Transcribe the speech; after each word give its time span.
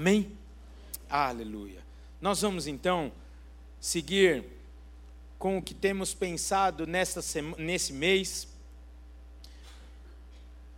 Amém? 0.00 0.30
Aleluia. 1.10 1.82
Nós 2.20 2.40
vamos 2.40 2.68
então 2.68 3.10
seguir 3.80 4.44
com 5.36 5.58
o 5.58 5.62
que 5.62 5.74
temos 5.74 6.14
pensado 6.14 6.86
nesta 6.86 7.20
nesse 7.58 7.92
mês. 7.92 8.46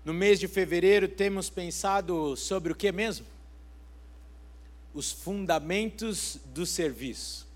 No 0.02 0.14
mês 0.14 0.40
de 0.40 0.48
fevereiro 0.48 1.06
temos 1.06 1.50
pensado 1.50 2.34
sobre 2.34 2.72
o 2.72 2.74
que 2.74 2.90
mesmo? 2.90 3.26
Os 4.94 5.12
fundamentos 5.12 6.38
do 6.46 6.64
serviço. 6.64 7.46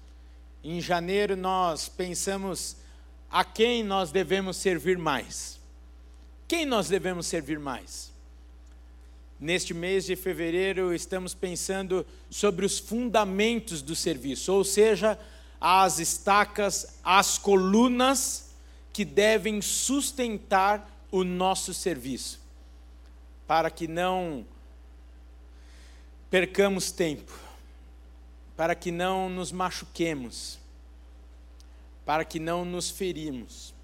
Em 0.63 0.83
janeiro 0.83 1.35
nós 1.35 1.89
pensamos 1.89 2.77
a 3.31 3.43
quem 3.43 3.83
nós 3.83 4.13
devemos 4.13 4.59
servir 4.59 4.99
mais. 4.99 5.59
Quem 6.47 6.67
nós 6.67 6.91
devemos 6.91 7.27
servir 7.27 7.59
mais? 7.59 8.13
Neste 9.41 9.75
mês 9.75 10.05
de 10.05 10.15
fevereiro, 10.17 10.95
estamos 10.95 11.35
pensando 11.35 12.07
sobre 12.31 12.65
os 12.65 12.79
fundamentos 12.79 13.83
do 13.83 13.95
serviço, 13.95 14.53
ou 14.53 14.65
seja, 14.65 15.19
as 15.61 15.99
estacas, 15.99 16.99
as 17.03 17.37
colunas 17.39 18.55
que 18.93 19.05
devem 19.05 19.61
sustentar 19.61 20.89
o 21.11 21.25
nosso 21.25 21.75
serviço, 21.75 22.41
para 23.47 23.71
que 23.71 23.89
não 23.89 24.47
percamos 26.31 26.93
tempo, 26.93 27.33
para 28.57 28.75
que 28.75 28.93
não 28.93 29.29
nos 29.29 29.51
machuquemos, 29.51 30.59
para 32.05 32.25
que 32.25 32.39
não 32.39 32.65
nos 32.65 32.91
ferimos 32.91 33.75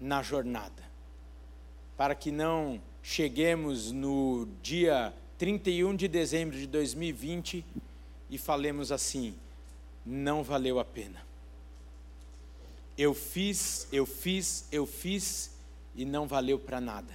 na 0.00 0.22
jornada, 0.22 0.82
para 1.96 2.14
que 2.14 2.30
não 2.30 2.80
cheguemos 3.08 3.92
no 3.92 4.48
dia 4.60 5.14
31 5.38 5.94
de 5.94 6.08
dezembro 6.08 6.58
de 6.58 6.66
2020 6.66 7.64
e 8.28 8.36
falemos 8.36 8.90
assim: 8.90 9.32
não 10.04 10.42
valeu 10.42 10.80
a 10.80 10.84
pena. 10.84 11.24
Eu 12.98 13.14
fiz, 13.14 13.86
eu 13.92 14.04
fiz, 14.06 14.66
eu 14.72 14.84
fiz 14.86 15.52
e 15.94 16.04
não 16.04 16.26
valeu 16.26 16.58
para 16.58 16.80
nada. 16.80 17.14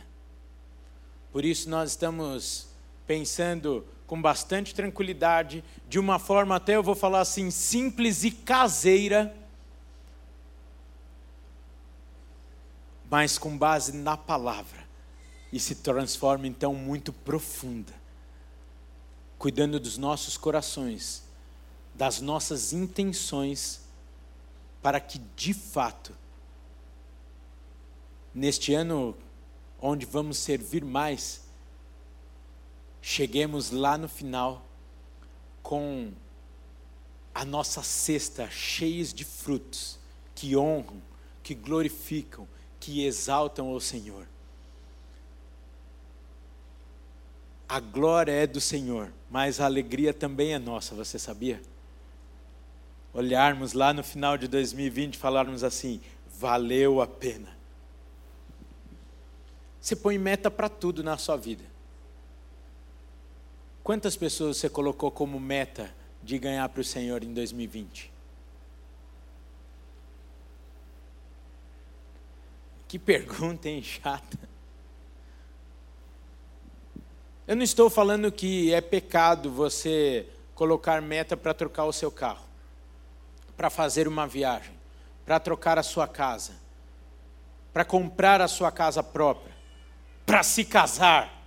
Por 1.29 1.43
isso 1.43 1.69
nós 1.69 1.89
estamos 1.89 2.69
pensando 3.05 3.85
com 4.07 4.21
bastante 4.21 4.73
tranquilidade, 4.73 5.61
de 5.89 5.99
uma 5.99 6.17
forma 6.19 6.55
até 6.55 6.77
eu 6.77 6.83
vou 6.83 6.95
falar 6.95 7.19
assim, 7.19 7.51
simples 7.51 8.23
e 8.23 8.31
caseira, 8.31 9.35
mas 13.09 13.37
com 13.37 13.57
base 13.57 13.91
na 13.91 14.15
palavra 14.15 14.80
e 15.51 15.59
se 15.59 15.75
transforma 15.75 16.47
então 16.47 16.73
muito 16.73 17.11
profunda, 17.11 17.93
cuidando 19.37 19.79
dos 19.79 19.97
nossos 19.97 20.37
corações, 20.37 21.23
das 21.93 22.21
nossas 22.21 22.71
intenções, 22.71 23.81
para 24.81 24.99
que 24.99 25.19
de 25.35 25.53
fato, 25.53 26.15
neste 28.33 28.73
ano 28.73 29.15
onde 29.79 30.05
vamos 30.05 30.37
servir 30.37 30.85
mais, 30.85 31.41
cheguemos 33.01 33.71
lá 33.71 33.97
no 33.97 34.07
final 34.07 34.65
com 35.61 36.11
a 37.33 37.43
nossa 37.43 37.81
cesta 37.81 38.49
cheias 38.49 39.13
de 39.13 39.25
frutos 39.25 39.99
que 40.35 40.55
honram, 40.55 41.01
que 41.43 41.55
glorificam, 41.55 42.47
que 42.79 43.05
exaltam 43.05 43.71
o 43.71 43.79
Senhor. 43.79 44.27
A 47.71 47.79
glória 47.79 48.33
é 48.33 48.45
do 48.45 48.59
Senhor, 48.59 49.13
mas 49.29 49.61
a 49.61 49.65
alegria 49.65 50.13
também 50.13 50.53
é 50.53 50.59
nossa, 50.59 50.93
você 50.93 51.17
sabia? 51.17 51.61
Olharmos 53.13 53.71
lá 53.71 53.93
no 53.93 54.03
final 54.03 54.37
de 54.37 54.45
2020 54.45 55.13
e 55.13 55.17
falarmos 55.17 55.63
assim: 55.63 56.01
valeu 56.37 56.99
a 56.99 57.07
pena. 57.07 57.47
Você 59.79 59.95
põe 59.95 60.17
meta 60.17 60.51
para 60.51 60.67
tudo 60.67 61.01
na 61.01 61.17
sua 61.17 61.37
vida. 61.37 61.63
Quantas 63.81 64.17
pessoas 64.17 64.57
você 64.57 64.69
colocou 64.69 65.09
como 65.09 65.39
meta 65.39 65.95
de 66.21 66.37
ganhar 66.37 66.67
para 66.67 66.81
o 66.81 66.83
Senhor 66.83 67.23
em 67.23 67.33
2020? 67.33 68.11
Que 72.89 72.99
pergunta, 72.99 73.69
hein, 73.69 73.79
chata. 73.81 74.50
Eu 77.51 77.57
não 77.57 77.63
estou 77.63 77.89
falando 77.89 78.31
que 78.31 78.73
é 78.73 78.79
pecado 78.79 79.51
você 79.51 80.25
colocar 80.55 81.01
meta 81.01 81.35
para 81.35 81.53
trocar 81.53 81.83
o 81.83 81.91
seu 81.91 82.09
carro, 82.09 82.45
para 83.57 83.69
fazer 83.69 84.07
uma 84.07 84.25
viagem, 84.25 84.73
para 85.25 85.37
trocar 85.37 85.77
a 85.77 85.83
sua 85.83 86.07
casa, 86.07 86.53
para 87.73 87.83
comprar 87.83 88.39
a 88.39 88.47
sua 88.47 88.71
casa 88.71 89.03
própria, 89.03 89.53
para 90.25 90.43
se 90.43 90.63
casar. 90.63 91.43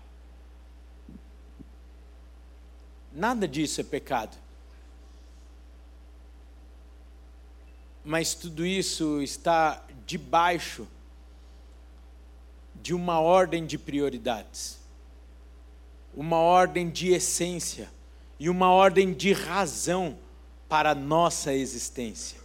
Nada 3.11 3.49
disso 3.49 3.81
é 3.81 3.85
pecado. 3.85 4.37
Mas 8.05 8.35
tudo 8.35 8.67
isso 8.67 9.23
está 9.23 9.83
debaixo 10.05 10.87
de 12.75 12.93
uma 12.93 13.21
ordem 13.21 13.65
de 13.65 13.79
prioridades 13.79 14.84
uma 16.17 16.39
ordem 16.39 16.89
de 16.89 17.09
essência 17.13 17.89
e 18.39 18.49
uma 18.49 18.71
ordem 18.71 19.13
de 19.13 19.33
razão 19.33 20.19
para 20.69 20.91
a 20.91 20.95
nossa 20.95 21.53
existência. 21.53 22.39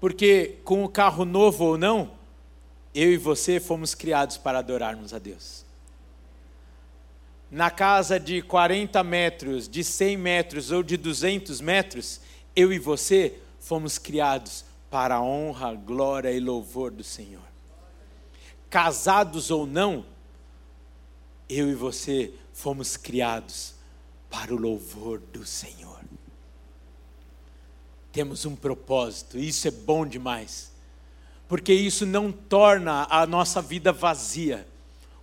Porque 0.00 0.58
com 0.64 0.84
o 0.84 0.88
carro 0.88 1.24
novo 1.24 1.64
ou 1.64 1.78
não, 1.78 2.12
eu 2.94 3.12
e 3.12 3.16
você 3.16 3.58
fomos 3.58 3.94
criados 3.94 4.36
para 4.36 4.58
adorarmos 4.58 5.12
a 5.12 5.18
Deus. 5.18 5.64
Na 7.50 7.70
casa 7.70 8.18
de 8.18 8.42
40 8.42 9.02
metros, 9.02 9.68
de 9.68 9.82
100 9.84 10.16
metros 10.16 10.70
ou 10.70 10.82
de 10.82 10.96
200 10.96 11.60
metros, 11.60 12.20
eu 12.54 12.72
e 12.72 12.78
você 12.78 13.38
fomos 13.60 13.98
criados 13.98 14.64
para 14.90 15.16
a 15.16 15.22
honra, 15.22 15.74
glória 15.74 16.30
e 16.30 16.38
louvor 16.38 16.90
do 16.90 17.02
Senhor. 17.02 17.42
Casados 18.68 19.50
ou 19.50 19.66
não, 19.66 20.04
eu 21.48 21.70
e 21.70 21.74
você 21.74 22.32
fomos 22.52 22.96
criados 22.96 23.74
para 24.30 24.54
o 24.54 24.58
louvor 24.58 25.20
do 25.32 25.44
Senhor. 25.46 26.00
Temos 28.12 28.44
um 28.44 28.54
propósito, 28.54 29.38
isso 29.38 29.66
é 29.66 29.70
bom 29.70 30.06
demais, 30.06 30.72
porque 31.48 31.72
isso 31.72 32.06
não 32.06 32.30
torna 32.30 33.06
a 33.10 33.26
nossa 33.26 33.60
vida 33.60 33.92
vazia, 33.92 34.66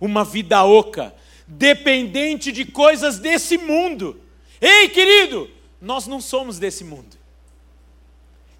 uma 0.00 0.24
vida 0.24 0.62
oca, 0.64 1.14
dependente 1.46 2.52
de 2.52 2.64
coisas 2.64 3.18
desse 3.18 3.56
mundo. 3.56 4.20
Ei, 4.60 4.88
querido, 4.88 5.50
nós 5.80 6.06
não 6.06 6.20
somos 6.20 6.58
desse 6.58 6.84
mundo. 6.84 7.16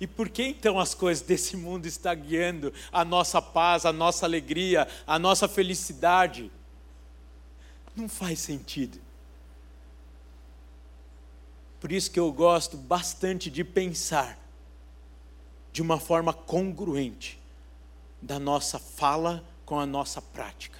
E 0.01 0.07
por 0.07 0.29
que 0.29 0.43
então 0.43 0.81
as 0.81 0.95
coisas 0.95 1.23
desse 1.23 1.57
mundo 1.57 1.87
estão 1.87 2.17
guiando 2.17 2.73
a 2.91 3.05
nossa 3.05 3.41
paz, 3.41 3.87
a 3.87 3.93
nossa 3.93 4.27
alegria, 4.27 4.89
a 5.07 5.17
nossa 5.19 5.47
felicidade? 5.47 6.51
Não 7.95 8.09
faz 8.09 8.39
sentido. 8.41 8.99
Por 11.81 11.91
isso 11.91 12.11
que 12.11 12.21
eu 12.21 12.33
gosto 12.33 12.77
bastante 12.77 13.51
de 13.51 13.65
pensar 13.65 14.39
de 15.73 15.83
uma 15.83 15.99
forma 15.99 16.33
congruente 16.33 17.39
da 18.21 18.39
nossa 18.39 18.79
fala 18.79 19.45
com 19.65 19.81
a 19.81 19.87
nossa 19.87 20.23
prática. 20.23 20.79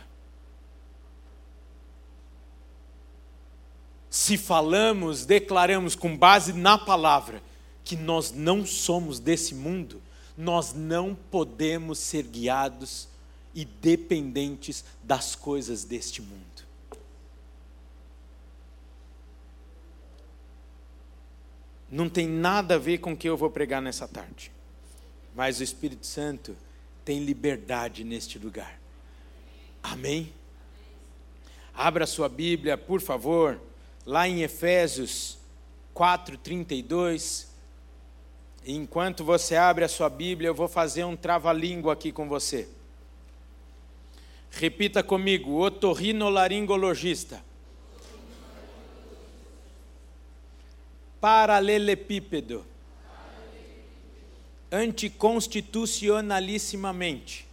Se 4.09 4.37
falamos, 4.37 5.25
declaramos 5.25 5.97
com 5.97 6.17
base 6.17 6.53
na 6.53 6.77
palavra 6.77 7.43
que 7.83 7.97
nós 7.97 8.31
não 8.31 8.65
somos 8.65 9.19
desse 9.19 9.55
mundo, 9.55 10.01
nós 10.37 10.73
não 10.75 11.15
podemos 11.31 11.99
ser 11.99 12.25
guiados 12.25 13.09
e 13.55 13.65
dependentes 13.65 14.85
das 15.03 15.35
coisas 15.35 15.85
deste 15.85 16.23
mundo. 16.23 16.52
Não 21.93 22.09
tem 22.09 22.27
nada 22.27 22.77
a 22.77 22.79
ver 22.79 22.99
com 22.99 23.13
o 23.13 23.17
que 23.17 23.29
eu 23.29 23.37
vou 23.37 23.51
pregar 23.51 23.83
nessa 23.83 24.09
tarde. 24.09 24.51
Mas 25.35 25.61
o 25.61 25.63
Espírito 25.63 26.07
Santo 26.07 26.57
tem 27.05 27.23
liberdade 27.23 28.03
neste 28.03 28.39
lugar. 28.39 28.81
Amém? 29.83 30.33
Abra 31.75 32.07
sua 32.07 32.31
Bíblia, 32.31 32.79
por 32.79 33.03
favor, 33.03 33.61
lá 34.07 34.27
em 34.27 34.41
Efésios 34.41 35.39
4:32. 35.95 37.49
Enquanto 38.67 39.23
você 39.23 39.55
abre 39.55 39.85
a 39.85 39.89
sua 39.89 40.09
Bíblia, 40.09 40.49
eu 40.49 40.55
vou 40.55 40.69
fazer 40.69 41.05
um 41.05 41.15
trava-língua 41.15 41.93
aqui 41.93 42.11
com 42.11 42.27
você. 42.27 42.69
Repita 44.51 45.03
comigo: 45.03 45.61
otorrinolaringologista 45.61 47.52
paralelepípedo, 51.23 52.67
anticonstitucionalissimamente. 54.73 57.47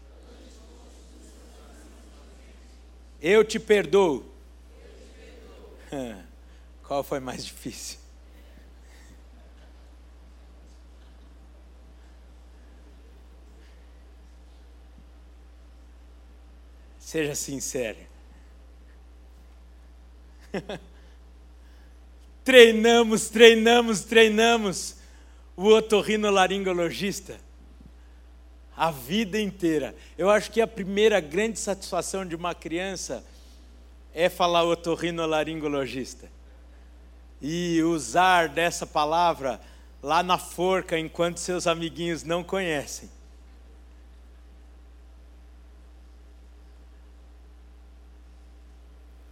Eu 3.22 3.46
te 3.46 3.60
perdoo. 3.60 4.26
Qual 6.82 7.04
foi 7.04 7.20
mais 7.20 7.46
difícil? 7.46 8.00
Seja 16.98 17.36
sincero. 17.36 18.00
treinamos, 22.50 23.30
treinamos, 23.30 24.04
treinamos 24.04 24.96
o 25.56 25.68
otorrinolaringologista 25.68 27.38
a 28.76 28.90
vida 28.90 29.40
inteira. 29.40 29.94
Eu 30.18 30.32
acho 30.32 30.50
que 30.50 30.60
a 30.60 30.66
primeira 30.66 31.20
grande 31.20 31.60
satisfação 31.60 32.26
de 32.26 32.34
uma 32.36 32.56
criança 32.56 33.24
é 34.16 34.30
falar 34.30 34.64
otorrinolaringologista. 34.64 36.28
E 37.40 37.84
usar 37.84 38.50
dessa 38.50 38.88
palavra 38.88 39.62
lá 40.02 40.24
na 40.24 40.40
forca 40.40 40.98
enquanto 40.98 41.38
seus 41.38 41.68
amiguinhos 41.68 42.24
não 42.24 42.44
conhecem. 42.44 43.12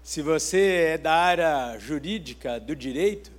Se 0.08 0.22
você 0.22 0.94
é 0.94 0.98
da 0.98 1.14
área 1.14 1.78
jurídica, 1.78 2.62
do 2.62 2.74
direito, 2.74 3.30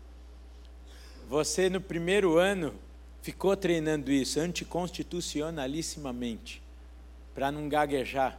você 1.27 1.71
no 1.71 1.81
primeiro 1.81 2.37
ano 2.37 2.75
ficou 3.23 3.57
treinando 3.57 4.13
isso 4.13 4.39
anticonstitucionalissimamente, 4.39 6.63
para 7.35 7.51
não 7.51 7.71
gaguejar. 7.71 8.39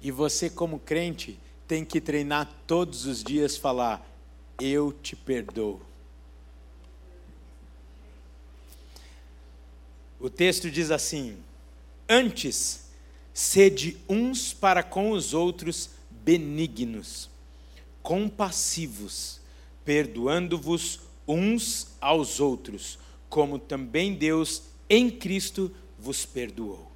E 0.00 0.10
você, 0.10 0.48
como 0.48 0.78
crente, 0.78 1.38
tem 1.68 1.84
que 1.84 2.00
treinar 2.00 2.50
todos 2.66 3.04
os 3.04 3.22
dias 3.22 3.58
falar: 3.58 4.02
Eu 4.58 4.90
te 4.90 5.14
perdoo. 5.14 5.82
O 10.18 10.30
texto 10.30 10.70
diz 10.70 10.90
assim: 10.90 11.36
Antes, 12.08 12.86
sede 13.34 13.98
uns 14.08 14.54
para 14.54 14.82
com 14.82 15.10
os 15.10 15.34
outros 15.34 16.00
benignos, 16.24 17.30
compassivos, 18.02 19.40
perdoando-vos 19.84 21.00
uns 21.26 21.88
aos 22.00 22.40
outros, 22.40 22.98
como 23.28 23.58
também 23.58 24.14
Deus 24.14 24.62
em 24.88 25.10
Cristo 25.10 25.74
vos 25.98 26.26
perdoou. 26.26 26.90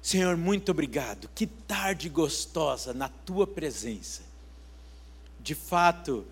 Senhor, 0.00 0.36
muito 0.36 0.72
obrigado. 0.72 1.30
Que 1.34 1.46
tarde 1.46 2.08
gostosa 2.08 2.92
na 2.92 3.08
tua 3.08 3.46
presença. 3.46 4.22
De 5.38 5.54
fato, 5.54 6.26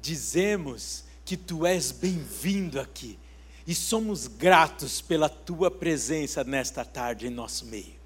dizemos 0.00 1.04
que 1.24 1.36
tu 1.36 1.66
és 1.66 1.90
bem-vindo 1.90 2.80
aqui 2.80 3.18
e 3.66 3.74
somos 3.74 4.26
gratos 4.26 5.00
pela 5.00 5.28
tua 5.28 5.70
presença 5.70 6.42
nesta 6.42 6.84
tarde 6.84 7.26
em 7.26 7.30
nosso 7.30 7.66
meio. 7.66 7.99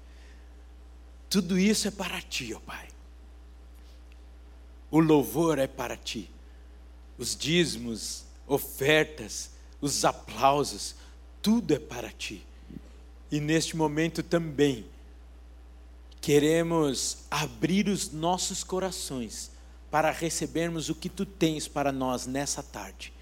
Tudo 1.29 1.57
isso 1.57 1.87
é 1.87 1.91
para 1.91 2.21
ti, 2.21 2.53
ó 2.53 2.59
Pai. 2.59 2.87
O 4.89 4.99
louvor 4.99 5.59
é 5.59 5.67
para 5.67 5.97
ti. 5.97 6.29
Os 7.17 7.35
dízimos, 7.35 8.23
ofertas, 8.47 9.51
os 9.81 10.05
aplausos, 10.05 10.95
tudo 11.41 11.73
é 11.73 11.79
para 11.79 12.11
ti. 12.11 12.45
E 13.31 13.39
neste 13.39 13.75
momento 13.75 14.21
também 14.21 14.85
queremos 16.21 17.17
abrir 17.29 17.87
os 17.87 18.11
nossos 18.11 18.63
corações 18.63 19.51
para 19.91 20.11
recebermos 20.11 20.89
o 20.89 20.95
que 20.95 21.09
tu 21.09 21.25
tens 21.25 21.67
para 21.67 21.91
nós 21.91 22.25
nessa 22.25 22.63
tarde, 22.63 23.13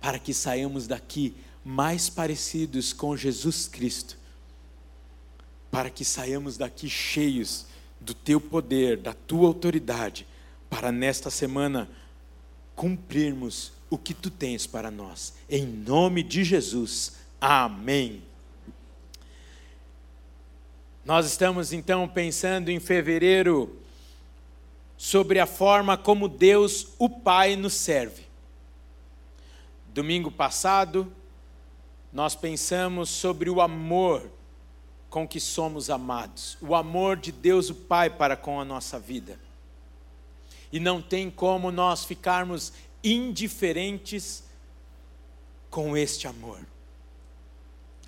para 0.00 0.18
que 0.18 0.32
saiamos 0.32 0.86
daqui 0.86 1.34
mais 1.64 2.08
parecidos 2.08 2.92
com 2.92 3.16
Jesus 3.16 3.66
Cristo 3.66 4.16
para 5.70 5.90
que 5.90 6.04
saiamos 6.04 6.56
daqui 6.56 6.88
cheios 6.88 7.66
do 8.00 8.14
teu 8.14 8.40
poder, 8.40 8.98
da 8.98 9.12
tua 9.12 9.46
autoridade, 9.46 10.26
para 10.68 10.92
nesta 10.92 11.30
semana 11.30 11.88
cumprirmos 12.74 13.72
o 13.88 13.96
que 13.96 14.14
tu 14.14 14.30
tens 14.30 14.66
para 14.66 14.90
nós. 14.90 15.34
Em 15.48 15.64
nome 15.64 16.22
de 16.22 16.44
Jesus. 16.44 17.16
Amém. 17.40 18.22
Nós 21.04 21.26
estamos 21.26 21.72
então 21.72 22.08
pensando 22.08 22.68
em 22.68 22.80
fevereiro 22.80 23.80
sobre 24.96 25.38
a 25.38 25.46
forma 25.46 25.96
como 25.96 26.28
Deus, 26.28 26.88
o 26.98 27.08
Pai, 27.08 27.54
nos 27.54 27.74
serve. 27.74 28.24
Domingo 29.94 30.30
passado, 30.30 31.12
nós 32.12 32.34
pensamos 32.34 33.08
sobre 33.08 33.48
o 33.48 33.60
amor 33.60 34.30
com 35.16 35.26
que 35.26 35.40
somos 35.40 35.88
amados, 35.88 36.58
o 36.60 36.74
amor 36.74 37.16
de 37.16 37.32
Deus 37.32 37.70
o 37.70 37.74
Pai 37.74 38.10
para 38.10 38.36
com 38.36 38.60
a 38.60 38.66
nossa 38.66 38.98
vida. 38.98 39.40
E 40.70 40.78
não 40.78 41.00
tem 41.00 41.30
como 41.30 41.72
nós 41.72 42.04
ficarmos 42.04 42.70
indiferentes 43.02 44.44
com 45.70 45.96
este 45.96 46.28
amor. 46.28 46.60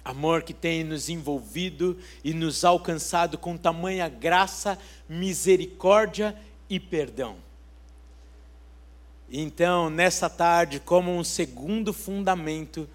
Amor 0.05 0.43
que 0.43 0.53
tem 0.53 0.85
nos 0.85 1.09
envolvido 1.09 1.99
e 2.23 2.35
nos 2.35 2.63
alcançado 2.63 3.39
com 3.39 3.57
tamanha 3.57 4.07
graça, 4.07 4.79
misericórdia 5.09 6.39
e 6.69 6.79
perdão. 6.79 7.37
Então, 9.31 9.89
nessa 9.89 10.29
tarde, 10.29 10.79
como 10.79 11.11
um 11.11 11.25
segundo 11.25 11.95
fundamento, 11.95 12.87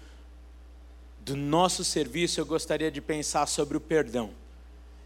do 1.24 1.34
nosso 1.34 1.82
serviço, 1.82 2.38
eu 2.38 2.44
gostaria 2.44 2.90
de 2.90 3.00
pensar 3.00 3.46
sobre 3.46 3.78
o 3.78 3.80
perdão. 3.80 4.30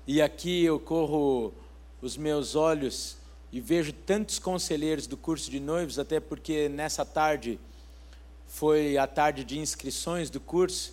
E 0.04 0.20
aqui 0.20 0.64
eu 0.64 0.80
corro 0.80 1.54
os 2.02 2.16
meus 2.16 2.56
olhos 2.56 3.16
e 3.52 3.60
vejo 3.60 3.92
tantos 3.92 4.40
conselheiros 4.40 5.06
do 5.06 5.16
curso 5.16 5.48
de 5.48 5.60
noivos, 5.60 5.96
até 5.96 6.18
porque 6.18 6.68
nessa 6.68 7.04
tarde 7.04 7.60
foi 8.48 8.98
a 8.98 9.06
tarde 9.06 9.44
de 9.44 9.60
inscrições 9.60 10.28
do 10.28 10.40
curso, 10.40 10.92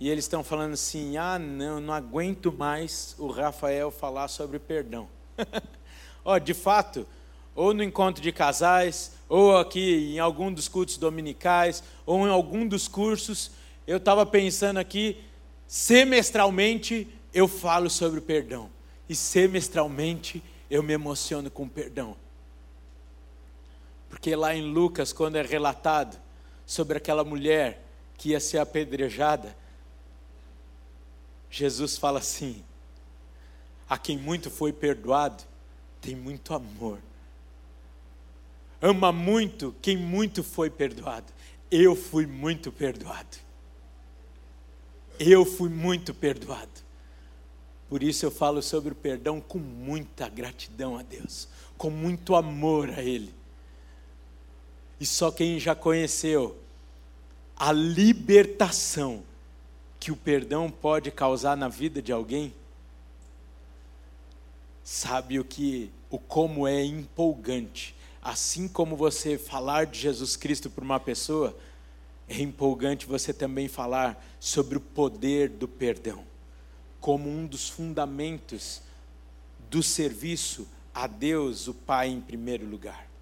e 0.00 0.08
eles 0.08 0.24
estão 0.24 0.42
falando 0.42 0.72
assim: 0.72 1.18
ah, 1.18 1.38
não, 1.38 1.78
não 1.78 1.92
aguento 1.92 2.50
mais 2.50 3.14
o 3.18 3.26
Rafael 3.26 3.90
falar 3.90 4.28
sobre 4.28 4.58
perdão. 4.58 5.08
Ó, 6.24 6.36
oh, 6.36 6.38
de 6.38 6.54
fato, 6.54 7.06
ou 7.54 7.74
no 7.74 7.82
encontro 7.82 8.22
de 8.22 8.32
casais, 8.32 9.12
ou 9.28 9.58
aqui 9.58 10.14
em 10.14 10.18
algum 10.18 10.50
dos 10.50 10.68
cultos 10.68 10.96
dominicais, 10.96 11.82
ou 12.06 12.26
em 12.26 12.30
algum 12.30 12.66
dos 12.66 12.88
cursos, 12.88 13.50
eu 13.86 13.98
estava 13.98 14.24
pensando 14.24 14.78
aqui, 14.78 15.22
semestralmente 15.66 17.08
eu 17.32 17.48
falo 17.48 17.90
sobre 17.90 18.18
o 18.18 18.22
perdão. 18.22 18.70
E 19.08 19.14
semestralmente 19.14 20.42
eu 20.70 20.82
me 20.82 20.92
emociono 20.92 21.50
com 21.50 21.64
o 21.64 21.68
perdão. 21.68 22.16
Porque 24.08 24.34
lá 24.34 24.54
em 24.54 24.72
Lucas, 24.72 25.12
quando 25.12 25.36
é 25.36 25.42
relatado 25.42 26.18
sobre 26.64 26.96
aquela 26.96 27.24
mulher 27.24 27.84
que 28.16 28.30
ia 28.30 28.40
ser 28.40 28.58
apedrejada, 28.58 29.56
Jesus 31.50 31.98
fala 31.98 32.20
assim: 32.20 32.64
a 33.88 33.98
quem 33.98 34.16
muito 34.16 34.50
foi 34.50 34.72
perdoado, 34.72 35.44
tem 36.00 36.14
muito 36.16 36.54
amor. 36.54 36.98
Ama 38.80 39.12
muito 39.12 39.74
quem 39.82 39.96
muito 39.96 40.42
foi 40.42 40.70
perdoado. 40.70 41.32
Eu 41.70 41.96
fui 41.96 42.26
muito 42.26 42.70
perdoado. 42.70 43.43
Eu 45.18 45.44
fui 45.44 45.68
muito 45.68 46.12
perdoado. 46.12 46.84
Por 47.88 48.02
isso 48.02 48.26
eu 48.26 48.30
falo 48.30 48.62
sobre 48.62 48.92
o 48.92 48.96
perdão 48.96 49.40
com 49.40 49.58
muita 49.58 50.28
gratidão 50.28 50.98
a 50.98 51.02
Deus, 51.02 51.48
com 51.76 51.90
muito 51.90 52.34
amor 52.34 52.90
a 52.90 53.02
Ele. 53.02 53.32
E 54.98 55.06
só 55.06 55.30
quem 55.30 55.60
já 55.60 55.74
conheceu 55.74 56.58
a 57.56 57.70
libertação 57.72 59.22
que 60.00 60.10
o 60.10 60.16
perdão 60.16 60.70
pode 60.70 61.10
causar 61.10 61.56
na 61.56 61.68
vida 61.68 62.02
de 62.02 62.12
alguém, 62.12 62.52
sabe 64.82 65.38
o 65.38 65.44
que, 65.44 65.90
o 66.10 66.18
como 66.18 66.66
é 66.66 66.84
empolgante. 66.84 67.94
Assim 68.20 68.66
como 68.68 68.96
você 68.96 69.38
falar 69.38 69.86
de 69.86 70.00
Jesus 70.00 70.36
Cristo 70.36 70.68
para 70.68 70.84
uma 70.84 71.00
pessoa, 71.00 71.56
é 72.28 72.40
empolgante 72.40 73.06
você 73.06 73.32
também 73.32 73.68
falar 73.68 74.24
sobre 74.40 74.78
o 74.78 74.80
poder 74.80 75.48
do 75.48 75.68
perdão, 75.68 76.24
como 77.00 77.28
um 77.28 77.46
dos 77.46 77.68
fundamentos 77.68 78.82
do 79.70 79.82
serviço 79.82 80.66
a 80.94 81.06
Deus, 81.06 81.68
o 81.68 81.74
Pai, 81.74 82.08
em 82.08 82.20
primeiro 82.20 82.66
lugar. 82.66 83.14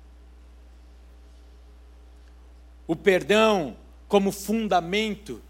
o 2.93 2.97
perdão 2.97 3.75
como 4.07 4.31
fundamento 4.31 5.41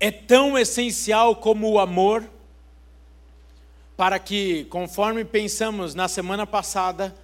é 0.00 0.10
tão 0.10 0.58
essencial 0.58 1.36
como 1.36 1.70
o 1.70 1.78
amor, 1.78 2.28
para 3.96 4.18
que, 4.18 4.64
conforme 4.64 5.24
pensamos 5.24 5.94
na 5.94 6.08
semana 6.08 6.44
passada, 6.44 7.14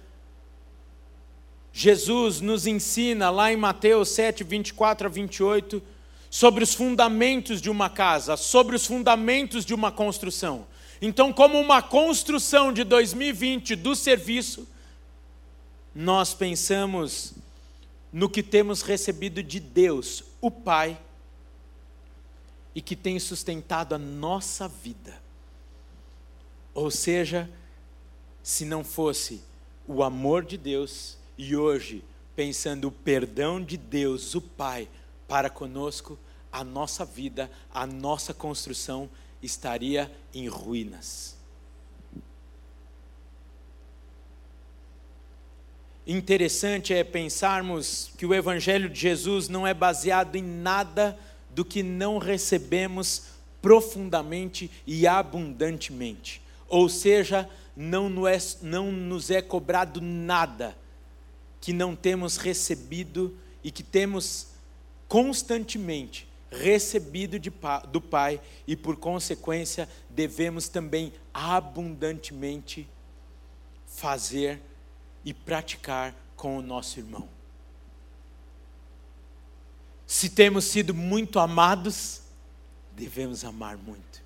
Jesus 1.71 2.41
nos 2.41 2.65
ensina 2.65 3.29
lá 3.29 3.51
em 3.51 3.57
Mateus 3.57 4.09
7, 4.09 4.43
24 4.43 5.07
a 5.07 5.09
28, 5.09 5.81
sobre 6.29 6.63
os 6.63 6.73
fundamentos 6.73 7.61
de 7.61 7.69
uma 7.69 7.89
casa, 7.89 8.37
sobre 8.37 8.75
os 8.75 8.85
fundamentos 8.85 9.65
de 9.65 9.73
uma 9.73 9.91
construção. 9.91 10.67
Então, 11.01 11.31
como 11.31 11.59
uma 11.59 11.81
construção 11.81 12.73
de 12.73 12.83
2020 12.83 13.75
do 13.75 13.95
serviço, 13.95 14.67
nós 15.95 16.33
pensamos 16.33 17.33
no 18.11 18.29
que 18.29 18.43
temos 18.43 18.81
recebido 18.81 19.41
de 19.41 19.59
Deus, 19.59 20.23
o 20.41 20.51
Pai, 20.51 20.99
e 22.75 22.81
que 22.81 22.95
tem 22.95 23.19
sustentado 23.19 23.93
a 23.93 23.97
nossa 23.97 24.67
vida. 24.67 25.21
Ou 26.73 26.91
seja, 26.91 27.49
se 28.43 28.65
não 28.65 28.83
fosse 28.83 29.41
o 29.87 30.03
amor 30.03 30.45
de 30.45 30.57
Deus, 30.57 31.18
e 31.39 31.55
hoje, 31.55 32.03
pensando 32.35 32.89
o 32.89 32.91
perdão 32.91 33.63
de 33.63 33.77
Deus, 33.77 34.35
o 34.35 34.41
Pai, 34.41 34.89
para 35.25 35.49
conosco, 35.49 36.19
a 36.51 36.65
nossa 36.65 37.05
vida, 37.05 37.49
a 37.73 37.87
nossa 37.87 38.33
construção 38.33 39.09
estaria 39.41 40.11
em 40.33 40.49
ruínas. 40.49 41.37
Interessante 46.05 46.93
é 46.93 47.05
pensarmos 47.05 48.11
que 48.17 48.25
o 48.25 48.33
Evangelho 48.33 48.89
de 48.89 48.99
Jesus 48.99 49.47
não 49.47 49.65
é 49.65 49.73
baseado 49.73 50.35
em 50.35 50.43
nada 50.43 51.17
do 51.51 51.63
que 51.63 51.81
não 51.81 52.17
recebemos 52.17 53.27
profundamente 53.61 54.69
e 54.85 55.07
abundantemente. 55.07 56.41
Ou 56.67 56.89
seja, 56.89 57.49
não 57.77 58.09
nos 58.09 59.31
é 59.31 59.41
cobrado 59.41 60.01
nada 60.01 60.75
que 61.61 61.73
não 61.73 61.95
temos 61.95 62.37
recebido 62.37 63.37
e 63.63 63.71
que 63.71 63.83
temos 63.83 64.47
constantemente 65.07 66.27
recebido 66.51 67.39
de, 67.39 67.51
do 67.91 68.01
Pai 68.01 68.41
e, 68.67 68.75
por 68.75 68.95
consequência, 68.95 69.87
devemos 70.09 70.67
também 70.67 71.13
abundantemente 71.33 72.87
fazer 73.85 74.61
e 75.23 75.33
praticar 75.33 76.15
com 76.35 76.57
o 76.57 76.61
nosso 76.61 76.99
irmão. 76.99 77.27
Se 80.07 80.29
temos 80.29 80.65
sido 80.65 80.93
muito 80.93 81.39
amados, 81.39 82.21
devemos 82.95 83.43
amar 83.43 83.77
muito. 83.77 84.23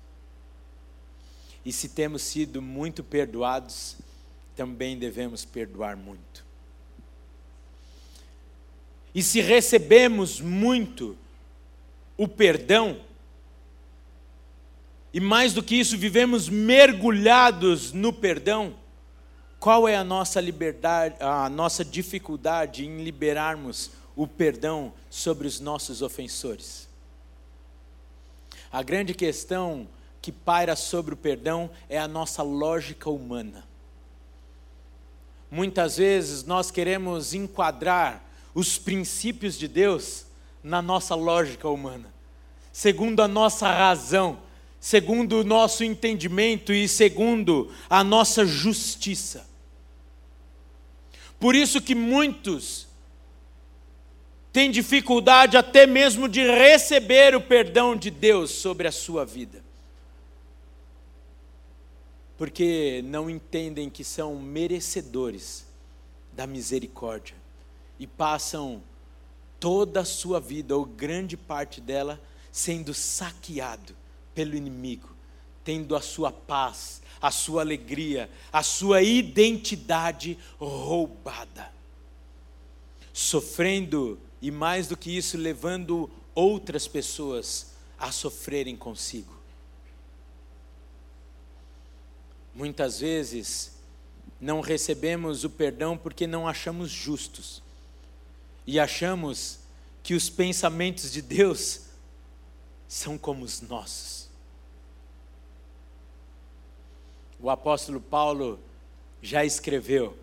E 1.64 1.72
se 1.72 1.88
temos 1.88 2.22
sido 2.22 2.62
muito 2.62 3.02
perdoados, 3.02 3.96
também 4.56 4.98
devemos 4.98 5.44
perdoar 5.44 5.96
muito. 5.96 6.43
E 9.14 9.22
se 9.22 9.40
recebemos 9.40 10.40
muito 10.40 11.16
o 12.16 12.26
perdão, 12.26 13.00
e 15.12 15.20
mais 15.20 15.52
do 15.52 15.62
que 15.62 15.76
isso, 15.76 15.96
vivemos 15.96 16.48
mergulhados 16.48 17.92
no 17.92 18.12
perdão, 18.12 18.74
qual 19.60 19.86
é 19.86 19.96
a 19.96 20.02
nossa 20.04 20.40
liberdade, 20.40 21.14
a 21.20 21.48
nossa 21.48 21.84
dificuldade 21.84 22.84
em 22.84 23.02
liberarmos 23.02 23.92
o 24.16 24.26
perdão 24.26 24.92
sobre 25.08 25.46
os 25.46 25.60
nossos 25.60 26.02
ofensores? 26.02 26.88
A 28.72 28.82
grande 28.82 29.14
questão 29.14 29.86
que 30.20 30.32
paira 30.32 30.74
sobre 30.74 31.14
o 31.14 31.16
perdão 31.16 31.70
é 31.88 31.98
a 31.98 32.08
nossa 32.08 32.42
lógica 32.42 33.08
humana. 33.08 33.64
Muitas 35.48 35.96
vezes 35.96 36.42
nós 36.42 36.72
queremos 36.72 37.32
enquadrar 37.32 38.24
os 38.54 38.78
princípios 38.78 39.58
de 39.58 39.66
Deus 39.66 40.26
na 40.62 40.80
nossa 40.80 41.14
lógica 41.14 41.68
humana, 41.68 42.14
segundo 42.72 43.20
a 43.20 43.28
nossa 43.28 43.70
razão, 43.70 44.38
segundo 44.78 45.40
o 45.40 45.44
nosso 45.44 45.82
entendimento 45.82 46.72
e 46.72 46.88
segundo 46.88 47.72
a 47.90 48.04
nossa 48.04 48.46
justiça. 48.46 49.46
Por 51.40 51.54
isso 51.54 51.80
que 51.80 51.94
muitos 51.94 52.86
têm 54.52 54.70
dificuldade 54.70 55.56
até 55.56 55.86
mesmo 55.86 56.28
de 56.28 56.46
receber 56.46 57.34
o 57.34 57.40
perdão 57.40 57.96
de 57.96 58.10
Deus 58.10 58.52
sobre 58.52 58.86
a 58.86 58.92
sua 58.92 59.26
vida. 59.26 59.62
Porque 62.38 63.02
não 63.04 63.28
entendem 63.28 63.90
que 63.90 64.04
são 64.04 64.36
merecedores 64.36 65.66
da 66.32 66.46
misericórdia 66.46 67.43
e 68.04 68.06
passam 68.06 68.82
toda 69.58 70.00
a 70.00 70.04
sua 70.04 70.38
vida, 70.38 70.76
ou 70.76 70.84
grande 70.84 71.38
parte 71.38 71.80
dela, 71.80 72.20
sendo 72.52 72.92
saqueado 72.92 73.96
pelo 74.34 74.54
inimigo, 74.54 75.08
tendo 75.64 75.96
a 75.96 76.02
sua 76.02 76.30
paz, 76.30 77.00
a 77.18 77.30
sua 77.30 77.62
alegria, 77.62 78.28
a 78.52 78.62
sua 78.62 79.00
identidade 79.00 80.38
roubada, 80.58 81.72
sofrendo 83.10 84.20
e 84.42 84.50
mais 84.50 84.86
do 84.86 84.98
que 84.98 85.16
isso, 85.16 85.38
levando 85.38 86.10
outras 86.34 86.86
pessoas 86.86 87.72
a 87.98 88.12
sofrerem 88.12 88.76
consigo. 88.76 89.34
Muitas 92.54 93.00
vezes 93.00 93.78
não 94.38 94.60
recebemos 94.60 95.42
o 95.42 95.48
perdão 95.48 95.96
porque 95.96 96.26
não 96.26 96.46
achamos 96.46 96.90
justos 96.90 97.63
e 98.66 98.80
achamos 98.80 99.60
que 100.02 100.14
os 100.14 100.28
pensamentos 100.28 101.10
de 101.10 101.22
Deus 101.22 101.82
são 102.86 103.18
como 103.18 103.44
os 103.44 103.60
nossos. 103.60 104.28
O 107.40 107.50
apóstolo 107.50 108.00
Paulo 108.00 108.58
já 109.20 109.44
escreveu: 109.44 110.16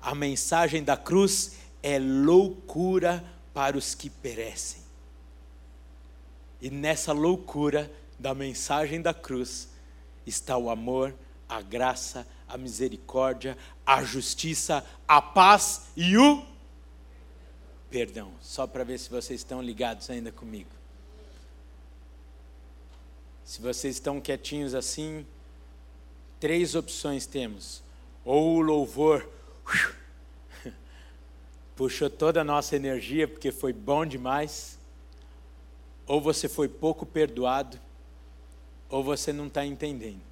a 0.00 0.14
mensagem 0.14 0.82
da 0.82 0.96
cruz 0.96 1.56
é 1.82 1.98
loucura 1.98 3.24
para 3.54 3.76
os 3.76 3.94
que 3.94 4.08
perecem. 4.08 4.82
E 6.60 6.70
nessa 6.70 7.12
loucura 7.12 7.90
da 8.18 8.34
mensagem 8.34 9.02
da 9.02 9.12
cruz 9.12 9.68
está 10.24 10.56
o 10.56 10.70
amor, 10.70 11.14
a 11.48 11.60
graça, 11.60 12.26
a 12.48 12.56
misericórdia, 12.56 13.58
a 13.84 14.04
justiça, 14.04 14.84
a 15.08 15.20
paz 15.20 15.86
e 15.96 16.16
o 16.16 16.51
perdão, 17.92 18.32
só 18.40 18.66
para 18.66 18.82
ver 18.84 18.98
se 18.98 19.10
vocês 19.10 19.40
estão 19.40 19.60
ligados 19.60 20.08
ainda 20.08 20.32
comigo. 20.32 20.70
Se 23.44 23.60
vocês 23.60 23.96
estão 23.96 24.18
quietinhos 24.18 24.74
assim, 24.74 25.26
três 26.40 26.74
opções 26.74 27.26
temos. 27.26 27.82
Ou 28.24 28.56
o 28.56 28.60
louvor 28.62 29.28
puxou 31.76 32.08
toda 32.08 32.40
a 32.40 32.44
nossa 32.44 32.74
energia 32.74 33.28
porque 33.28 33.52
foi 33.52 33.74
bom 33.74 34.06
demais, 34.06 34.78
ou 36.06 36.18
você 36.18 36.48
foi 36.48 36.68
pouco 36.68 37.04
perdoado, 37.04 37.78
ou 38.88 39.04
você 39.04 39.34
não 39.34 39.48
está 39.48 39.66
entendendo. 39.66 40.31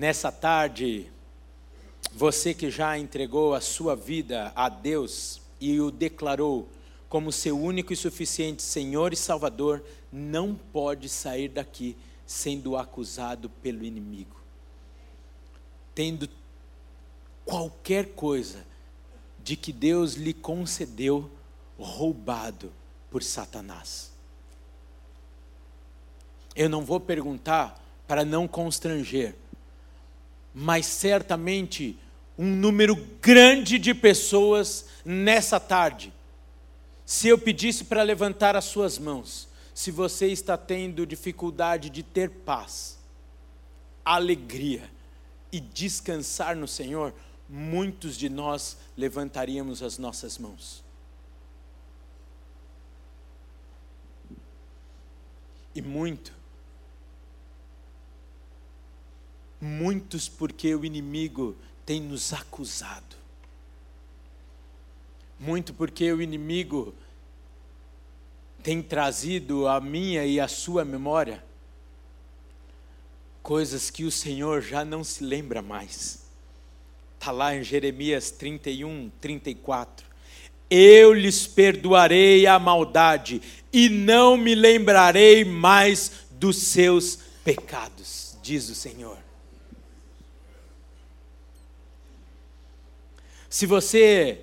Nessa 0.00 0.32
tarde, 0.32 1.12
você 2.14 2.54
que 2.54 2.70
já 2.70 2.98
entregou 2.98 3.52
a 3.52 3.60
sua 3.60 3.94
vida 3.94 4.50
a 4.56 4.66
Deus 4.70 5.42
e 5.60 5.78
o 5.78 5.90
declarou 5.90 6.66
como 7.06 7.30
seu 7.30 7.60
único 7.60 7.92
e 7.92 7.96
suficiente 7.96 8.62
Senhor 8.62 9.12
e 9.12 9.16
Salvador, 9.16 9.84
não 10.10 10.54
pode 10.54 11.06
sair 11.06 11.50
daqui 11.50 11.98
sendo 12.24 12.78
acusado 12.78 13.50
pelo 13.50 13.84
inimigo, 13.84 14.40
tendo 15.94 16.30
qualquer 17.44 18.14
coisa 18.14 18.64
de 19.44 19.54
que 19.54 19.70
Deus 19.70 20.14
lhe 20.14 20.32
concedeu 20.32 21.30
roubado 21.78 22.72
por 23.10 23.22
Satanás. 23.22 24.10
Eu 26.56 26.70
não 26.70 26.86
vou 26.86 27.00
perguntar 27.00 27.78
para 28.08 28.24
não 28.24 28.48
constranger, 28.48 29.36
mas 30.54 30.86
certamente 30.86 31.98
um 32.38 32.46
número 32.46 32.96
grande 33.20 33.78
de 33.78 33.94
pessoas 33.94 34.86
nessa 35.04 35.60
tarde. 35.60 36.12
Se 37.04 37.28
eu 37.28 37.36
pedisse 37.36 37.84
para 37.84 38.02
levantar 38.02 38.56
as 38.56 38.64
suas 38.64 38.98
mãos, 38.98 39.48
se 39.74 39.90
você 39.90 40.26
está 40.28 40.56
tendo 40.56 41.06
dificuldade 41.06 41.90
de 41.90 42.02
ter 42.02 42.30
paz, 42.30 42.98
alegria 44.04 44.90
e 45.52 45.60
descansar 45.60 46.56
no 46.56 46.68
Senhor, 46.68 47.12
muitos 47.48 48.16
de 48.16 48.28
nós 48.28 48.76
levantaríamos 48.96 49.82
as 49.82 49.98
nossas 49.98 50.38
mãos. 50.38 50.84
E 55.74 55.82
muito, 55.82 56.32
muitos 59.60 60.28
porque 60.28 60.74
o 60.74 60.84
inimigo 60.84 61.56
tem 61.84 62.00
nos 62.00 62.32
acusado, 62.32 63.16
muito 65.38 65.74
porque 65.74 66.12
o 66.12 66.22
inimigo 66.22 66.94
tem 68.62 68.82
trazido 68.82 69.66
a 69.66 69.80
minha 69.80 70.24
e 70.24 70.38
a 70.38 70.48
sua 70.48 70.84
memória 70.84 71.42
coisas 73.42 73.90
que 73.90 74.04
o 74.04 74.10
Senhor 74.10 74.62
já 74.62 74.84
não 74.84 75.02
se 75.02 75.24
lembra 75.24 75.62
mais. 75.62 76.20
Está 77.18 77.32
lá 77.32 77.54
em 77.54 77.62
Jeremias 77.62 78.30
31, 78.30 79.10
34. 79.20 80.06
Eu 80.70 81.12
lhes 81.12 81.46
perdoarei 81.46 82.46
a 82.46 82.58
maldade 82.58 83.42
e 83.72 83.88
não 83.88 84.36
me 84.36 84.54
lembrarei 84.54 85.44
mais 85.44 86.12
dos 86.30 86.58
seus 86.58 87.18
pecados, 87.44 88.36
diz 88.42 88.68
o 88.68 88.74
Senhor. 88.74 89.18
Se 93.50 93.66
você 93.66 94.42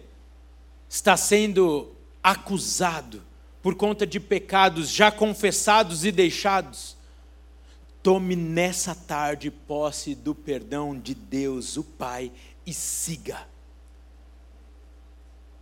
está 0.90 1.16
sendo 1.16 1.96
acusado 2.22 3.24
por 3.62 3.74
conta 3.74 4.06
de 4.06 4.20
pecados 4.20 4.90
já 4.90 5.10
confessados 5.10 6.04
e 6.04 6.12
deixados, 6.12 6.98
tome 8.04 8.36
nessa 8.36 8.94
tarde 8.94 9.50
posse 9.50 10.14
do 10.14 10.36
perdão 10.36 11.00
de 11.00 11.16
Deus, 11.16 11.78
o 11.78 11.86
Pai, 11.86 12.34
e 12.66 12.74
siga. 12.74 13.48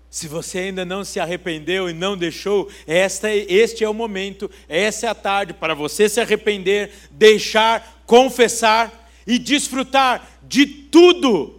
Se 0.09 0.27
você 0.27 0.57
ainda 0.57 0.83
não 0.83 1.03
se 1.03 1.19
arrependeu 1.19 1.87
e 1.87 1.93
não 1.93 2.17
deixou, 2.17 2.67
esta, 2.87 3.31
este 3.31 3.83
é 3.83 3.89
o 3.89 3.93
momento, 3.93 4.49
essa 4.67 5.05
é 5.05 5.09
a 5.09 5.15
tarde 5.15 5.53
para 5.53 5.75
você 5.75 6.09
se 6.09 6.19
arrepender, 6.19 6.91
deixar, 7.11 8.01
confessar 8.07 9.07
e 9.27 9.37
desfrutar 9.37 10.39
de 10.41 10.65
tudo 10.65 11.54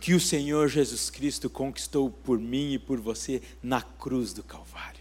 que 0.00 0.14
o 0.14 0.20
Senhor 0.20 0.68
Jesus 0.68 1.10
Cristo 1.10 1.50
conquistou 1.50 2.10
por 2.10 2.38
mim 2.38 2.72
e 2.74 2.78
por 2.78 3.00
você 3.00 3.42
na 3.62 3.82
cruz 3.82 4.32
do 4.32 4.42
Calvário. 4.42 5.00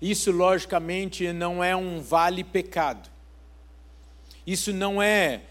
Isso, 0.00 0.30
logicamente, 0.30 1.32
não 1.32 1.64
é 1.64 1.74
um 1.74 2.00
vale-pecado. 2.00 3.08
Isso 4.46 4.72
não 4.72 5.02
é 5.02 5.42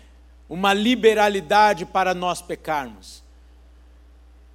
uma 0.47 0.73
liberalidade 0.73 1.85
para 1.85 2.13
nós 2.13 2.41
pecarmos. 2.41 3.23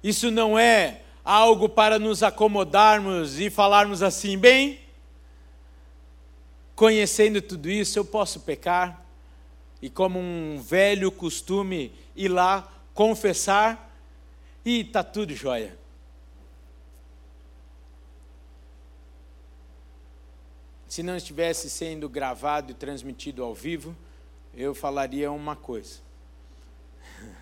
Isso 0.01 0.31
não 0.31 0.57
é 0.57 1.01
algo 1.23 1.67
para 1.67 1.99
nos 1.99 2.23
acomodarmos 2.23 3.39
e 3.39 3.49
falarmos 3.49 4.01
assim, 4.01 4.37
bem, 4.37 4.79
conhecendo 6.75 7.41
tudo 7.41 7.69
isso, 7.69 7.99
eu 7.99 8.05
posso 8.05 8.39
pecar 8.39 9.05
e, 9.81 9.89
como 9.89 10.19
um 10.19 10.59
velho 10.61 11.11
costume, 11.11 11.93
ir 12.15 12.27
lá 12.29 12.71
confessar 12.93 13.89
e 14.65 14.81
está 14.81 15.03
tudo 15.03 15.33
jóia. 15.33 15.77
Se 20.87 21.01
não 21.03 21.15
estivesse 21.15 21.69
sendo 21.69 22.09
gravado 22.09 22.71
e 22.71 22.75
transmitido 22.75 23.43
ao 23.43 23.53
vivo, 23.53 23.95
eu 24.55 24.73
falaria 24.73 25.31
uma 25.31 25.55
coisa. 25.55 25.99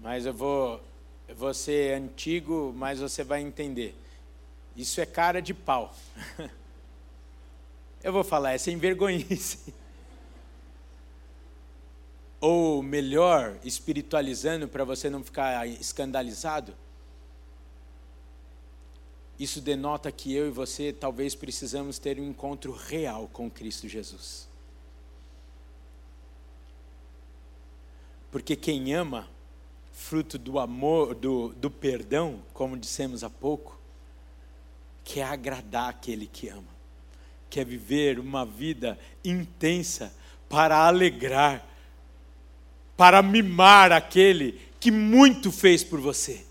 Mas 0.00 0.24
eu 0.24 0.32
vou, 0.32 0.80
eu 1.26 1.34
vou 1.34 1.52
ser 1.52 1.94
antigo, 1.94 2.72
mas 2.76 3.00
você 3.00 3.24
vai 3.24 3.40
entender. 3.42 3.94
Isso 4.76 5.00
é 5.00 5.06
cara 5.06 5.42
de 5.42 5.52
pau. 5.52 5.92
Eu 8.02 8.12
vou 8.12 8.22
falar, 8.22 8.52
é 8.52 8.58
sem 8.58 8.76
vergonhice. 8.76 9.74
Ou 12.40 12.82
melhor, 12.82 13.58
espiritualizando 13.64 14.68
para 14.68 14.84
você 14.84 15.08
não 15.08 15.24
ficar 15.24 15.66
escandalizado. 15.66 16.74
Isso 19.38 19.60
denota 19.60 20.10
que 20.12 20.32
eu 20.34 20.46
e 20.46 20.50
você 20.50 20.92
talvez 20.92 21.34
precisamos 21.34 21.98
ter 21.98 22.18
um 22.20 22.28
encontro 22.28 22.72
real 22.72 23.28
com 23.32 23.50
Cristo 23.50 23.88
Jesus. 23.88 24.48
Porque 28.30 28.54
quem 28.54 28.94
ama, 28.94 29.28
fruto 29.92 30.38
do 30.38 30.58
amor, 30.58 31.14
do, 31.14 31.48
do 31.54 31.70
perdão, 31.70 32.42
como 32.52 32.76
dissemos 32.76 33.24
há 33.24 33.30
pouco, 33.30 33.78
quer 35.04 35.24
agradar 35.24 35.90
aquele 35.90 36.26
que 36.26 36.48
ama 36.48 36.75
quer 37.56 37.64
viver 37.64 38.18
uma 38.18 38.44
vida 38.44 38.98
intensa 39.24 40.14
para 40.46 40.76
alegrar, 40.76 41.66
para 42.98 43.22
mimar 43.22 43.92
aquele 43.92 44.60
que 44.78 44.90
muito 44.90 45.50
fez 45.50 45.82
por 45.82 45.98
você. 45.98 46.44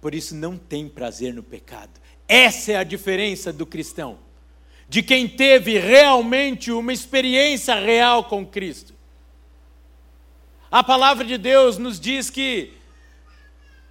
Por 0.00 0.14
isso 0.14 0.34
não 0.34 0.56
tem 0.56 0.88
prazer 0.88 1.34
no 1.34 1.42
pecado. 1.42 1.90
Essa 2.26 2.72
é 2.72 2.76
a 2.76 2.84
diferença 2.84 3.52
do 3.52 3.66
cristão, 3.66 4.18
de 4.88 5.02
quem 5.02 5.28
teve 5.28 5.78
realmente 5.78 6.72
uma 6.72 6.90
experiência 6.90 7.74
real 7.74 8.24
com 8.24 8.46
Cristo. 8.46 8.94
A 10.70 10.82
palavra 10.82 11.22
de 11.22 11.36
Deus 11.36 11.76
nos 11.76 12.00
diz 12.00 12.30
que, 12.30 12.72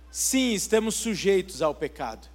sim, 0.10 0.54
estamos 0.54 0.95
sujeitos 0.95 1.62
ao 1.62 1.76
pecado, 1.76 2.28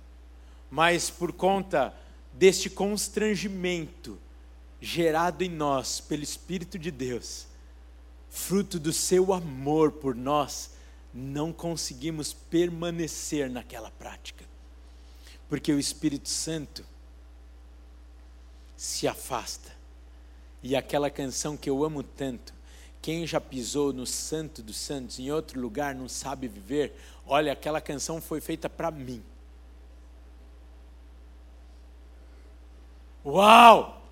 mas 0.71 1.11
por 1.11 1.33
conta 1.33 1.93
deste 2.33 2.71
constrangimento 2.71 4.19
gerado 4.81 5.45
em 5.45 5.49
nós 5.49 6.01
pelo 6.01 6.23
Espírito 6.23 6.79
de 6.79 6.91
Deus, 6.91 7.47
fruto 8.29 8.79
do 8.81 8.93
seu 8.93 9.33
amor 9.33 9.93
por 9.93 10.15
nós, 10.15 10.71
não 11.15 11.53
conseguimos 11.53 12.33
permanecer 12.33 13.51
naquela 13.51 13.91
prática, 13.91 14.45
porque 15.49 15.73
o 15.73 15.79
Espírito 15.79 16.29
Santo 16.29 16.85
se 18.77 19.07
afasta. 19.07 19.71
E 20.63 20.75
aquela 20.75 21.11
canção 21.11 21.57
que 21.57 21.69
eu 21.69 21.85
amo 21.85 22.03
tanto, 22.03 22.55
quem 23.01 23.27
já 23.27 23.41
pisou 23.41 23.93
no 23.93 24.07
Santo 24.07 24.63
dos 24.63 24.77
Santos 24.77 25.19
em 25.19 25.31
outro 25.31 25.61
lugar 25.61 25.95
não 25.95 26.09
sabe 26.09 26.49
viver. 26.49 26.93
Olha, 27.27 27.53
aquela 27.53 27.81
canção 27.81 28.21
foi 28.21 28.41
feita 28.41 28.71
para 28.71 28.91
mim. 28.91 29.23
Uau! 33.25 34.03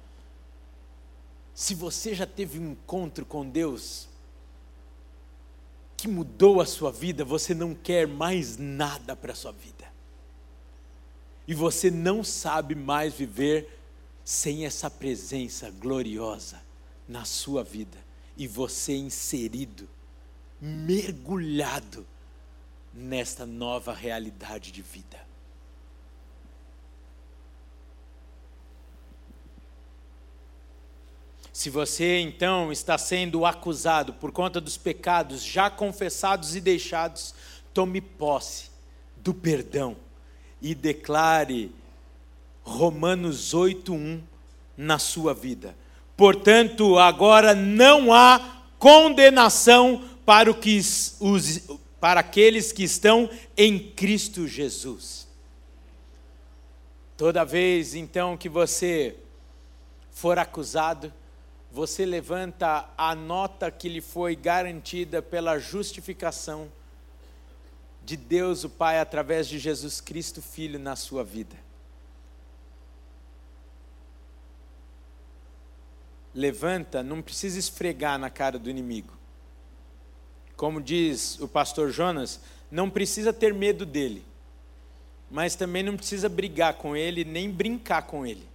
Se 1.55 1.75
você 1.75 2.15
já 2.15 2.27
teve 2.27 2.59
um 2.59 2.73
encontro 2.73 3.27
com 3.27 3.49
Deus 3.49 4.09
que 5.97 6.09
mudou 6.09 6.61
a 6.61 6.67
sua 6.67 6.91
vida, 6.91 7.25
você 7.25 7.53
não 7.53 7.75
quer 7.75 8.07
mais 8.07 8.57
nada 8.57 9.15
para 9.15 9.33
a 9.33 9.35
sua 9.35 9.53
vida. 9.53 9.91
E 11.47 11.55
você 11.55 11.91
não 11.91 12.25
sabe 12.25 12.75
mais 12.75 13.13
viver 13.13 13.79
sem 14.25 14.65
essa 14.65 14.89
presença 14.89 15.71
gloriosa 15.71 16.63
na 17.07 17.25
sua 17.25 17.63
vida. 17.63 17.99
E 18.37 18.47
você 18.47 18.97
inserido, 18.97 19.89
mergulhado 20.61 22.07
nesta 22.95 23.45
nova 23.45 23.93
realidade 23.93 24.73
de 24.73 24.81
vida. 24.81 25.30
Se 31.61 31.69
você 31.69 32.19
então 32.21 32.73
está 32.73 32.97
sendo 32.97 33.45
acusado 33.45 34.15
por 34.15 34.33
conta 34.33 34.63
dos 34.63 34.79
pecados 34.79 35.45
já 35.45 35.69
confessados 35.69 36.57
e 36.57 36.61
deixados, 36.61 37.35
tome 37.75 38.01
posse 38.01 38.71
do 39.19 39.35
perdão 39.35 39.95
e 40.63 40.75
declare 40.75 41.71
Romanos 42.63 43.53
8:1 43.53 44.23
na 44.75 44.99
sua 44.99 45.35
vida. 45.35 45.77
Portanto, 46.17 46.99
agora 46.99 47.55
não 47.55 48.11
há 48.11 48.63
condenação 48.79 50.03
para, 50.25 50.55
que 50.55 50.79
os, 50.79 51.69
para 52.01 52.21
aqueles 52.21 52.73
que 52.73 52.85
estão 52.85 53.29
em 53.55 53.79
Cristo 53.79 54.49
Jesus. 54.49 55.29
Toda 57.19 57.45
vez 57.45 57.95
então 57.95 58.35
que 58.35 58.49
você 58.49 59.15
for 60.11 60.39
acusado, 60.39 61.13
você 61.71 62.05
levanta 62.05 62.89
a 62.99 63.15
nota 63.15 63.71
que 63.71 63.89
lhe 63.89 64.01
foi 64.01 64.35
garantida 64.35 65.23
pela 65.23 65.59
justificação 65.59 66.71
de 68.05 68.17
Deus 68.17 68.65
o 68.65 68.71
Pai 68.71 68.99
através 68.99 69.47
de 69.47 69.59
Jesus 69.59 70.01
Cristo 70.01 70.43
Filho 70.43 70.79
na 70.79 70.97
sua 70.97 71.23
vida. 71.23 71.57
Levanta, 76.35 77.03
não 77.03 77.23
precisa 77.23 77.59
esfregar 77.59 78.19
na 78.19 78.31
cara 78.31 78.59
do 78.59 78.69
inimigo. 78.69 79.13
Como 80.57 80.81
diz 80.81 81.39
o 81.41 81.47
pastor 81.47 81.91
Jonas, 81.91 82.41
não 82.71 82.91
precisa 82.91 83.33
ter 83.33 83.55
medo 83.55 83.87
dele, 83.87 84.25
mas 85.31 85.55
também 85.55 85.83
não 85.83 85.97
precisa 85.97 86.29
brigar 86.29 86.75
com 86.75 86.97
ele, 86.97 87.25
nem 87.25 87.49
brincar 87.49 88.03
com 88.03 88.27
ele. 88.27 88.50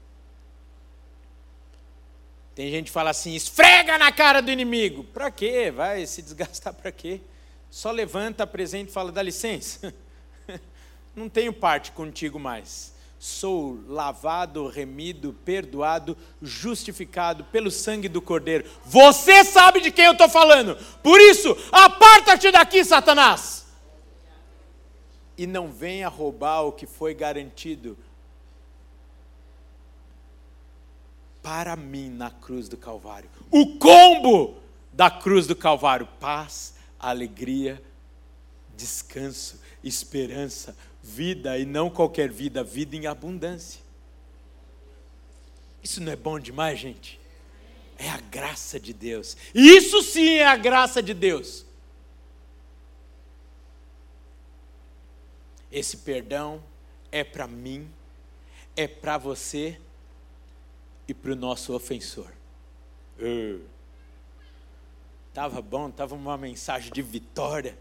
Tem 2.55 2.71
gente 2.71 2.85
que 2.85 2.91
fala 2.91 3.11
assim: 3.11 3.35
esfrega 3.35 3.97
na 3.97 4.11
cara 4.11 4.41
do 4.41 4.49
inimigo. 4.49 5.03
Para 5.03 5.29
quê? 5.29 5.69
Vai 5.69 6.05
se 6.07 6.21
desgastar 6.21 6.73
para 6.73 6.91
quê? 6.91 7.21
Só 7.69 7.91
levanta, 7.91 8.43
apresenta 8.43 8.89
e 8.89 8.93
fala: 8.93 9.11
dá 9.11 9.21
licença. 9.21 9.93
Não 11.15 11.29
tenho 11.29 11.53
parte 11.53 11.91
contigo 11.91 12.39
mais 12.39 12.95
sou 13.25 13.79
lavado, 13.87 14.67
remido, 14.67 15.33
perdoado, 15.43 16.15
justificado 16.41 17.43
pelo 17.45 17.71
sangue 17.71 18.07
do 18.07 18.21
Cordeiro. 18.21 18.69
Você 18.85 19.43
sabe 19.43 19.81
de 19.81 19.89
quem 19.89 20.05
eu 20.05 20.11
estou 20.11 20.29
falando. 20.29 20.77
Por 21.01 21.19
isso, 21.19 21.57
aparta-te 21.71 22.51
daqui, 22.51 22.83
Satanás. 22.83 23.65
E 25.35 25.47
não 25.47 25.71
venha 25.71 26.07
roubar 26.07 26.61
o 26.61 26.71
que 26.71 26.85
foi 26.85 27.15
garantido 27.15 27.97
para 31.45 31.75
mim 31.75 32.10
na 32.10 32.31
cruz 32.31 32.67
do 32.67 32.75
Calvário. 32.75 33.29
O 33.51 33.77
combo 33.77 34.58
da 34.91 35.12
cruz 35.12 35.45
do 35.45 35.55
Calvário: 35.55 36.08
paz, 36.19 36.73
alegria, 36.99 37.79
descanso, 38.75 39.62
esperança, 39.84 40.75
vida 41.03 41.55
e 41.60 41.63
não 41.63 41.88
qualquer 41.88 42.31
vida, 42.31 42.63
vida 42.63 42.95
em 42.95 43.05
abundância. 43.05 43.79
Isso 45.84 46.01
não 46.01 46.12
é 46.12 46.15
bom 46.15 46.39
demais, 46.39 46.79
gente? 46.79 47.19
É 47.95 48.10
a 48.10 48.17
graça 48.17 48.79
de 48.79 48.91
Deus. 48.91 49.38
Isso 49.53 50.01
sim 50.01 50.38
é 50.38 50.47
a 50.47 50.58
graça 50.58 51.01
de 51.01 51.13
Deus. 51.13 51.63
Esse 55.71 55.97
perdão 55.97 56.63
é 57.12 57.23
para 57.23 57.45
mim, 57.45 57.88
é 58.75 58.88
para 58.88 59.19
você 59.19 59.79
e 61.07 61.13
para 61.13 61.31
o 61.31 61.35
nosso 61.35 61.73
ofensor. 61.73 62.31
Estava 65.29 65.59
uh, 65.59 65.63
bom, 65.63 65.89
estava 65.89 66.15
uma 66.15 66.37
mensagem 66.37 66.91
de 66.91 67.01
vitória. 67.01 67.77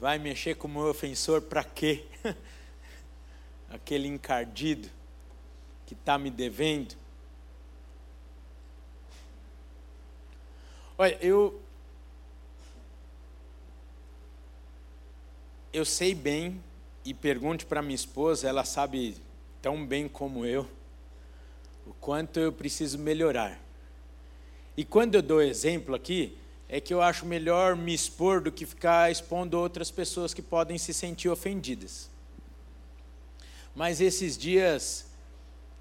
Vai 0.00 0.18
mexer 0.18 0.54
com 0.54 0.68
o 0.68 0.70
meu 0.70 0.88
ofensor 0.88 1.42
para 1.42 1.64
quê? 1.64 2.04
Aquele 3.68 4.08
encardido 4.08 4.88
que 5.86 5.94
está 5.94 6.16
me 6.16 6.30
devendo. 6.30 6.94
Olha, 10.96 11.18
eu. 11.20 11.60
Eu 15.72 15.84
sei 15.84 16.14
bem, 16.14 16.62
e 17.04 17.14
pergunte 17.14 17.64
para 17.64 17.80
minha 17.80 17.94
esposa, 17.94 18.48
ela 18.48 18.64
sabe 18.64 19.16
tão 19.62 19.86
bem 19.86 20.08
como 20.08 20.44
eu, 20.44 20.68
o 21.88 21.94
quanto 21.94 22.38
eu 22.38 22.52
preciso 22.52 22.98
melhorar. 22.98 23.58
E 24.76 24.84
quando 24.84 25.14
eu 25.14 25.22
dou 25.22 25.40
exemplo 25.40 25.94
aqui, 25.94 26.36
é 26.68 26.80
que 26.80 26.92
eu 26.92 27.00
acho 27.00 27.24
melhor 27.24 27.74
me 27.74 27.94
expor 27.94 28.42
do 28.42 28.52
que 28.52 28.66
ficar 28.66 29.10
expondo 29.10 29.58
outras 29.58 29.90
pessoas 29.90 30.34
que 30.34 30.42
podem 30.42 30.76
se 30.76 30.92
sentir 30.92 31.30
ofendidas. 31.30 32.10
Mas 33.74 34.02
esses 34.02 34.36
dias 34.36 35.06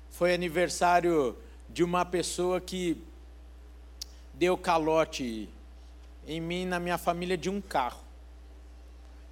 foi 0.10 0.34
aniversário 0.34 1.36
de 1.68 1.84
uma 1.84 2.06
pessoa 2.06 2.62
que 2.62 3.04
deu 4.34 4.58
calote 4.58 5.50
em 6.26 6.40
mim, 6.40 6.66
na 6.66 6.80
minha 6.80 6.98
família, 6.98 7.38
de 7.38 7.50
um 7.50 7.60
carro. 7.60 8.02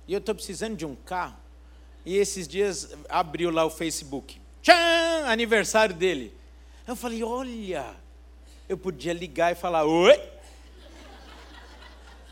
E 0.07 0.13
eu 0.13 0.19
estou 0.19 0.35
precisando 0.35 0.75
de 0.75 0.85
um 0.85 0.95
carro. 0.95 1.37
E 2.05 2.17
esses 2.17 2.47
dias 2.47 2.93
abriu 3.07 3.49
lá 3.49 3.63
o 3.63 3.69
Facebook. 3.69 4.41
Tchan! 4.61 5.25
Aniversário 5.25 5.95
dele. 5.95 6.33
Eu 6.87 6.95
falei, 6.95 7.23
olha, 7.23 7.95
eu 8.69 8.77
podia 8.77 9.13
ligar 9.13 9.51
e 9.51 9.55
falar, 9.55 9.85
oi? 9.85 10.19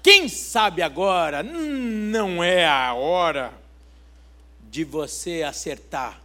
Quem 0.03 0.27
sabe 0.27 0.81
agora 0.81 1.41
não 1.41 2.43
é 2.43 2.67
a 2.67 2.93
hora 2.93 3.53
de 4.59 4.83
você 4.83 5.43
acertar 5.43 6.21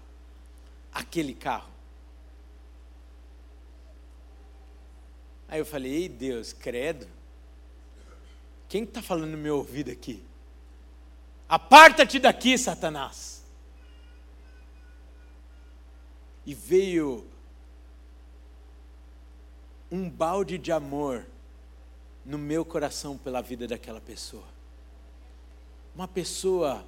aquele 0.92 1.32
carro. 1.32 1.70
Aí 5.48 5.58
eu 5.58 5.64
falei, 5.64 5.92
ei 5.92 6.08
Deus, 6.08 6.52
credo. 6.52 7.08
Quem 8.68 8.82
está 8.82 9.00
falando 9.00 9.30
no 9.30 9.38
meu 9.38 9.56
ouvido 9.56 9.90
aqui? 9.90 10.22
Aparta-te 11.48 12.18
daqui, 12.18 12.58
Satanás. 12.58 13.42
E 16.44 16.52
veio 16.52 17.26
um 19.90 20.08
balde 20.08 20.58
de 20.58 20.70
amor 20.70 21.26
no 22.24 22.36
meu 22.36 22.64
coração 22.64 23.16
pela 23.16 23.40
vida 23.40 23.66
daquela 23.66 24.00
pessoa. 24.00 24.44
Uma 25.94 26.06
pessoa 26.06 26.84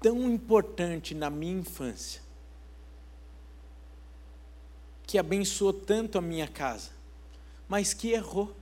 tão 0.00 0.30
importante 0.30 1.14
na 1.14 1.28
minha 1.28 1.60
infância, 1.60 2.22
que 5.04 5.18
abençoou 5.18 5.72
tanto 5.72 6.18
a 6.18 6.20
minha 6.20 6.46
casa, 6.46 6.90
mas 7.68 7.92
que 7.92 8.12
errou. 8.12 8.54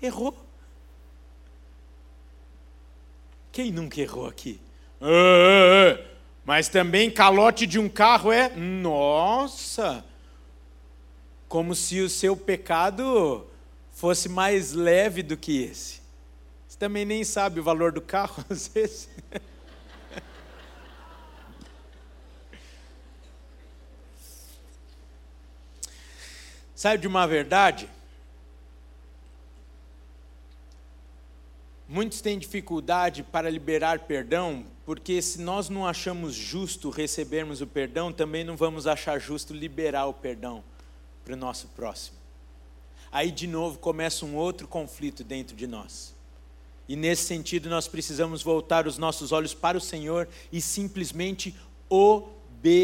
Errou. 0.00 0.34
Quem 3.52 3.70
nunca 3.70 4.00
errou 4.00 4.26
aqui? 4.26 4.60
Ah, 5.00 6.02
mas 6.44 6.68
também 6.68 7.10
calote 7.10 7.66
de 7.66 7.78
um 7.78 7.88
carro 7.88 8.32
é. 8.32 8.54
Nossa! 8.56 10.04
Como 11.48 11.74
se 11.74 12.00
o 12.00 12.08
seu 12.08 12.36
pecado 12.36 13.46
fosse 13.96 14.28
mais 14.28 14.72
leve 14.72 15.22
do 15.22 15.38
que 15.38 15.62
esse. 15.62 16.02
Você 16.68 16.76
também 16.78 17.06
nem 17.06 17.24
sabe 17.24 17.60
o 17.60 17.62
valor 17.62 17.92
do 17.92 18.02
carro, 18.02 18.44
às 18.50 18.68
vezes. 18.68 19.08
Sabe 26.74 27.00
de 27.00 27.08
uma 27.08 27.26
verdade? 27.26 27.88
Muitos 31.88 32.20
têm 32.20 32.38
dificuldade 32.38 33.22
para 33.22 33.48
liberar 33.48 34.00
perdão, 34.00 34.66
porque 34.84 35.22
se 35.22 35.40
nós 35.40 35.70
não 35.70 35.86
achamos 35.86 36.34
justo 36.34 36.90
recebermos 36.90 37.62
o 37.62 37.66
perdão, 37.66 38.12
também 38.12 38.44
não 38.44 38.58
vamos 38.58 38.86
achar 38.86 39.18
justo 39.18 39.54
liberar 39.54 40.04
o 40.04 40.12
perdão 40.12 40.62
para 41.26 41.34
o 41.34 41.36
nosso 41.36 41.68
próximo 41.68 42.16
aí 43.16 43.30
de 43.30 43.46
novo 43.46 43.78
começa 43.78 44.26
um 44.26 44.34
outro 44.36 44.66
conflito 44.68 45.22
dentro 45.24 45.56
de 45.56 45.66
nós. 45.66 46.14
E 46.86 46.94
nesse 46.94 47.24
sentido, 47.24 47.70
nós 47.70 47.88
precisamos 47.88 48.42
voltar 48.42 48.86
os 48.86 48.98
nossos 48.98 49.32
olhos 49.32 49.54
para 49.54 49.78
o 49.78 49.80
Senhor 49.80 50.28
e 50.52 50.60
simplesmente 50.60 51.56
obedecê-lo. 51.88 52.76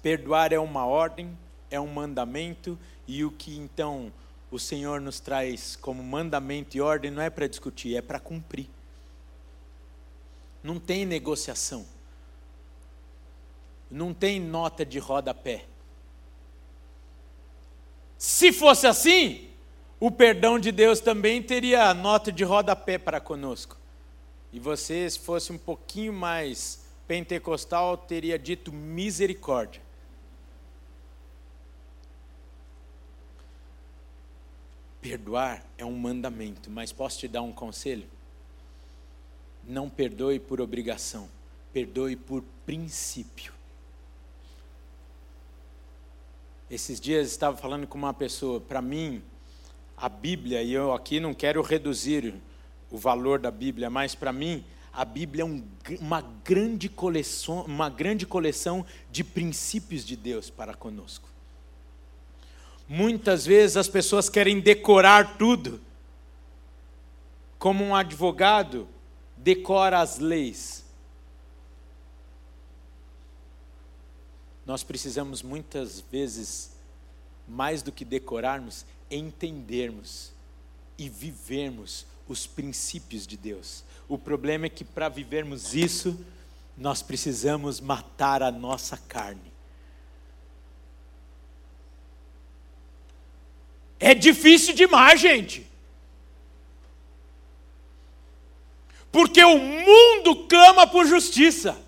Perdoar 0.00 0.52
é 0.52 0.58
uma 0.60 0.86
ordem, 0.86 1.36
é 1.70 1.80
um 1.80 1.88
mandamento, 1.88 2.78
e 3.08 3.24
o 3.24 3.32
que 3.32 3.56
então 3.56 4.12
o 4.48 4.60
Senhor 4.60 5.00
nos 5.00 5.18
traz 5.18 5.76
como 5.76 6.02
mandamento 6.04 6.76
e 6.76 6.80
ordem 6.80 7.10
não 7.10 7.20
é 7.20 7.28
para 7.28 7.48
discutir, 7.48 7.96
é 7.96 8.02
para 8.02 8.20
cumprir. 8.20 8.68
Não 10.62 10.78
tem 10.78 11.04
negociação 11.04 11.84
não 13.90 14.12
tem 14.12 14.40
nota 14.40 14.84
de 14.84 14.98
rodapé. 14.98 15.64
Se 18.18 18.52
fosse 18.52 18.86
assim, 18.86 19.48
o 20.00 20.10
perdão 20.10 20.58
de 20.58 20.72
Deus 20.72 21.00
também 21.00 21.42
teria 21.42 21.92
nota 21.94 22.32
de 22.32 22.44
rodapé 22.44 22.98
para 22.98 23.20
conosco. 23.20 23.76
E 24.52 24.58
você, 24.58 25.08
se 25.08 25.18
fosse 25.18 25.52
um 25.52 25.58
pouquinho 25.58 26.12
mais 26.12 26.84
pentecostal, 27.06 27.96
teria 27.96 28.38
dito 28.38 28.72
misericórdia. 28.72 29.82
Perdoar 35.00 35.64
é 35.78 35.84
um 35.84 35.96
mandamento, 35.96 36.70
mas 36.70 36.92
posso 36.92 37.18
te 37.18 37.28
dar 37.28 37.42
um 37.42 37.52
conselho? 37.52 38.08
Não 39.62 39.88
perdoe 39.88 40.40
por 40.40 40.60
obrigação, 40.60 41.28
perdoe 41.72 42.16
por 42.16 42.42
princípio. 42.64 43.55
Esses 46.70 47.00
dias 47.00 47.28
estava 47.28 47.56
falando 47.56 47.86
com 47.86 47.96
uma 47.96 48.12
pessoa, 48.12 48.60
para 48.60 48.82
mim, 48.82 49.22
a 49.96 50.08
Bíblia, 50.08 50.62
e 50.62 50.72
eu 50.72 50.92
aqui 50.92 51.20
não 51.20 51.32
quero 51.32 51.62
reduzir 51.62 52.34
o 52.90 52.98
valor 52.98 53.38
da 53.38 53.50
Bíblia, 53.50 53.88
mas 53.88 54.14
para 54.14 54.32
mim, 54.32 54.64
a 54.92 55.04
Bíblia 55.04 55.42
é 55.42 55.44
um, 55.44 55.62
uma, 56.00 56.22
grande 56.44 56.88
coleção, 56.88 57.62
uma 57.66 57.90
grande 57.90 58.24
coleção 58.24 58.84
de 59.12 59.22
princípios 59.22 60.04
de 60.04 60.16
Deus 60.16 60.48
para 60.48 60.74
conosco. 60.74 61.28
Muitas 62.88 63.44
vezes 63.44 63.76
as 63.76 63.88
pessoas 63.88 64.28
querem 64.28 64.58
decorar 64.58 65.36
tudo, 65.36 65.80
como 67.58 67.84
um 67.84 67.94
advogado 67.94 68.88
decora 69.36 70.00
as 70.00 70.18
leis. 70.18 70.85
Nós 74.66 74.82
precisamos 74.82 75.42
muitas 75.42 76.00
vezes, 76.10 76.72
mais 77.46 77.82
do 77.82 77.92
que 77.92 78.04
decorarmos, 78.04 78.84
entendermos 79.08 80.32
e 80.98 81.08
vivermos 81.08 82.04
os 82.28 82.46
princípios 82.46 83.26
de 83.26 83.36
Deus. 83.36 83.84
O 84.08 84.18
problema 84.18 84.66
é 84.66 84.68
que 84.68 84.84
para 84.84 85.08
vivermos 85.08 85.72
isso, 85.72 86.18
nós 86.76 87.00
precisamos 87.00 87.80
matar 87.80 88.42
a 88.42 88.50
nossa 88.50 88.96
carne. 88.96 89.52
É 94.00 94.14
difícil 94.14 94.74
demais, 94.74 95.20
gente. 95.20 95.66
Porque 99.12 99.42
o 99.42 99.58
mundo 99.58 100.46
clama 100.48 100.86
por 100.86 101.06
justiça. 101.06 101.85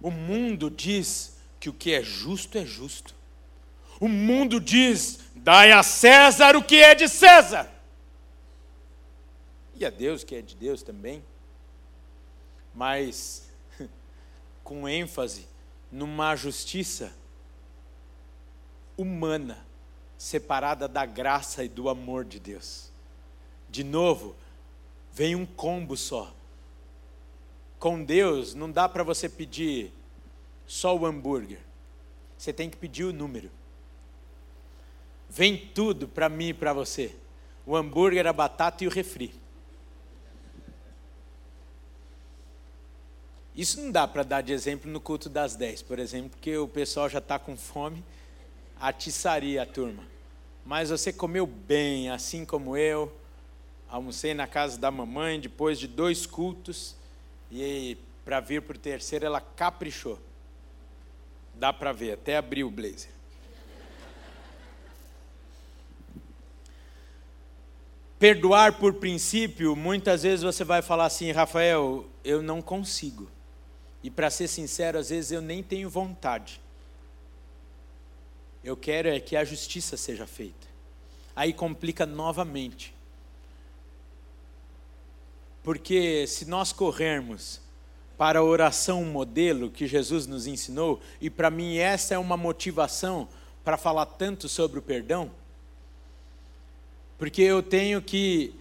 O 0.00 0.10
mundo 0.10 0.70
diz 0.70 1.36
que 1.58 1.68
o 1.68 1.72
que 1.72 1.92
é 1.92 2.02
justo 2.02 2.56
é 2.56 2.64
justo. 2.64 3.14
O 4.00 4.08
mundo 4.08 4.60
diz: 4.60 5.20
dai 5.34 5.72
a 5.72 5.82
César 5.82 6.56
o 6.56 6.62
que 6.62 6.76
é 6.76 6.94
de 6.94 7.08
César. 7.08 7.70
E 9.74 9.84
a 9.84 9.90
Deus 9.90 10.24
que 10.24 10.34
é 10.34 10.42
de 10.42 10.54
Deus 10.54 10.82
também. 10.82 11.24
Mas 12.74 13.48
com 14.62 14.88
ênfase 14.88 15.48
numa 15.90 16.36
justiça 16.36 17.12
humana, 18.96 19.64
separada 20.16 20.88
da 20.88 21.06
graça 21.06 21.64
e 21.64 21.68
do 21.68 21.88
amor 21.88 22.24
de 22.24 22.40
Deus. 22.40 22.90
De 23.70 23.84
novo, 23.84 24.34
vem 25.12 25.34
um 25.36 25.46
combo 25.46 25.96
só. 25.96 26.34
Com 27.78 28.02
Deus 28.02 28.54
não 28.54 28.70
dá 28.70 28.88
para 28.88 29.04
você 29.04 29.28
pedir 29.28 29.92
só 30.66 30.96
o 30.96 31.06
hambúrguer. 31.06 31.60
Você 32.36 32.52
tem 32.52 32.68
que 32.68 32.76
pedir 32.76 33.04
o 33.04 33.12
número. 33.12 33.50
Vem 35.28 35.56
tudo 35.56 36.08
para 36.08 36.28
mim 36.28 36.48
e 36.48 36.54
para 36.54 36.72
você. 36.72 37.14
O 37.64 37.76
hambúrguer, 37.76 38.26
a 38.26 38.32
batata 38.32 38.82
e 38.82 38.86
o 38.86 38.90
refri. 38.90 39.34
Isso 43.54 43.80
não 43.80 43.90
dá 43.90 44.06
para 44.06 44.22
dar 44.22 44.40
de 44.40 44.52
exemplo 44.52 44.90
no 44.90 45.00
culto 45.00 45.28
das 45.28 45.56
10, 45.56 45.82
por 45.82 45.98
exemplo, 45.98 46.30
porque 46.30 46.56
o 46.56 46.68
pessoal 46.68 47.08
já 47.08 47.18
está 47.18 47.40
com 47.40 47.56
fome, 47.56 48.04
atiçaria 48.80 49.62
a 49.62 49.66
turma. 49.66 50.04
Mas 50.64 50.90
você 50.90 51.12
comeu 51.12 51.46
bem, 51.46 52.08
assim 52.08 52.44
como 52.44 52.76
eu. 52.76 53.12
Almocei 53.88 54.32
na 54.32 54.46
casa 54.46 54.78
da 54.78 54.90
mamãe 54.90 55.40
depois 55.40 55.78
de 55.78 55.88
dois 55.88 56.24
cultos 56.24 56.94
e 57.50 57.96
para 58.24 58.40
vir 58.40 58.62
para 58.62 58.76
o 58.76 58.78
terceiro 58.78 59.24
ela 59.24 59.40
caprichou. 59.40 60.18
Dá 61.54 61.72
para 61.72 61.92
ver, 61.92 62.12
até 62.12 62.36
abriu 62.36 62.68
o 62.68 62.70
blazer. 62.70 63.10
Perdoar 68.18 68.78
por 68.78 68.94
princípio, 68.94 69.76
muitas 69.76 70.24
vezes 70.24 70.42
você 70.42 70.64
vai 70.64 70.82
falar 70.82 71.06
assim, 71.06 71.30
Rafael, 71.30 72.04
eu 72.24 72.42
não 72.42 72.60
consigo. 72.60 73.30
E 74.02 74.10
para 74.10 74.28
ser 74.28 74.48
sincero, 74.48 74.98
às 74.98 75.10
vezes 75.10 75.30
eu 75.30 75.40
nem 75.40 75.62
tenho 75.62 75.88
vontade. 75.88 76.60
Eu 78.62 78.76
quero 78.76 79.08
é 79.08 79.20
que 79.20 79.36
a 79.36 79.44
justiça 79.44 79.96
seja 79.96 80.26
feita. 80.26 80.66
Aí 81.34 81.52
complica 81.52 82.04
novamente. 82.04 82.92
Porque 85.62 86.26
se 86.26 86.44
nós 86.44 86.72
corrermos 86.72 87.60
para 88.16 88.40
a 88.40 88.42
oração 88.42 89.04
modelo 89.04 89.70
que 89.70 89.86
Jesus 89.86 90.26
nos 90.26 90.46
ensinou, 90.46 91.00
e 91.20 91.30
para 91.30 91.50
mim 91.50 91.76
essa 91.76 92.14
é 92.14 92.18
uma 92.18 92.36
motivação 92.36 93.28
para 93.64 93.76
falar 93.76 94.06
tanto 94.06 94.48
sobre 94.48 94.78
o 94.78 94.82
perdão, 94.82 95.30
porque 97.18 97.42
eu 97.42 97.62
tenho 97.62 98.00
que, 98.00 98.54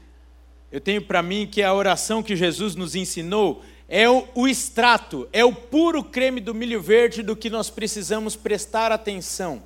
eu 0.72 0.82
tenho 0.82 1.02
para 1.02 1.24
mim 1.24 1.48
que 1.48 1.64
a 1.64 1.74
oração 1.74 2.24
que 2.24 2.36
Jesus 2.36 2.76
nos 2.76 2.96
ensinou 2.96 3.64
é 3.88 4.10
o, 4.10 4.28
o 4.36 4.48
extrato, 4.48 5.30
é 5.32 5.46
o 5.46 5.54
puro 5.54 6.04
creme 6.04 6.42
do 6.42 6.54
milho 6.54 6.82
verde 6.82 7.24
do 7.24 7.36
que 7.36 7.50
nós 7.50 7.70
precisamos 7.70 8.36
prestar 8.36 8.92
atenção 8.92 9.64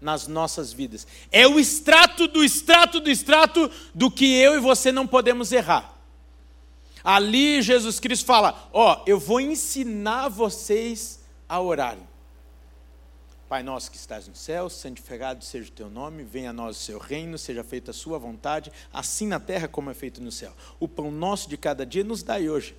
nas 0.00 0.26
nossas 0.26 0.72
vidas. 0.72 1.06
É 1.30 1.46
o 1.46 1.60
extrato 1.60 2.26
do 2.26 2.42
extrato 2.42 2.98
do 2.98 3.10
extrato 3.10 3.70
do 3.94 4.10
que 4.10 4.34
eu 4.34 4.54
e 4.54 4.60
você 4.60 4.90
não 4.90 5.06
podemos 5.06 5.52
errar. 5.52 5.99
Ali 7.02 7.62
Jesus 7.62 7.98
Cristo 7.98 8.26
fala: 8.26 8.68
Ó, 8.72 9.02
eu 9.06 9.18
vou 9.18 9.40
ensinar 9.40 10.28
vocês 10.28 11.20
a 11.48 11.60
orarem. 11.60 12.08
Pai 13.48 13.64
nosso 13.64 13.90
que 13.90 13.96
estás 13.96 14.28
no 14.28 14.36
céu, 14.36 14.70
santificado 14.70 15.44
seja 15.44 15.68
o 15.68 15.72
teu 15.72 15.90
nome, 15.90 16.22
venha 16.22 16.50
a 16.50 16.52
nós 16.52 16.76
o 16.76 16.80
seu 16.80 16.98
reino, 17.00 17.36
seja 17.36 17.64
feita 17.64 17.90
a 17.90 17.94
sua 17.94 18.16
vontade, 18.16 18.70
assim 18.92 19.26
na 19.26 19.40
terra 19.40 19.66
como 19.66 19.90
é 19.90 19.94
feito 19.94 20.22
no 20.22 20.30
céu. 20.30 20.52
O 20.78 20.86
pão 20.86 21.10
nosso 21.10 21.48
de 21.48 21.56
cada 21.56 21.84
dia 21.84 22.04
nos 22.04 22.22
dai 22.22 22.48
hoje. 22.48 22.76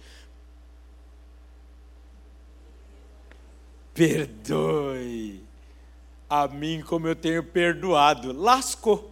Perdoe 3.93 5.43
a 6.29 6.47
mim 6.47 6.81
como 6.81 7.05
eu 7.05 7.17
tenho 7.17 7.43
perdoado. 7.43 8.31
Lascou. 8.31 9.10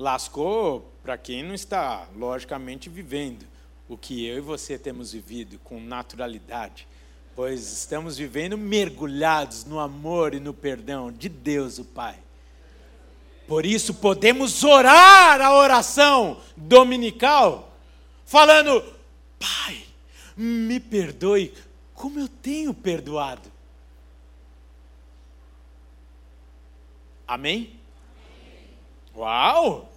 Lascou 0.00 0.90
para 1.02 1.18
quem 1.18 1.42
não 1.42 1.54
está, 1.54 2.08
logicamente, 2.16 2.88
vivendo 2.88 3.44
o 3.86 3.98
que 3.98 4.24
eu 4.24 4.38
e 4.38 4.40
você 4.40 4.78
temos 4.78 5.12
vivido 5.12 5.58
com 5.58 5.78
naturalidade, 5.78 6.88
pois 7.36 7.70
estamos 7.70 8.16
vivendo 8.16 8.56
mergulhados 8.56 9.66
no 9.66 9.78
amor 9.78 10.32
e 10.32 10.40
no 10.40 10.54
perdão 10.54 11.12
de 11.12 11.28
Deus, 11.28 11.78
o 11.78 11.84
Pai. 11.84 12.16
Por 13.46 13.66
isso 13.66 13.92
podemos 13.92 14.64
orar 14.64 15.38
a 15.38 15.54
oração 15.54 16.40
dominical, 16.56 17.70
falando: 18.24 18.82
Pai, 19.38 19.84
me 20.34 20.80
perdoe 20.80 21.52
como 21.92 22.18
eu 22.18 22.26
tenho 22.26 22.72
perdoado. 22.72 23.52
Amém? 27.28 27.78
Uau! 29.14 29.89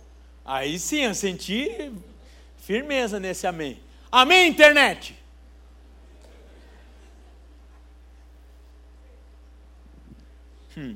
Aí 0.46 0.78
sim, 0.78 1.02
eu 1.04 1.16
senti 1.16 1.92
firmeza 2.58 3.20
nesse 3.20 3.48
amém. 3.48 3.80
Amém, 4.12 4.50
internet? 4.50 5.16
Hum. 10.78 10.96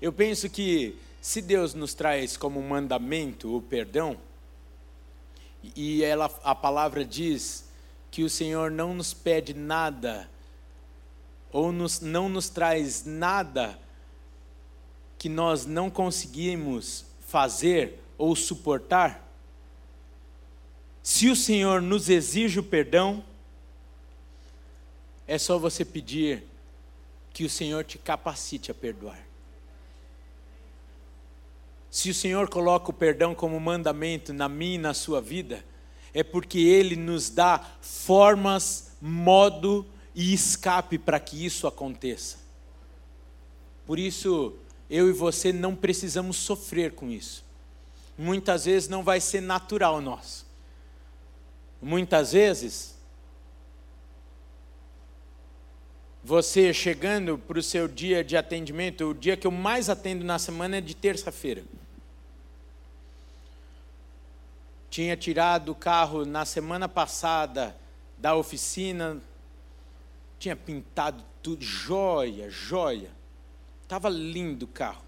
Eu 0.00 0.12
penso 0.12 0.48
que 0.48 0.96
se 1.20 1.42
Deus 1.42 1.74
nos 1.74 1.94
traz 1.94 2.36
como 2.36 2.62
mandamento 2.62 3.56
o 3.56 3.60
perdão, 3.60 4.16
e 5.74 6.04
ela, 6.04 6.26
a 6.44 6.54
palavra 6.54 7.04
diz 7.04 7.68
que 8.10 8.22
o 8.22 8.30
Senhor 8.30 8.70
não 8.70 8.94
nos 8.94 9.12
pede 9.12 9.52
nada, 9.52 10.30
ou 11.50 11.72
nos, 11.72 12.00
não 12.00 12.28
nos 12.28 12.48
traz 12.48 13.04
nada 13.04 13.78
que 15.18 15.28
nós 15.28 15.66
não 15.66 15.90
conseguimos 15.90 17.04
fazer 17.26 17.98
ou 18.18 18.34
suportar, 18.36 19.26
se 21.02 21.30
o 21.30 21.36
Senhor 21.36 21.80
nos 21.80 22.10
exige 22.10 22.58
o 22.58 22.62
perdão, 22.62 23.24
é 25.26 25.38
só 25.38 25.58
você 25.58 25.84
pedir 25.84 26.44
que 27.32 27.44
o 27.44 27.50
Senhor 27.50 27.84
te 27.84 27.96
capacite 27.96 28.70
a 28.70 28.74
perdoar. 28.74 29.26
Se 31.90 32.10
o 32.10 32.14
Senhor 32.14 32.50
coloca 32.50 32.90
o 32.90 32.92
perdão 32.92 33.34
como 33.34 33.58
mandamento 33.58 34.32
na 34.34 34.48
minha 34.48 34.74
e 34.74 34.78
na 34.78 34.92
sua 34.92 35.20
vida, 35.20 35.64
é 36.12 36.22
porque 36.22 36.58
Ele 36.58 36.96
nos 36.96 37.30
dá 37.30 37.64
formas, 37.80 38.92
modo 39.00 39.86
e 40.14 40.34
escape 40.34 40.98
para 40.98 41.18
que 41.18 41.44
isso 41.46 41.66
aconteça. 41.66 42.38
Por 43.86 43.98
isso, 43.98 44.54
eu 44.90 45.08
e 45.08 45.12
você 45.12 45.52
não 45.52 45.74
precisamos 45.74 46.36
sofrer 46.36 46.92
com 46.92 47.08
isso 47.08 47.47
muitas 48.18 48.64
vezes 48.64 48.88
não 48.88 49.04
vai 49.04 49.20
ser 49.20 49.40
natural 49.40 50.00
nosso. 50.00 50.44
Muitas 51.80 52.32
vezes, 52.32 52.98
você 56.24 56.74
chegando 56.74 57.38
para 57.38 57.60
o 57.60 57.62
seu 57.62 57.86
dia 57.86 58.24
de 58.24 58.36
atendimento, 58.36 59.10
o 59.10 59.14
dia 59.14 59.36
que 59.36 59.46
eu 59.46 59.52
mais 59.52 59.88
atendo 59.88 60.24
na 60.24 60.38
semana 60.38 60.78
é 60.78 60.80
de 60.80 60.96
terça-feira. 60.96 61.62
Tinha 64.90 65.16
tirado 65.16 65.70
o 65.70 65.74
carro 65.74 66.24
na 66.24 66.44
semana 66.44 66.88
passada 66.88 67.76
da 68.16 68.34
oficina, 68.34 69.22
tinha 70.40 70.56
pintado 70.56 71.22
tudo, 71.40 71.62
joia, 71.62 72.50
joia. 72.50 73.10
Estava 73.82 74.08
lindo 74.08 74.64
o 74.64 74.68
carro. 74.68 75.07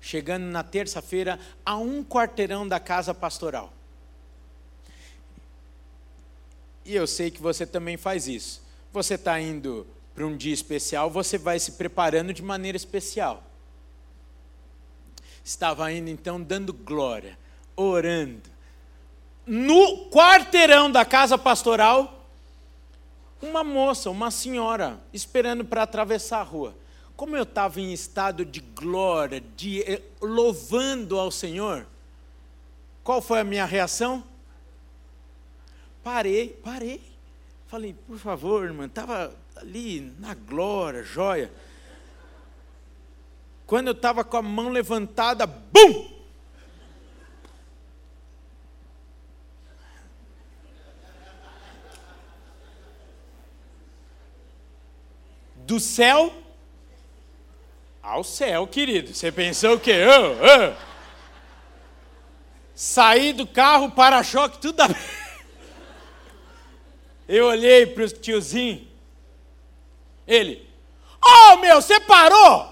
Chegando 0.00 0.44
na 0.44 0.62
terça-feira, 0.62 1.38
a 1.64 1.76
um 1.76 2.02
quarteirão 2.02 2.66
da 2.66 2.80
casa 2.80 3.12
pastoral. 3.12 3.72
E 6.84 6.94
eu 6.94 7.06
sei 7.06 7.30
que 7.30 7.40
você 7.40 7.66
também 7.66 7.96
faz 7.96 8.26
isso. 8.26 8.62
Você 8.92 9.14
está 9.14 9.40
indo 9.40 9.86
para 10.14 10.26
um 10.26 10.36
dia 10.36 10.52
especial, 10.52 11.10
você 11.10 11.38
vai 11.38 11.58
se 11.58 11.72
preparando 11.72 12.32
de 12.32 12.42
maneira 12.42 12.76
especial. 12.76 13.42
Estava 15.44 15.90
indo 15.92 16.10
então 16.10 16.40
dando 16.42 16.72
glória, 16.72 17.38
orando. 17.76 18.50
No 19.46 20.10
quarteirão 20.10 20.90
da 20.90 21.04
casa 21.04 21.38
pastoral, 21.38 22.26
uma 23.40 23.64
moça, 23.64 24.10
uma 24.10 24.30
senhora, 24.30 25.00
esperando 25.12 25.64
para 25.64 25.82
atravessar 25.82 26.40
a 26.40 26.44
rua. 26.44 26.74
Como 27.20 27.36
eu 27.36 27.42
estava 27.42 27.78
em 27.78 27.92
estado 27.92 28.46
de 28.46 28.60
glória, 28.60 29.42
de 29.54 29.82
eh, 29.82 30.00
louvando 30.22 31.20
ao 31.20 31.30
Senhor, 31.30 31.86
qual 33.04 33.20
foi 33.20 33.40
a 33.40 33.44
minha 33.44 33.66
reação? 33.66 34.24
Parei, 36.02 36.48
parei. 36.64 37.02
Falei, 37.66 37.92
por 38.06 38.16
favor, 38.16 38.64
irmã, 38.64 38.86
estava 38.86 39.36
ali 39.54 40.00
na 40.18 40.32
glória, 40.32 41.02
joia. 41.02 41.52
Quando 43.66 43.88
eu 43.88 43.92
estava 43.92 44.24
com 44.24 44.38
a 44.38 44.42
mão 44.42 44.70
levantada, 44.70 45.46
bum! 45.46 46.10
Do 55.66 55.78
céu 55.78 56.40
ao 58.02 58.24
céu, 58.24 58.66
querido. 58.66 59.14
Você 59.14 59.30
pensou 59.30 59.74
o 59.74 59.80
quê? 59.80 60.04
Oh, 60.06 60.32
oh. 60.32 60.90
Saí 62.74 63.32
do 63.32 63.46
carro, 63.46 63.90
para-choque, 63.90 64.58
tudo 64.58 64.80
aberto. 64.80 65.20
Eu 67.28 67.46
olhei 67.46 67.86
para 67.86 68.04
o 68.04 68.08
tiozinho. 68.08 68.88
Ele, 70.26 70.68
oh 71.24 71.56
meu, 71.56 71.80
você 71.80 72.00
parou? 72.00 72.68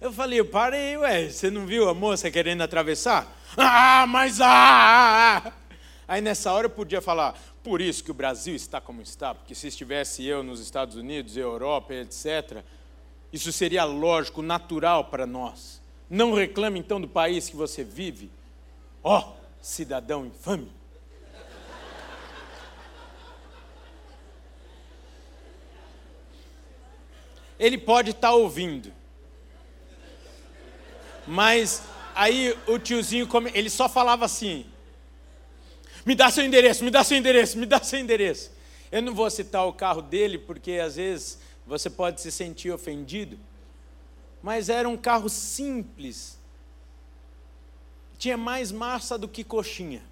Eu 0.00 0.12
falei, 0.12 0.40
eu 0.40 0.44
parei, 0.44 0.96
ué, 0.96 1.28
você 1.28 1.48
não 1.48 1.64
viu 1.64 1.88
a 1.88 1.94
moça 1.94 2.28
querendo 2.28 2.62
atravessar? 2.62 3.26
Ah, 3.56 4.04
mas 4.08 4.40
ah, 4.40 4.46
ah, 4.48 5.42
ah! 5.46 5.52
Aí 6.12 6.20
nessa 6.20 6.52
hora 6.52 6.66
eu 6.66 6.70
podia 6.70 7.00
falar, 7.00 7.40
por 7.64 7.80
isso 7.80 8.04
que 8.04 8.10
o 8.10 8.14
Brasil 8.14 8.54
está 8.54 8.82
como 8.82 9.00
está, 9.00 9.34
porque 9.34 9.54
se 9.54 9.68
estivesse 9.68 10.22
eu 10.26 10.42
nos 10.42 10.60
Estados 10.60 10.94
Unidos, 10.94 11.38
Europa, 11.38 11.94
etc., 11.94 12.62
isso 13.32 13.50
seria 13.50 13.84
lógico, 13.84 14.42
natural 14.42 15.06
para 15.06 15.24
nós. 15.24 15.80
Não 16.10 16.34
reclame 16.34 16.78
então 16.78 17.00
do 17.00 17.08
país 17.08 17.48
que 17.48 17.56
você 17.56 17.82
vive. 17.82 18.30
Ó, 19.02 19.20
oh, 19.20 19.32
cidadão 19.62 20.26
infame. 20.26 20.70
ele 27.58 27.78
pode 27.78 28.10
estar 28.10 28.28
tá 28.28 28.34
ouvindo. 28.34 28.92
Mas 31.26 31.82
aí 32.14 32.54
o 32.66 32.78
tiozinho, 32.78 33.26
ele 33.54 33.70
só 33.70 33.88
falava 33.88 34.26
assim: 34.26 34.66
me 36.04 36.14
dá 36.14 36.30
seu 36.30 36.44
endereço, 36.44 36.84
me 36.84 36.90
dá 36.90 37.04
seu 37.04 37.16
endereço, 37.16 37.58
me 37.58 37.66
dá 37.66 37.82
seu 37.82 37.98
endereço. 37.98 38.50
Eu 38.90 39.02
não 39.02 39.14
vou 39.14 39.30
citar 39.30 39.66
o 39.66 39.72
carro 39.72 40.02
dele, 40.02 40.38
porque 40.38 40.72
às 40.72 40.96
vezes 40.96 41.38
você 41.66 41.88
pode 41.88 42.20
se 42.20 42.30
sentir 42.30 42.70
ofendido. 42.70 43.38
Mas 44.42 44.68
era 44.68 44.88
um 44.88 44.96
carro 44.96 45.28
simples. 45.28 46.38
Tinha 48.18 48.36
mais 48.36 48.70
massa 48.72 49.16
do 49.16 49.28
que 49.28 49.44
coxinha. 49.44 50.02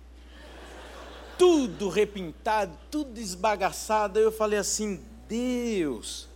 Tudo 1.37 1.88
repintado, 1.88 2.76
tudo 2.90 3.18
esbagaçado. 3.18 4.18
Aí 4.18 4.24
eu 4.24 4.33
falei 4.33 4.59
assim: 4.59 5.03
Deus, 5.29 6.29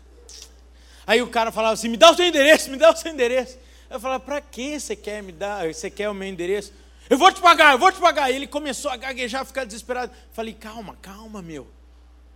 Aí 1.06 1.20
o 1.20 1.28
cara 1.28 1.52
falava 1.52 1.74
assim: 1.74 1.88
me 1.88 1.96
dá 1.96 2.10
o 2.10 2.16
seu 2.16 2.26
endereço, 2.26 2.70
me 2.70 2.76
dá 2.76 2.90
o 2.90 2.96
seu 2.96 3.12
endereço. 3.12 3.58
Eu 3.90 4.00
falava: 4.00 4.24
para 4.24 4.40
que 4.40 4.78
você 4.78 4.96
quer 4.96 5.22
me 5.22 5.32
dar, 5.32 5.72
você 5.72 5.90
quer 5.90 6.08
o 6.08 6.14
meu 6.14 6.28
endereço? 6.28 6.72
Eu 7.08 7.18
vou 7.18 7.30
te 7.30 7.40
pagar, 7.40 7.72
eu 7.72 7.78
vou 7.78 7.92
te 7.92 8.00
pagar. 8.00 8.30
E 8.30 8.36
ele 8.36 8.46
começou 8.46 8.90
a 8.90 8.96
gaguejar, 8.96 9.42
a 9.42 9.44
ficar 9.44 9.64
desesperado. 9.64 10.12
Falei: 10.32 10.54
calma, 10.54 10.96
calma, 11.00 11.42
meu. 11.42 11.66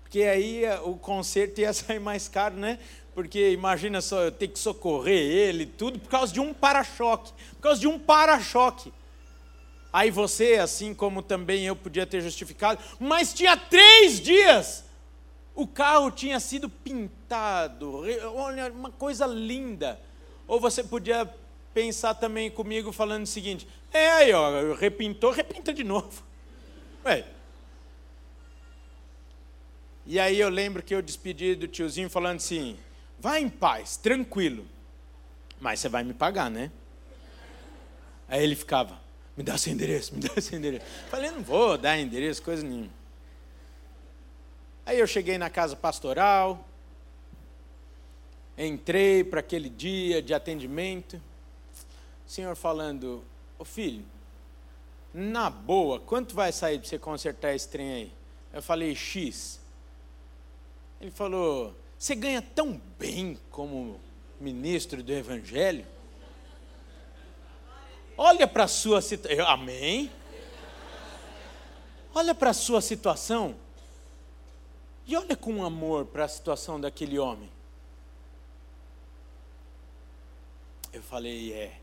Porque 0.03 0.23
aí 0.23 0.65
eh, 0.65 0.81
o 0.81 0.95
conserto 0.95 1.61
ia 1.61 1.73
sair 1.75 2.01
mais 2.01 2.29
caro, 2.29 2.57
né? 2.57 2.79
Porque 3.15 3.51
imagina 3.51 4.01
só, 4.01 4.23
eu 4.23 4.33
ter 4.33 4.49
que 4.49 4.59
socorrer 4.59 5.19
ele, 5.19 5.67
tudo 5.67 5.99
por 5.99 6.09
causa 6.09 6.33
de 6.33 6.41
um 6.41 6.55
para-choque. 6.55 7.33
Por 7.55 7.63
causa 7.63 7.81
de 7.81 7.89
um 7.89 7.99
para-choque. 7.99 8.93
Aí 9.93 10.11
você, 10.11 10.55
assim 10.55 10.95
como 10.95 11.23
também 11.23 11.67
eu 11.67 11.75
podia 11.75 12.07
ter 12.07 12.21
justificado, 12.21 12.81
mas 13.01 13.33
tinha 13.33 13.57
três 13.57 14.21
dias 14.21 14.85
o 15.59 15.67
carro 15.67 16.09
tinha 16.13 16.39
sido 16.39 16.69
pintado, 16.69 18.05
olha, 18.33 18.71
uma 18.71 18.93
coisa 18.93 19.27
linda. 19.27 20.01
Ou 20.47 20.61
você 20.61 20.85
podia 20.85 21.29
pensar 21.73 22.15
também 22.15 22.51
comigo 22.51 22.93
falando 22.93 23.25
o 23.25 23.27
seguinte: 23.27 23.67
é 23.93 24.11
aí, 24.11 24.33
ó, 24.33 24.75
repintou, 24.75 25.31
repinta 25.31 25.73
de 25.73 25.85
novo. 25.85 26.23
Ué. 27.05 27.25
E 30.07 30.19
aí 30.19 30.41
eu 30.41 30.49
lembro 30.49 30.83
que 30.83 30.95
eu 30.95 31.03
despedi 31.03 31.55
do 31.55 31.69
tiozinho 31.69 32.09
falando 32.09 32.37
assim: 32.37 32.79
vai 33.19 33.41
em 33.41 33.49
paz, 33.49 33.97
tranquilo, 33.97 34.67
mas 35.61 35.81
você 35.81 35.89
vai 35.89 36.03
me 36.03 36.15
pagar, 36.15 36.51
né? 36.51 36.71
Aí 38.27 38.43
ele 38.43 38.57
ficava: 38.57 38.99
me 39.37 39.43
dá 39.43 39.57
seu 39.57 39.73
endereço, 39.73 40.15
me 40.15 40.21
dá 40.21 40.41
seu 40.41 40.59
endereço. 40.59 40.85
Falei: 41.11 41.31
não 41.31 41.43
vou 41.43 41.77
dar 41.79 41.99
endereço, 41.99 42.43
coisa 42.43 42.63
nenhuma. 42.63 42.99
Aí 44.85 44.99
eu 44.99 45.07
cheguei 45.07 45.37
na 45.37 45.51
casa 45.51 45.77
pastoral, 45.77 46.67
entrei 48.57 49.23
para 49.23 49.41
aquele 49.41 49.69
dia 49.69 50.23
de 50.23 50.33
atendimento, 50.33 51.21
senhor 52.29 52.55
falando, 52.55 53.25
ô 53.59 53.65
filho, 53.65 54.05
na 55.15 55.49
boa, 55.49 55.99
quanto 55.99 56.35
vai 56.35 56.53
sair 56.53 56.79
para 56.79 56.89
você 56.89 56.99
consertar 56.99 57.55
esse 57.55 57.69
trem 57.69 57.93
aí? 57.93 58.13
Eu 58.53 58.63
falei, 58.63 58.95
X. 58.95 59.59
Ele 61.01 61.11
falou, 61.11 61.75
você 61.99 62.15
ganha 62.15 62.43
tão 62.43 62.81
bem 62.99 63.39
como 63.51 63.99
ministro 64.39 65.03
do 65.03 65.13
Evangelho? 65.13 65.87
Olha 68.17 68.47
para 68.47 68.65
a 68.65 68.69
sua 68.69 69.01
situação. 69.01 69.47
Amém? 69.47 70.11
Olha 72.15 72.35
para 72.35 72.51
a 72.51 72.55
sua 72.55 72.81
situação. 72.81 73.57
E 75.07 75.17
olha 75.17 75.37
com 75.37 75.65
amor 75.65 76.05
para 76.05 76.25
a 76.25 76.29
situação 76.29 76.79
daquele 76.79 77.19
homem. 77.19 77.51
Eu 80.93 81.03
falei, 81.03 81.53
é, 81.53 81.79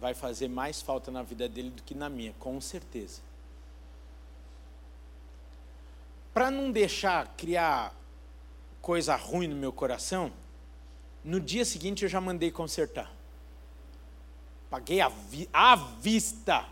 vai 0.00 0.14
fazer 0.14 0.48
mais 0.48 0.80
falta 0.80 1.10
na 1.10 1.22
vida 1.22 1.48
dele 1.48 1.70
do 1.70 1.82
que 1.82 1.94
na 1.94 2.08
minha, 2.08 2.32
com 2.38 2.60
certeza. 2.60 3.20
Para 6.32 6.50
não 6.50 6.70
deixar 6.70 7.34
criar 7.36 7.94
coisa 8.80 9.16
ruim 9.16 9.48
no 9.48 9.56
meu 9.56 9.72
coração, 9.72 10.32
no 11.24 11.40
dia 11.40 11.64
seguinte 11.64 12.04
eu 12.04 12.08
já 12.08 12.20
mandei 12.20 12.50
consertar. 12.50 13.12
Paguei 14.70 15.00
à, 15.00 15.08
vi 15.08 15.48
vista. 16.00 16.66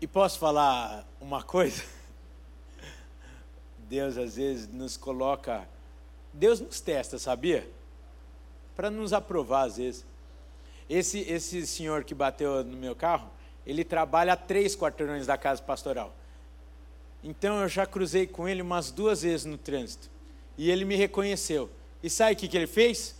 E 0.00 0.06
posso 0.06 0.38
falar 0.38 1.06
uma 1.20 1.42
coisa? 1.42 1.84
Deus 3.88 4.16
às 4.16 4.36
vezes 4.36 4.66
nos 4.68 4.96
coloca, 4.96 5.66
Deus 6.32 6.60
nos 6.60 6.80
testa, 6.80 7.18
sabia? 7.18 7.68
Para 8.74 8.90
nos 8.90 9.12
aprovar 9.12 9.66
às 9.66 9.76
vezes. 9.76 10.04
Esse, 10.88 11.20
esse 11.20 11.66
senhor 11.66 12.04
que 12.04 12.14
bateu 12.14 12.64
no 12.64 12.76
meu 12.76 12.96
carro, 12.96 13.30
ele 13.66 13.84
trabalha 13.84 14.32
a 14.32 14.36
três 14.36 14.74
quarteirões 14.76 15.26
da 15.26 15.36
casa 15.38 15.62
pastoral. 15.62 16.14
Então 17.22 17.60
eu 17.62 17.68
já 17.68 17.86
cruzei 17.86 18.26
com 18.26 18.48
ele 18.48 18.62
umas 18.62 18.90
duas 18.90 19.22
vezes 19.22 19.44
no 19.46 19.56
trânsito. 19.56 20.10
E 20.58 20.70
ele 20.70 20.84
me 20.84 20.96
reconheceu. 20.96 21.70
E 22.02 22.10
sabe 22.10 22.32
o 22.32 22.36
que, 22.36 22.48
que 22.48 22.56
ele 22.56 22.66
fez? 22.66 23.14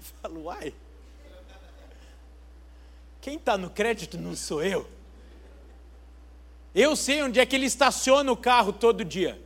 falo, 0.20 0.44
uai, 0.44 0.74
quem 3.20 3.36
está 3.36 3.56
no 3.56 3.70
crédito 3.70 4.18
não 4.18 4.34
sou 4.34 4.62
eu. 4.62 4.95
Eu 6.76 6.94
sei 6.94 7.22
onde 7.22 7.40
é 7.40 7.46
que 7.46 7.56
ele 7.56 7.64
estaciona 7.64 8.30
o 8.30 8.36
carro 8.36 8.70
todo 8.70 9.02
dia. 9.02 9.40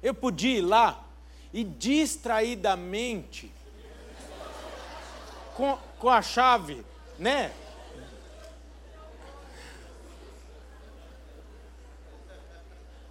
Eu 0.00 0.14
podia 0.14 0.58
ir 0.58 0.60
lá 0.60 1.04
e 1.52 1.64
distraidamente, 1.64 3.52
com, 5.56 5.76
com 5.98 6.08
a 6.08 6.22
chave, 6.22 6.84
né? 7.18 7.52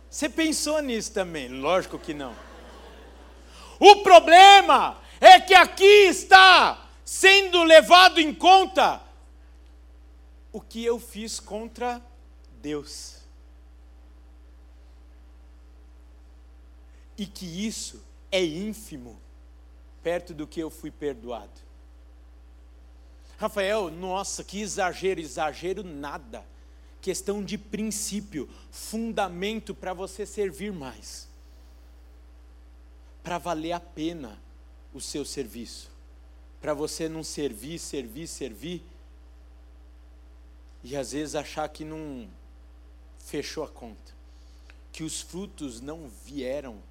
Você 0.09 0.29
pensou 0.29 0.81
nisso 0.81 1.11
também? 1.11 1.49
Lógico 1.49 1.99
que 1.99 2.13
não. 2.13 2.33
O 3.77 3.97
problema 4.03 4.97
é 5.19 5.37
que 5.41 5.53
aqui 5.53 6.07
está 6.07 6.87
sendo 7.03 7.61
levado 7.63 8.21
em 8.21 8.33
conta 8.33 9.01
o 10.51 10.59
que 10.59 10.83
eu 10.83 10.99
fiz 10.99 11.39
contra 11.39 12.01
Deus. 12.61 13.17
E 17.17 17.25
que 17.25 17.45
isso 17.45 18.03
é 18.31 18.43
ínfimo 18.43 19.19
perto 20.01 20.33
do 20.33 20.47
que 20.47 20.59
eu 20.59 20.69
fui 20.69 20.89
perdoado. 20.89 21.61
Rafael, 23.37 23.89
nossa, 23.89 24.43
que 24.43 24.61
exagero, 24.61 25.19
exagero 25.19 25.83
nada. 25.83 26.45
Questão 27.01 27.43
de 27.43 27.57
princípio, 27.57 28.47
fundamento 28.69 29.73
para 29.73 29.93
você 29.93 30.25
servir 30.25 30.71
mais. 30.71 31.27
Para 33.23 33.39
valer 33.39 33.71
a 33.71 33.79
pena 33.79 34.39
o 34.93 35.01
seu 35.01 35.25
serviço. 35.25 35.89
Para 36.59 36.75
você 36.75 37.09
não 37.09 37.23
servir, 37.23 37.79
servir, 37.79 38.27
servir. 38.27 38.83
E 40.83 40.95
às 40.95 41.11
vezes 41.11 41.35
achar 41.35 41.67
que 41.69 41.83
não 41.85 42.27
fechou 43.19 43.63
a 43.63 43.67
conta. 43.67 44.13
Que 44.91 45.03
os 45.03 45.21
frutos 45.21 45.79
não 45.79 46.09
vieram 46.25 46.81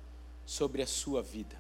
sobre 0.47 0.83
a 0.83 0.87
sua 0.87 1.23
vida. 1.23 1.57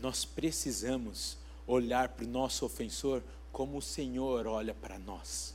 Nós 0.00 0.24
precisamos 0.24 1.36
olhar 1.66 2.10
para 2.10 2.24
o 2.24 2.28
nosso 2.28 2.66
ofensor 2.66 3.22
como 3.52 3.78
o 3.78 3.82
Senhor 3.82 4.46
olha 4.46 4.74
para 4.74 4.98
nós. 4.98 5.54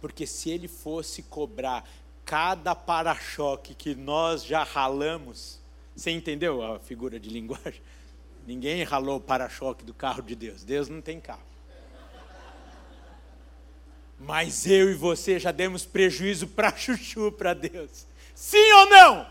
Porque 0.00 0.26
se 0.26 0.50
ele 0.50 0.66
fosse 0.66 1.22
cobrar 1.22 1.88
cada 2.24 2.74
para-choque 2.74 3.74
que 3.74 3.94
nós 3.94 4.44
já 4.44 4.64
ralamos, 4.64 5.60
você 5.94 6.10
entendeu 6.10 6.62
a 6.62 6.78
figura 6.78 7.20
de 7.20 7.28
linguagem? 7.28 7.80
Ninguém 8.46 8.84
ralou 8.84 9.16
o 9.16 9.20
para-choque 9.20 9.84
do 9.84 9.92
carro 9.92 10.22
de 10.22 10.36
Deus. 10.36 10.62
Deus 10.62 10.88
não 10.88 11.00
tem 11.00 11.20
carro. 11.20 11.42
Mas 14.18 14.66
eu 14.66 14.90
e 14.90 14.94
você 14.94 15.38
já 15.38 15.50
demos 15.50 15.84
prejuízo 15.84 16.46
para 16.46 16.74
chuchu 16.74 17.32
para 17.32 17.52
Deus. 17.52 18.06
Sim 18.34 18.72
ou 18.72 18.86
não? 18.86 19.26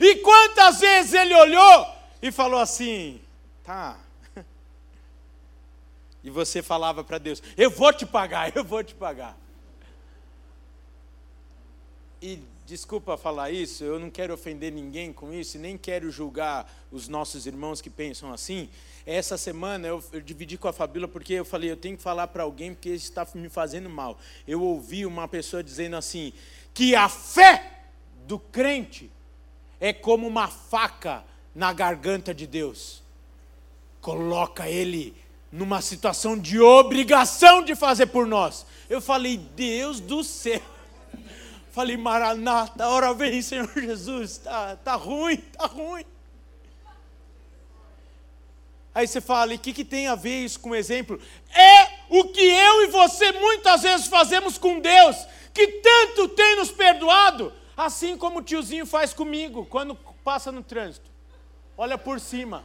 E 0.00 0.16
quantas 0.16 0.80
vezes 0.80 1.12
ele 1.12 1.34
olhou 1.34 1.86
e 2.22 2.32
falou 2.32 2.60
assim: 2.60 3.20
tá. 3.62 3.98
E 6.24 6.30
você 6.30 6.62
falava 6.62 7.04
para 7.04 7.18
Deus: 7.18 7.42
eu 7.56 7.70
vou 7.70 7.92
te 7.92 8.06
pagar, 8.06 8.56
eu 8.56 8.64
vou 8.64 8.82
te 8.82 8.94
pagar. 8.94 9.36
E 12.22 12.38
desculpa 12.70 13.16
falar 13.16 13.50
isso, 13.50 13.82
eu 13.82 13.98
não 13.98 14.08
quero 14.08 14.32
ofender 14.32 14.70
ninguém 14.70 15.12
com 15.12 15.34
isso, 15.34 15.58
nem 15.58 15.76
quero 15.76 16.08
julgar 16.08 16.72
os 16.92 17.08
nossos 17.08 17.44
irmãos 17.44 17.80
que 17.80 17.90
pensam 17.90 18.32
assim. 18.32 18.68
Essa 19.04 19.36
semana 19.36 19.88
eu, 19.88 20.00
eu 20.12 20.20
dividi 20.20 20.56
com 20.56 20.68
a 20.68 20.72
Fabíola 20.72 21.08
porque 21.08 21.32
eu 21.32 21.44
falei, 21.44 21.68
eu 21.68 21.76
tenho 21.76 21.96
que 21.96 22.02
falar 22.02 22.28
para 22.28 22.44
alguém 22.44 22.72
porque 22.72 22.90
isso 22.90 23.06
está 23.06 23.26
me 23.34 23.48
fazendo 23.48 23.90
mal. 23.90 24.16
Eu 24.46 24.62
ouvi 24.62 25.04
uma 25.04 25.26
pessoa 25.26 25.64
dizendo 25.64 25.96
assim, 25.96 26.32
que 26.72 26.94
a 26.94 27.08
fé 27.08 27.88
do 28.28 28.38
crente 28.38 29.10
é 29.80 29.92
como 29.92 30.28
uma 30.28 30.46
faca 30.46 31.24
na 31.52 31.72
garganta 31.72 32.32
de 32.32 32.46
Deus. 32.46 33.02
Coloca 34.00 34.70
ele 34.70 35.16
numa 35.50 35.82
situação 35.82 36.38
de 36.38 36.60
obrigação 36.60 37.64
de 37.64 37.74
fazer 37.74 38.06
por 38.06 38.28
nós. 38.28 38.64
Eu 38.88 39.00
falei, 39.00 39.36
Deus 39.36 39.98
do 39.98 40.22
céu. 40.22 40.62
Falei, 41.70 41.96
Maranata, 41.96 42.88
hora 42.88 43.14
vem, 43.14 43.40
Senhor 43.42 43.70
Jesus, 43.74 44.38
tá, 44.38 44.76
tá 44.76 44.94
ruim, 44.94 45.36
tá 45.36 45.66
ruim. 45.66 46.04
Aí 48.92 49.06
você 49.06 49.20
fala, 49.20 49.52
e 49.52 49.56
o 49.56 49.58
que, 49.58 49.72
que 49.72 49.84
tem 49.84 50.08
a 50.08 50.16
ver 50.16 50.44
isso 50.44 50.58
com 50.58 50.70
o 50.70 50.74
exemplo? 50.74 51.20
É 51.54 52.00
o 52.08 52.24
que 52.24 52.40
eu 52.40 52.82
e 52.82 52.86
você 52.88 53.30
muitas 53.32 53.82
vezes 53.82 54.08
fazemos 54.08 54.58
com 54.58 54.80
Deus, 54.80 55.16
que 55.54 55.66
tanto 55.80 56.28
tem 56.28 56.56
nos 56.56 56.72
perdoado, 56.72 57.52
assim 57.76 58.16
como 58.16 58.40
o 58.40 58.42
tiozinho 58.42 58.84
faz 58.84 59.14
comigo 59.14 59.64
quando 59.66 59.94
passa 60.24 60.50
no 60.50 60.64
trânsito. 60.64 61.08
Olha 61.78 61.96
por 61.96 62.18
cima. 62.18 62.64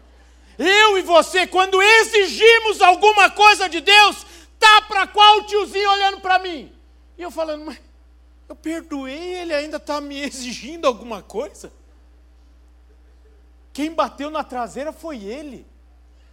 Eu 0.57 0.97
e 0.97 1.03
você, 1.03 1.45
quando 1.45 1.79
exigimos 1.79 2.81
alguma 2.81 3.29
coisa 3.29 3.69
de 3.69 3.81
Deus, 3.81 4.25
tá 4.59 4.81
para 4.81 5.05
qual 5.05 5.43
tiozinho 5.45 5.91
olhando 5.91 6.21
para 6.21 6.39
mim? 6.39 6.73
E 7.17 7.21
eu 7.21 7.29
falando, 7.29 7.65
mas 7.65 7.79
eu 8.47 8.55
perdoei, 8.55 9.35
ele 9.35 9.53
ainda 9.53 9.77
está 9.77 9.99
me 9.99 10.19
exigindo 10.19 10.85
alguma 10.85 11.21
coisa? 11.21 11.71
Quem 13.73 13.93
bateu 13.93 14.29
na 14.29 14.43
traseira 14.43 14.93
foi 14.93 15.23
ele. 15.23 15.65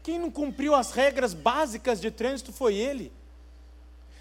Quem 0.02 0.18
não 0.18 0.30
cumpriu 0.30 0.74
as 0.74 0.92
regras 0.92 1.34
básicas 1.34 2.00
de 2.00 2.10
trânsito 2.10 2.52
foi 2.52 2.74
ele. 2.74 3.12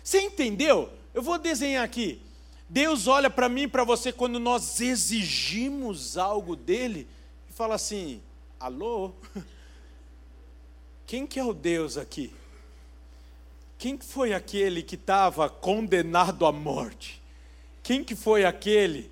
Você 0.03 0.21
entendeu? 0.21 0.89
Eu 1.13 1.21
vou 1.21 1.37
desenhar 1.37 1.83
aqui. 1.83 2.21
Deus 2.67 3.05
olha 3.05 3.29
para 3.29 3.49
mim 3.49 3.63
e 3.63 3.67
para 3.67 3.83
você 3.83 4.11
quando 4.11 4.39
nós 4.39 4.79
exigimos 4.79 6.17
algo 6.17 6.55
dele 6.55 7.07
e 7.49 7.53
fala 7.53 7.75
assim: 7.75 8.21
alô? 8.59 9.11
Quem 11.05 11.27
que 11.27 11.39
é 11.39 11.43
o 11.43 11.53
Deus 11.53 11.97
aqui? 11.97 12.33
Quem 13.77 13.99
foi 13.99 14.33
aquele 14.33 14.81
que 14.81 14.95
estava 14.95 15.49
condenado 15.49 16.45
à 16.45 16.51
morte? 16.51 17.20
Quem 17.91 18.05
que 18.05 18.15
foi 18.15 18.45
aquele 18.45 19.11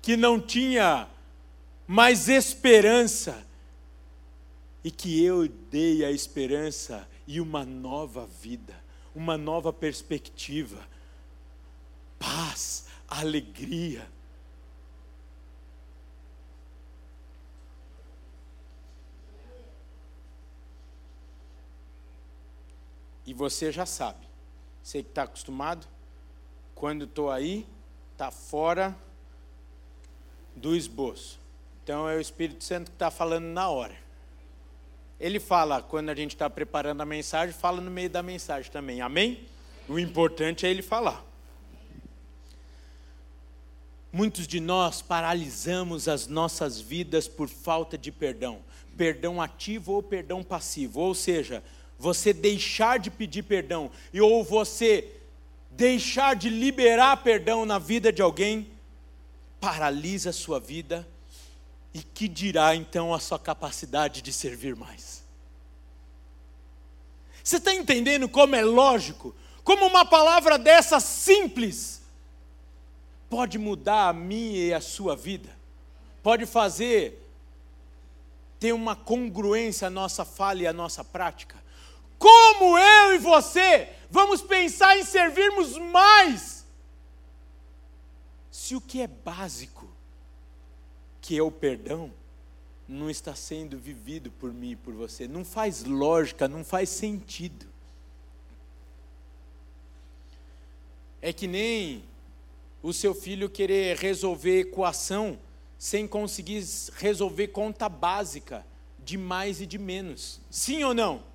que 0.00 0.16
não 0.16 0.40
tinha 0.40 1.10
mais 1.84 2.28
esperança 2.28 3.44
e 4.84 4.90
que 4.92 5.20
eu 5.24 5.48
dei 5.48 6.04
a 6.04 6.12
esperança 6.12 7.08
e 7.26 7.40
uma 7.40 7.64
nova 7.64 8.28
vida, 8.28 8.80
uma 9.16 9.36
nova 9.36 9.72
perspectiva, 9.72 10.78
paz, 12.20 12.86
alegria. 13.08 14.08
E 23.26 23.34
você 23.34 23.72
já 23.72 23.84
sabe, 23.84 24.24
você 24.80 25.02
que 25.02 25.08
está 25.08 25.24
acostumado, 25.24 25.84
quando 26.76 27.06
estou 27.06 27.28
aí, 27.28 27.66
está 28.20 28.30
fora 28.30 28.94
do 30.54 30.76
esboço. 30.76 31.40
Então 31.82 32.06
é 32.06 32.16
o 32.16 32.20
Espírito 32.20 32.62
Santo 32.62 32.90
que 32.90 32.94
está 32.94 33.10
falando 33.10 33.46
na 33.46 33.70
hora. 33.70 33.96
Ele 35.18 35.40
fala, 35.40 35.80
quando 35.80 36.10
a 36.10 36.14
gente 36.14 36.34
está 36.34 36.50
preparando 36.50 37.00
a 37.00 37.06
mensagem, 37.06 37.54
fala 37.54 37.80
no 37.80 37.90
meio 37.90 38.10
da 38.10 38.22
mensagem 38.22 38.70
também. 38.70 39.00
Amém? 39.00 39.46
O 39.88 39.98
importante 39.98 40.66
é 40.66 40.70
ele 40.70 40.82
falar. 40.82 41.24
Muitos 44.12 44.46
de 44.46 44.60
nós 44.60 45.00
paralisamos 45.00 46.06
as 46.06 46.26
nossas 46.26 46.78
vidas 46.78 47.26
por 47.26 47.48
falta 47.48 47.96
de 47.96 48.12
perdão, 48.12 48.60
perdão 48.98 49.40
ativo 49.40 49.92
ou 49.92 50.02
perdão 50.02 50.42
passivo, 50.42 51.00
ou 51.00 51.14
seja, 51.14 51.64
você 51.98 52.34
deixar 52.34 52.98
de 52.98 53.10
pedir 53.10 53.44
perdão 53.44 53.90
ou 54.20 54.44
você 54.44 55.19
deixar 55.70 56.34
de 56.34 56.48
liberar 56.48 57.16
perdão 57.18 57.64
na 57.64 57.78
vida 57.78 58.12
de 58.12 58.20
alguém 58.20 58.70
paralisa 59.60 60.30
a 60.30 60.32
sua 60.32 60.58
vida 60.58 61.06
e 61.92 62.02
que 62.02 62.28
dirá 62.28 62.74
então 62.74 63.12
a 63.14 63.20
sua 63.20 63.38
capacidade 63.38 64.22
de 64.22 64.32
servir 64.32 64.74
mais? 64.76 65.24
Você 67.42 67.56
está 67.56 67.74
entendendo 67.74 68.28
como 68.28 68.54
é 68.54 68.62
lógico? 68.62 69.34
Como 69.64 69.86
uma 69.86 70.04
palavra 70.04 70.58
dessa 70.58 71.00
simples 71.00 72.02
pode 73.28 73.58
mudar 73.58 74.08
a 74.08 74.12
minha 74.12 74.66
e 74.66 74.74
a 74.74 74.80
sua 74.80 75.16
vida? 75.16 75.50
Pode 76.22 76.46
fazer 76.46 77.26
ter 78.58 78.72
uma 78.72 78.94
congruência 78.94 79.86
a 79.86 79.90
nossa 79.90 80.24
fala 80.24 80.62
e 80.62 80.66
a 80.66 80.72
nossa 80.72 81.02
prática? 81.02 81.59
Como 82.20 82.78
eu 82.78 83.14
e 83.14 83.18
você 83.18 83.88
vamos 84.10 84.42
pensar 84.42 84.96
em 84.98 85.02
servirmos 85.02 85.78
mais? 85.78 86.66
Se 88.50 88.76
o 88.76 88.80
que 88.80 89.00
é 89.00 89.06
básico 89.06 89.88
que 91.20 91.38
é 91.38 91.42
o 91.42 91.50
perdão, 91.50 92.12
não 92.88 93.08
está 93.08 93.34
sendo 93.34 93.78
vivido 93.78 94.30
por 94.32 94.52
mim 94.52 94.72
e 94.72 94.76
por 94.76 94.92
você. 94.92 95.28
Não 95.28 95.44
faz 95.44 95.84
lógica, 95.84 96.48
não 96.48 96.64
faz 96.64 96.88
sentido. 96.88 97.66
É 101.22 101.32
que 101.32 101.46
nem 101.46 102.04
o 102.82 102.92
seu 102.92 103.14
filho 103.14 103.48
querer 103.48 103.96
resolver 103.96 104.60
equação 104.60 105.38
sem 105.78 106.08
conseguir 106.08 106.66
resolver 106.94 107.48
conta 107.48 107.88
básica 107.88 108.66
de 108.98 109.16
mais 109.16 109.60
e 109.60 109.66
de 109.66 109.78
menos. 109.78 110.40
Sim 110.50 110.82
ou 110.82 110.92
não? 110.92 111.29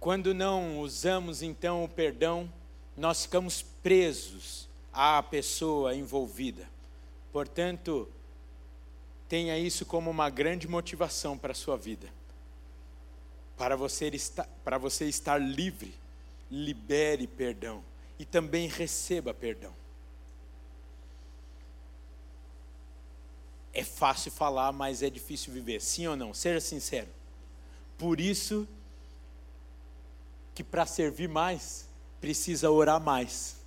Quando 0.00 0.32
não 0.32 0.78
usamos 0.78 1.42
então 1.42 1.84
o 1.84 1.88
perdão, 1.88 2.50
nós 2.96 3.22
ficamos 3.22 3.62
presos 3.62 4.68
à 4.92 5.22
pessoa 5.22 5.94
envolvida. 5.94 6.68
Portanto, 7.32 8.08
tenha 9.28 9.58
isso 9.58 9.84
como 9.84 10.10
uma 10.10 10.30
grande 10.30 10.68
motivação 10.68 11.36
para 11.36 11.52
a 11.52 11.54
sua 11.54 11.76
vida. 11.76 12.08
Para 13.56 13.76
você 13.76 14.06
estar, 14.08 14.48
para 14.64 14.78
você 14.78 15.06
estar 15.06 15.36
livre, 15.38 15.92
libere 16.50 17.26
perdão 17.26 17.82
e 18.18 18.24
também 18.24 18.68
receba 18.68 19.34
perdão. 19.34 19.72
É 23.72 23.84
fácil 23.84 24.30
falar, 24.30 24.72
mas 24.72 25.02
é 25.02 25.10
difícil 25.10 25.52
viver. 25.52 25.80
Sim 25.80 26.06
ou 26.06 26.16
não? 26.16 26.32
Seja 26.32 26.60
sincero. 26.60 27.08
Por 27.96 28.20
isso 28.20 28.66
que 30.58 30.64
para 30.64 30.84
servir 30.86 31.28
mais, 31.28 31.88
precisa 32.20 32.68
orar 32.68 33.00
mais. 33.00 33.58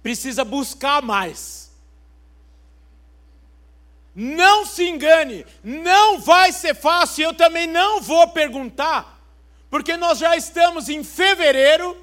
Precisa 0.00 0.44
buscar 0.44 1.02
mais. 1.02 1.72
Não 4.14 4.64
se 4.64 4.88
engane, 4.88 5.44
não 5.64 6.20
vai 6.20 6.52
ser 6.52 6.72
fácil, 6.72 7.24
eu 7.24 7.34
também 7.34 7.66
não 7.66 8.00
vou 8.00 8.28
perguntar, 8.28 9.20
porque 9.68 9.96
nós 9.96 10.18
já 10.18 10.36
estamos 10.36 10.88
em 10.88 11.02
fevereiro 11.02 12.00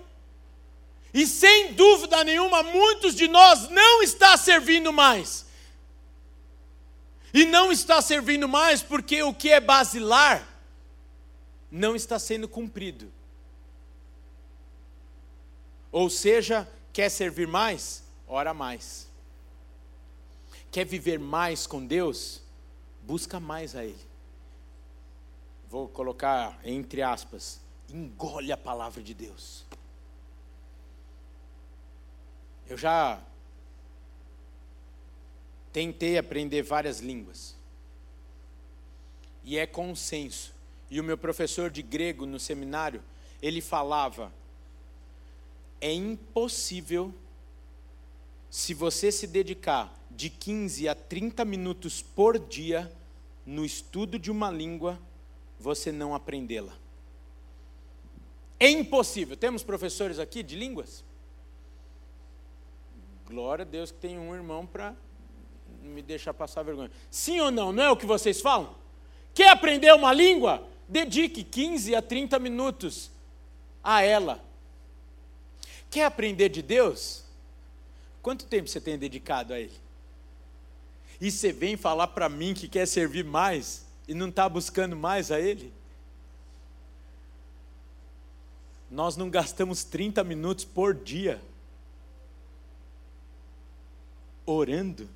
e 1.13 1.25
sem 1.25 1.71
dúvida 1.75 2.21
nenhuma 2.25 2.63
muitos 2.63 3.15
de 3.15 3.29
nós 3.29 3.69
não 3.69 4.03
está 4.03 4.36
servindo 4.36 4.91
mais. 4.91 5.45
E 7.34 7.45
não 7.45 7.71
está 7.71 8.01
servindo 8.01 8.49
mais 8.49 8.84
porque 8.84 9.23
o 9.23 9.34
que 9.34 9.49
é 9.49 9.61
basilar 9.61 10.53
não 11.74 11.95
está 11.95 12.19
sendo 12.19 12.47
cumprido. 12.47 13.11
Ou 15.91 16.07
seja, 16.07 16.69
quer 16.93 17.09
servir 17.09 17.47
mais? 17.47 18.03
Ora 18.28 18.53
mais. 18.53 19.09
Quer 20.71 20.86
viver 20.86 21.17
mais 21.17 21.65
com 21.65 21.84
Deus? 21.84 22.43
Busca 23.01 23.39
mais 23.39 23.76
a 23.76 23.84
Ele. 23.84 24.05
Vou 25.67 25.88
colocar 25.88 26.59
entre 26.63 27.01
aspas: 27.01 27.59
engole 27.89 28.51
a 28.51 28.57
palavra 28.57 29.01
de 29.01 29.15
Deus. 29.15 29.65
Eu 32.67 32.78
já 32.78 33.19
tentei 35.71 36.19
aprender 36.19 36.61
várias 36.61 36.99
línguas. 36.99 37.55
E 39.43 39.57
é 39.57 39.65
consenso. 39.65 40.53
E 40.94 41.00
o 41.00 41.04
meu 41.04 41.18
professor 41.18 41.72
de 41.72 41.82
grego 41.82 42.24
no 42.28 42.39
seminário, 42.39 43.02
ele 43.41 43.62
falava: 43.62 44.32
é 45.82 45.91
impossível 45.91 47.12
se 48.48 48.76
você 48.76 49.12
se 49.12 49.26
dedicar 49.26 49.91
de 50.12 50.30
15 50.30 50.88
a 50.88 50.94
30 50.94 51.44
minutos 51.46 52.04
por 52.04 52.38
dia 52.38 52.96
no 53.44 53.66
estudo 53.66 54.20
de 54.20 54.30
uma 54.30 54.52
língua, 54.52 55.00
você 55.60 55.91
não 55.91 56.14
aprendê-la. 56.14 56.78
É 58.60 58.70
impossível. 58.70 59.36
Temos 59.36 59.64
professores 59.64 60.20
aqui 60.20 60.44
de 60.44 60.56
línguas? 60.56 61.04
Glória 63.26 63.64
a 63.64 63.68
Deus 63.68 63.91
que 63.91 63.98
tem 63.98 64.20
um 64.20 64.36
irmão 64.36 64.68
para 64.68 64.96
me 65.82 66.04
deixar 66.04 66.36
passar 66.36 66.62
vergonha. 66.62 66.91
Sim 67.10 67.39
ou 67.39 67.50
não? 67.50 67.74
Não 67.74 67.82
é 67.82 67.89
o 67.89 67.98
que 67.98 68.06
vocês 68.06 68.39
falam? 68.39 68.76
Quer 69.34 69.50
aprender 69.50 69.91
uma 69.96 70.14
língua? 70.14 70.72
Dedique 70.88 71.43
15 71.43 71.95
a 71.95 72.01
30 72.01 72.38
minutos 72.39 73.11
a 73.84 74.01
ela. 74.01 74.43
Quer 75.89 76.05
aprender 76.05 76.49
de 76.49 76.61
Deus? 76.61 77.23
Quanto 78.21 78.45
tempo 78.45 78.67
você 78.67 78.81
tem 78.81 78.97
dedicado 78.97 79.53
a 79.53 79.59
Ele? 79.59 79.73
E 81.19 81.29
você 81.29 81.51
vem 81.51 81.77
falar 81.77 82.07
para 82.07 82.27
mim 82.27 82.53
que 82.53 82.67
quer 82.67 82.88
servir 82.88 83.23
mais 83.23 83.86
e 84.07 84.13
não 84.13 84.29
está 84.29 84.47
buscando 84.47 84.95
mais 84.95 85.31
a 85.31 85.39
Ele? 85.39 85.73
Nós 88.89 89.17
não 89.17 89.29
gastamos 89.29 89.84
30 89.84 90.23
minutos 90.23 90.65
por 90.65 90.93
dia 90.93 91.41
orando 94.45 95.09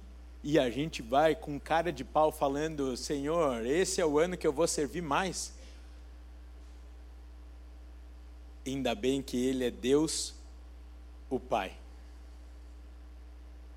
e 0.43 0.57
a 0.57 0.69
gente 0.69 1.01
vai 1.01 1.35
com 1.35 1.59
cara 1.59 1.91
de 1.91 2.03
pau 2.03 2.31
falando: 2.31 2.95
Senhor, 2.95 3.65
esse 3.65 3.99
é 3.99 4.05
o 4.05 4.19
ano 4.19 4.37
que 4.37 4.47
eu 4.47 4.53
vou 4.53 4.67
servir 4.67 5.01
mais. 5.01 5.56
Ainda 8.67 8.93
bem 8.93 9.21
que 9.21 9.37
Ele 9.37 9.63
é 9.63 9.71
Deus, 9.71 10.35
o 11.29 11.39
Pai. 11.39 11.73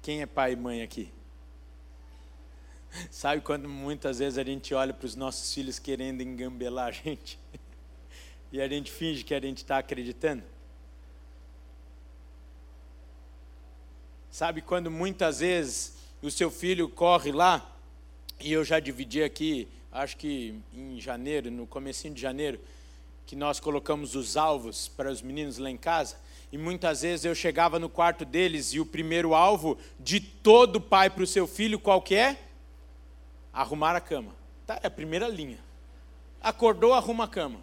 Quem 0.02 0.20
é 0.20 0.26
pai 0.26 0.54
e 0.54 0.56
mãe 0.56 0.82
aqui? 0.82 1.12
Sabe 3.08 3.40
quando 3.40 3.68
muitas 3.68 4.18
vezes 4.18 4.36
a 4.36 4.42
gente 4.42 4.74
olha 4.74 4.92
para 4.92 5.06
os 5.06 5.14
nossos 5.14 5.54
filhos 5.54 5.78
querendo 5.78 6.22
engambelar 6.22 6.88
a 6.88 6.90
gente? 6.90 7.38
e 8.50 8.60
a 8.60 8.66
gente 8.66 8.90
finge 8.90 9.22
que 9.22 9.32
a 9.32 9.40
gente 9.40 9.58
está 9.58 9.78
acreditando? 9.78 10.42
Sabe 14.28 14.60
quando 14.60 14.90
muitas 14.90 15.38
vezes 15.38 15.98
o 16.20 16.32
seu 16.32 16.50
filho 16.50 16.88
corre 16.88 17.30
lá, 17.30 17.76
e 18.40 18.52
eu 18.52 18.64
já 18.64 18.80
dividi 18.80 19.22
aqui, 19.22 19.68
acho 19.92 20.16
que 20.16 20.60
em 20.72 21.00
janeiro, 21.00 21.48
no 21.48 21.64
comecinho 21.64 22.12
de 22.12 22.20
janeiro, 22.20 22.58
que 23.30 23.36
nós 23.36 23.60
colocamos 23.60 24.16
os 24.16 24.36
alvos 24.36 24.88
para 24.88 25.08
os 25.08 25.22
meninos 25.22 25.56
lá 25.56 25.70
em 25.70 25.76
casa, 25.76 26.16
e 26.50 26.58
muitas 26.58 27.02
vezes 27.02 27.24
eu 27.24 27.32
chegava 27.32 27.78
no 27.78 27.88
quarto 27.88 28.24
deles 28.24 28.74
e 28.74 28.80
o 28.80 28.84
primeiro 28.84 29.36
alvo 29.36 29.78
de 30.00 30.18
todo 30.18 30.80
pai 30.80 31.08
para 31.08 31.22
o 31.22 31.26
seu 31.28 31.46
filho, 31.46 31.78
qual 31.78 32.02
que 32.02 32.16
é? 32.16 32.42
arrumar 33.52 33.94
a 33.94 34.00
cama. 34.00 34.34
Tá, 34.66 34.80
é 34.82 34.88
a 34.88 34.90
primeira 34.90 35.28
linha. 35.28 35.60
Acordou, 36.42 36.92
arruma 36.92 37.22
a 37.22 37.28
cama. 37.28 37.60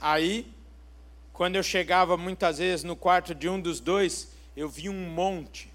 Aí, 0.00 0.52
quando 1.32 1.54
eu 1.54 1.62
chegava 1.62 2.16
muitas 2.16 2.58
vezes 2.58 2.82
no 2.82 2.96
quarto 2.96 3.36
de 3.36 3.48
um 3.48 3.60
dos 3.60 3.78
dois, 3.78 4.32
eu 4.56 4.68
vi 4.68 4.88
um 4.88 5.10
monte. 5.10 5.72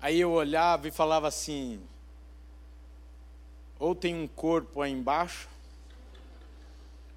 Aí 0.00 0.18
eu 0.18 0.30
olhava 0.30 0.88
e 0.88 0.90
falava 0.90 1.28
assim: 1.28 1.78
ou 3.80 3.94
tem 3.94 4.14
um 4.14 4.28
corpo 4.28 4.82
aí 4.82 4.92
embaixo, 4.92 5.48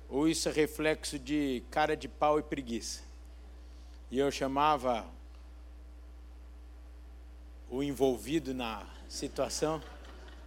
ou 0.09 0.29
isso 0.29 0.47
é 0.47 0.51
reflexo 0.51 1.19
de 1.19 1.61
cara 1.69 1.97
de 1.97 2.07
pau 2.07 2.39
e 2.39 2.43
preguiça. 2.43 3.01
E 4.09 4.17
eu 4.17 4.31
chamava 4.31 5.05
o 7.69 7.83
envolvido 7.83 8.53
na 8.53 8.85
situação. 9.09 9.81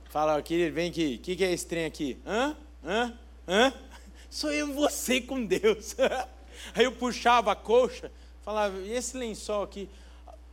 Fala, 0.08 0.40
querido, 0.40 0.74
vem 0.74 0.88
aqui, 0.88 1.18
o 1.20 1.22
que, 1.22 1.36
que 1.36 1.44
é 1.44 1.52
esse 1.52 1.66
trem 1.66 1.84
aqui? 1.84 2.18
Hã? 2.24 2.56
Hã? 2.82 3.18
Hã? 3.46 3.74
Sou 4.30 4.52
eu 4.52 4.72
você 4.72 5.20
com 5.20 5.44
Deus. 5.44 5.94
Aí 6.74 6.84
eu 6.84 6.92
puxava 6.92 7.52
a 7.52 7.56
coxa, 7.56 8.10
falava, 8.42 8.78
e 8.78 8.92
esse 8.92 9.16
lençol 9.16 9.64
aqui? 9.64 9.90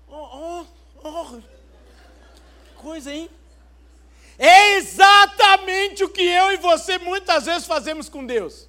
Oh, 0.07 0.65
oh, 1.03 1.07
oh. 1.07 1.41
Coisa, 2.75 3.13
hein? 3.13 3.29
É 4.37 4.75
exatamente 4.75 6.03
o 6.03 6.09
que 6.09 6.23
eu 6.23 6.51
e 6.51 6.57
você 6.57 6.97
muitas 6.97 7.45
vezes 7.45 7.67
fazemos 7.67 8.09
com 8.09 8.25
Deus. 8.25 8.67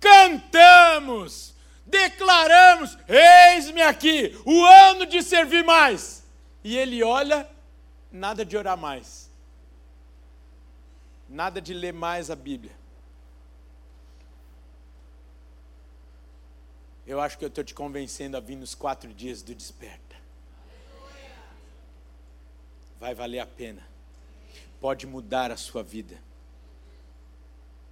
Cantamos, 0.00 1.54
declaramos: 1.86 2.96
Eis-me 3.08 3.82
aqui, 3.82 4.36
o 4.44 4.64
ano 4.64 5.06
de 5.06 5.22
servir 5.22 5.64
mais 5.64 6.24
e 6.64 6.78
ele 6.78 7.02
olha, 7.02 7.48
nada 8.10 8.42
de 8.42 8.56
orar 8.56 8.76
mais, 8.76 9.30
nada 11.28 11.60
de 11.60 11.74
ler 11.74 11.92
mais 11.92 12.30
a 12.30 12.34
Bíblia. 12.34 12.72
Eu 17.06 17.20
acho 17.20 17.36
que 17.36 17.44
eu 17.44 17.48
estou 17.48 17.62
te 17.62 17.74
convencendo 17.74 18.34
a 18.34 18.40
vir 18.40 18.56
nos 18.56 18.74
quatro 18.74 19.12
dias 19.12 19.42
do 19.42 19.54
desperta. 19.54 20.16
Vai 22.98 23.14
valer 23.14 23.40
a 23.40 23.46
pena. 23.46 23.93
Pode 24.84 25.06
mudar 25.06 25.50
a 25.50 25.56
sua 25.56 25.82
vida. 25.82 26.20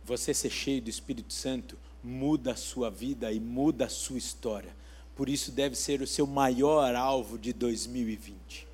Você 0.05 0.35
ser 0.35 0.51
cheio 0.51 0.83
do 0.83 0.91
Espírito 0.91 1.33
Santo 1.33 1.79
muda 2.05 2.53
a 2.53 2.55
sua 2.55 2.91
vida 2.91 3.33
e 3.33 3.41
muda 3.41 3.87
a 3.87 3.89
sua 3.89 4.19
história. 4.19 4.77
Por 5.17 5.27
isso 5.27 5.51
deve 5.51 5.75
ser 5.75 6.03
o 6.03 6.07
seu 6.07 6.27
maior 6.27 6.95
alvo 6.95 7.39
de 7.39 7.55
2020. 7.55 8.69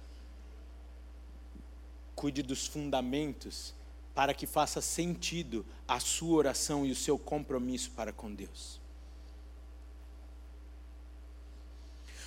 Cuide 2.16 2.42
dos 2.42 2.66
fundamentos 2.66 3.72
para 4.16 4.34
que 4.34 4.48
faça 4.48 4.80
sentido 4.80 5.64
a 5.86 6.00
sua 6.00 6.38
oração 6.38 6.84
e 6.84 6.90
o 6.90 6.96
seu 6.96 7.16
compromisso 7.16 7.92
para 7.92 8.12
com 8.12 8.34
Deus. 8.34 8.80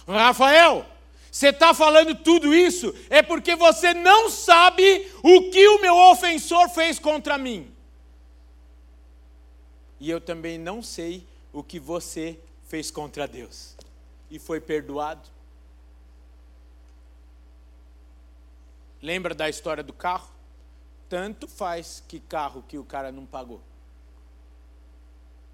Rafael, 0.07 0.85
você 1.31 1.47
está 1.47 1.73
falando 1.73 2.13
tudo 2.13 2.53
isso 2.53 2.93
é 3.09 3.21
porque 3.21 3.55
você 3.55 3.93
não 3.93 4.29
sabe 4.29 5.09
o 5.23 5.49
que 5.49 5.65
o 5.65 5.79
meu 5.79 5.95
ofensor 5.95 6.69
fez 6.69 6.99
contra 6.99 7.37
mim. 7.37 7.73
E 9.97 10.09
eu 10.09 10.19
também 10.19 10.57
não 10.57 10.83
sei 10.83 11.25
o 11.53 11.63
que 11.63 11.79
você 11.79 12.37
fez 12.67 12.91
contra 12.91 13.25
Deus. 13.25 13.77
E 14.29 14.39
foi 14.39 14.59
perdoado. 14.59 15.29
Lembra 19.01 19.33
da 19.33 19.47
história 19.47 19.83
do 19.83 19.93
carro? 19.93 20.29
Tanto 21.07 21.47
faz 21.47 22.03
que 22.07 22.19
carro 22.19 22.61
que 22.67 22.77
o 22.77 22.83
cara 22.83 23.09
não 23.09 23.25
pagou. 23.25 23.61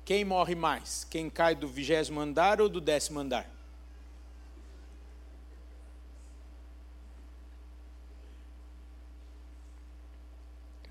Quem 0.03 0.25
morre 0.25 0.55
mais? 0.55 1.05
Quem 1.07 1.29
cai 1.29 1.53
do 1.53 1.67
vigésimo 1.67 2.19
andar 2.19 2.59
ou 2.61 2.67
do 2.67 2.81
décimo 2.81 3.19
andar? 3.19 3.56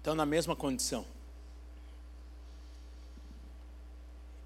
Estão 0.07 0.14
na 0.14 0.24
mesma 0.24 0.54
condição. 0.54 1.04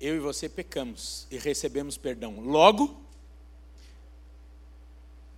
Eu 0.01 0.17
e 0.17 0.19
você 0.19 0.49
pecamos 0.49 1.27
e 1.31 1.37
recebemos 1.37 1.99
perdão. 1.99 2.41
Logo, 2.41 2.99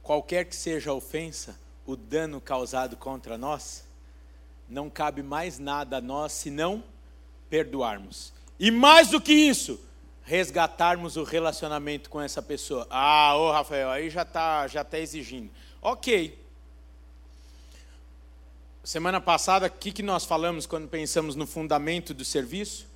qualquer 0.00 0.44
que 0.44 0.54
seja 0.54 0.92
a 0.92 0.94
ofensa, 0.94 1.58
o 1.84 1.96
dano 1.96 2.40
causado 2.40 2.96
contra 2.96 3.36
nós, 3.36 3.84
não 4.68 4.88
cabe 4.88 5.24
mais 5.24 5.58
nada 5.58 5.96
a 5.96 6.00
nós 6.00 6.30
senão 6.30 6.84
perdoarmos. 7.50 8.32
E 8.60 8.70
mais 8.70 9.08
do 9.08 9.20
que 9.20 9.32
isso, 9.32 9.80
resgatarmos 10.22 11.16
o 11.16 11.24
relacionamento 11.24 12.08
com 12.08 12.20
essa 12.20 12.40
pessoa. 12.40 12.86
Ah, 12.88 13.36
ô 13.36 13.50
Rafael, 13.50 13.90
aí 13.90 14.08
já 14.08 14.22
está 14.22 14.68
já 14.68 14.84
tá 14.84 15.00
exigindo. 15.00 15.50
Ok, 15.80 16.38
Semana 18.84 19.20
passada, 19.20 19.68
o 19.68 19.70
que, 19.70 19.92
que 19.92 20.02
nós 20.02 20.24
falamos 20.24 20.66
quando 20.66 20.88
pensamos 20.88 21.36
no 21.36 21.46
fundamento 21.46 22.12
do 22.12 22.24
serviço? 22.24 22.86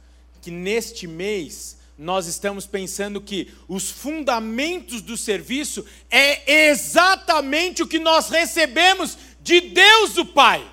Que 0.43 0.51
neste 0.51 1.07
mês 1.07 1.78
nós 1.97 2.26
estamos 2.26 2.66
pensando 2.66 3.20
que 3.20 3.55
os 3.68 3.89
fundamentos 3.89 5.01
do 5.01 5.16
serviço 5.16 5.87
é 6.11 6.68
exatamente 6.70 7.82
o 7.82 7.87
que 7.87 8.01
nós 8.01 8.28
recebemos 8.28 9.16
de 9.41 9.61
Deus 9.61 10.16
o 10.18 10.26
Pai. 10.26 10.68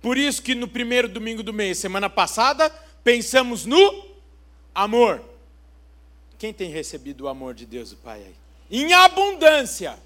Por 0.00 0.18
isso 0.18 0.42
que 0.42 0.56
no 0.56 0.66
primeiro 0.66 1.08
domingo 1.08 1.42
do 1.44 1.52
mês, 1.52 1.78
semana 1.78 2.10
passada, 2.10 2.70
pensamos 3.04 3.64
no 3.64 4.04
amor. 4.74 5.22
Quem 6.38 6.52
tem 6.52 6.70
recebido 6.70 7.22
o 7.22 7.28
amor 7.28 7.54
de 7.54 7.64
Deus 7.64 7.92
o 7.92 7.96
Pai 7.96 8.18
aí? 8.18 8.34
Em 8.68 8.92
abundância. 8.92 9.96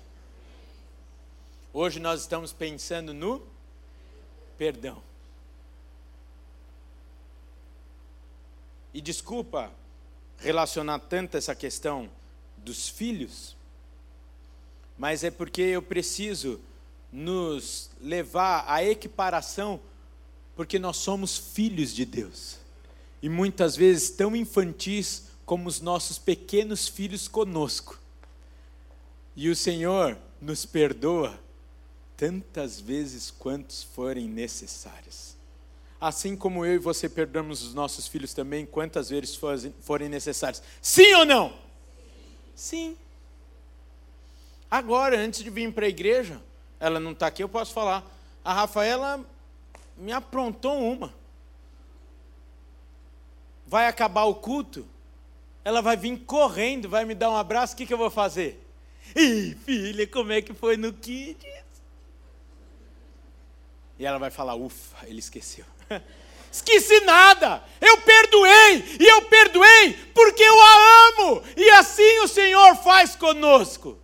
Hoje 1.72 1.98
nós 1.98 2.20
estamos 2.20 2.52
pensando 2.52 3.14
no 3.14 3.55
perdão. 4.56 5.02
E 8.92 9.00
desculpa 9.00 9.70
relacionar 10.38 10.98
tanto 11.00 11.36
essa 11.36 11.54
questão 11.54 12.10
dos 12.56 12.88
filhos, 12.88 13.54
mas 14.96 15.22
é 15.22 15.30
porque 15.30 15.60
eu 15.60 15.82
preciso 15.82 16.60
nos 17.12 17.90
levar 18.00 18.64
à 18.66 18.82
equiparação, 18.82 19.80
porque 20.54 20.78
nós 20.78 20.96
somos 20.96 21.36
filhos 21.36 21.94
de 21.94 22.04
Deus. 22.04 22.58
E 23.22 23.28
muitas 23.28 23.76
vezes 23.76 24.10
tão 24.10 24.34
infantis 24.34 25.24
como 25.44 25.68
os 25.68 25.80
nossos 25.80 26.18
pequenos 26.18 26.88
filhos 26.88 27.28
conosco. 27.28 27.98
E 29.34 29.48
o 29.48 29.56
Senhor 29.56 30.18
nos 30.40 30.64
perdoa 30.66 31.38
tantas 32.16 32.80
vezes 32.80 33.30
quantos 33.30 33.82
forem 33.82 34.28
necessárias. 34.28 35.36
Assim 36.00 36.36
como 36.36 36.64
eu 36.64 36.74
e 36.74 36.78
você 36.78 37.08
perdoamos 37.08 37.62
os 37.62 37.74
nossos 37.74 38.06
filhos 38.06 38.34
também, 38.34 38.66
quantas 38.66 39.08
vezes 39.10 39.38
forem 39.80 40.08
necessárias. 40.08 40.62
Sim 40.80 41.14
ou 41.14 41.24
não? 41.24 41.56
Sim. 42.54 42.96
Agora, 44.70 45.18
antes 45.18 45.42
de 45.42 45.50
vir 45.50 45.72
para 45.72 45.86
a 45.86 45.88
igreja, 45.88 46.42
ela 46.78 47.00
não 47.00 47.12
está 47.12 47.26
aqui, 47.26 47.42
eu 47.42 47.48
posso 47.48 47.72
falar. 47.72 48.04
A 48.44 48.52
Rafaela 48.52 49.24
me 49.96 50.12
aprontou 50.12 50.78
uma. 50.78 51.14
Vai 53.66 53.88
acabar 53.88 54.24
o 54.24 54.34
culto, 54.34 54.86
ela 55.64 55.80
vai 55.80 55.96
vir 55.96 56.18
correndo, 56.20 56.88
vai 56.88 57.04
me 57.04 57.14
dar 57.14 57.30
um 57.30 57.36
abraço, 57.36 57.74
o 57.74 57.76
que, 57.76 57.86
que 57.86 57.92
eu 57.92 57.98
vou 57.98 58.10
fazer? 58.10 58.64
Ih, 59.14 59.56
filha, 59.64 60.06
como 60.06 60.30
é 60.32 60.40
que 60.40 60.54
foi 60.54 60.76
no 60.76 60.92
Kids? 60.92 61.65
E 63.98 64.04
ela 64.04 64.18
vai 64.18 64.30
falar: 64.30 64.54
ufa, 64.54 65.06
ele 65.06 65.18
esqueceu. 65.18 65.64
Esqueci 66.50 67.00
nada, 67.00 67.62
eu 67.82 68.00
perdoei, 68.00 68.96
e 68.98 69.06
eu 69.06 69.22
perdoei 69.28 69.92
porque 70.14 70.42
eu 70.42 70.58
a 70.58 71.08
amo, 71.08 71.42
e 71.54 71.68
assim 71.72 72.20
o 72.20 72.28
Senhor 72.28 72.76
faz 72.76 73.14
conosco. 73.14 73.98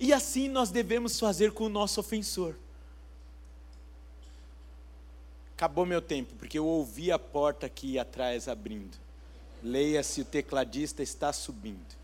E 0.00 0.10
assim 0.10 0.48
nós 0.48 0.70
devemos 0.70 1.18
fazer 1.18 1.52
com 1.52 1.64
o 1.64 1.68
nosso 1.68 2.00
ofensor. 2.00 2.54
Acabou 5.54 5.84
meu 5.84 6.00
tempo, 6.00 6.34
porque 6.36 6.58
eu 6.58 6.64
ouvi 6.64 7.10
a 7.10 7.18
porta 7.18 7.66
aqui 7.66 7.98
atrás 7.98 8.48
abrindo. 8.48 8.96
Leia 9.62 10.02
se 10.04 10.20
o 10.20 10.24
tecladista 10.24 11.02
está 11.02 11.32
subindo. 11.32 11.97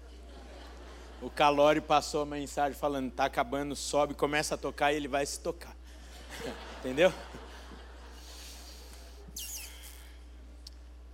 O 1.25 1.31
Calori 1.31 1.81
passou 1.81 2.21
a 2.21 2.27
mensagem 2.27 2.79
falando: 2.79 3.09
está 3.09 3.25
acabando, 3.25 3.75
sobe, 3.75 4.13
começa 4.13 4.57
a 4.57 4.59
tocar 4.59 4.93
e 4.93 4.97
ele 4.97 5.09
vai 5.09 5.25
se 5.25 5.41
tocar. 5.41 5.75
Entendeu? 6.81 7.11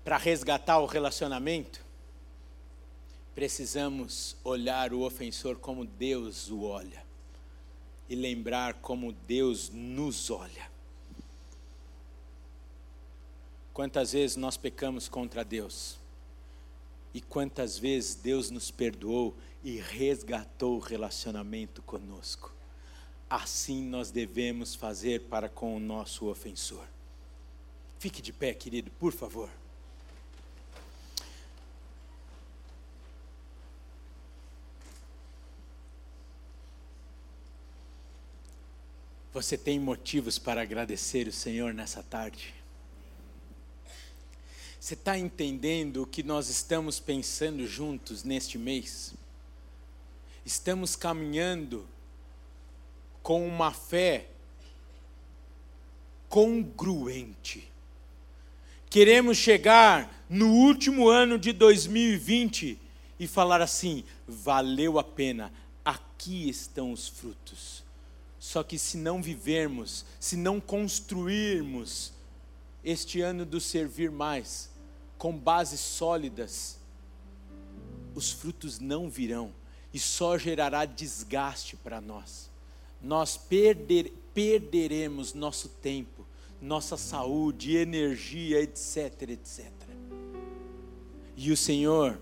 Para 0.02 0.16
resgatar 0.16 0.80
o 0.80 0.86
relacionamento, 0.86 1.86
precisamos 3.36 4.36
olhar 4.42 4.92
o 4.92 5.02
ofensor 5.02 5.58
como 5.58 5.84
Deus 5.84 6.50
o 6.50 6.64
olha 6.64 7.04
e 8.08 8.16
lembrar 8.16 8.74
como 8.74 9.12
Deus 9.12 9.70
nos 9.70 10.28
olha. 10.28 10.68
Quantas 13.72 14.10
vezes 14.10 14.36
nós 14.36 14.56
pecamos 14.56 15.08
contra 15.08 15.44
Deus? 15.44 16.00
E 17.14 17.20
quantas 17.20 17.78
vezes 17.78 18.16
Deus 18.16 18.50
nos 18.50 18.72
perdoou 18.72 19.36
e 19.62 19.76
resgatou 19.76 20.76
o 20.76 20.80
relacionamento 20.80 21.82
conosco. 21.82 22.52
Assim 23.28 23.82
nós 23.82 24.10
devemos 24.10 24.74
fazer 24.74 25.22
para 25.28 25.48
com 25.48 25.76
o 25.76 25.80
nosso 25.80 26.26
ofensor. 26.26 26.84
Fique 27.98 28.22
de 28.22 28.32
pé, 28.32 28.54
querido, 28.54 28.90
por 28.92 29.12
favor. 29.12 29.50
Você 39.32 39.56
tem 39.56 39.78
motivos 39.78 40.38
para 40.38 40.62
agradecer 40.62 41.28
o 41.28 41.32
Senhor 41.32 41.72
nessa 41.72 42.02
tarde? 42.02 42.52
Você 44.80 44.94
está 44.94 45.16
entendendo 45.16 46.02
o 46.02 46.06
que 46.06 46.22
nós 46.22 46.48
estamos 46.48 46.98
pensando 46.98 47.64
juntos 47.66 48.24
neste 48.24 48.58
mês? 48.58 49.14
Estamos 50.44 50.96
caminhando 50.96 51.86
com 53.22 53.46
uma 53.46 53.72
fé 53.72 54.28
congruente. 56.28 57.70
Queremos 58.88 59.36
chegar 59.36 60.24
no 60.28 60.48
último 60.48 61.08
ano 61.08 61.38
de 61.38 61.52
2020 61.52 62.78
e 63.18 63.26
falar 63.26 63.60
assim: 63.60 64.04
valeu 64.26 64.98
a 64.98 65.04
pena, 65.04 65.52
aqui 65.84 66.48
estão 66.48 66.92
os 66.92 67.06
frutos. 67.08 67.84
Só 68.38 68.62
que 68.62 68.78
se 68.78 68.96
não 68.96 69.22
vivermos, 69.22 70.06
se 70.18 70.36
não 70.36 70.60
construirmos 70.60 72.12
este 72.82 73.20
ano 73.20 73.44
do 73.44 73.60
servir 73.60 74.10
mais, 74.10 74.70
com 75.18 75.36
bases 75.36 75.80
sólidas, 75.80 76.78
os 78.14 78.32
frutos 78.32 78.78
não 78.78 79.10
virão 79.10 79.52
e 79.92 79.98
só 79.98 80.38
gerará 80.38 80.84
desgaste 80.84 81.76
para 81.76 82.00
nós. 82.00 82.50
Nós 83.02 83.36
perder, 83.36 84.12
perderemos 84.32 85.34
nosso 85.34 85.68
tempo, 85.68 86.26
nossa 86.60 86.96
saúde, 86.96 87.76
energia, 87.76 88.60
etc, 88.60 89.22
etc. 89.30 89.70
E 91.36 91.50
o 91.50 91.56
Senhor 91.56 92.20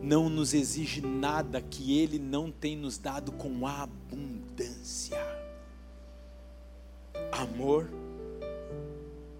não 0.00 0.28
nos 0.28 0.54
exige 0.54 1.00
nada 1.00 1.60
que 1.60 1.98
Ele 1.98 2.18
não 2.18 2.50
tem 2.50 2.76
nos 2.76 2.96
dado 2.98 3.32
com 3.32 3.66
abundância. 3.66 5.16
amor, 7.32 7.90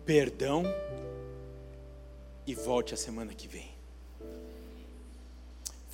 perdão 0.05 0.65
e 2.47 2.55
volte 2.55 2.95
a 2.95 2.97
semana 2.97 3.35
que 3.35 3.47
vem. 3.47 3.76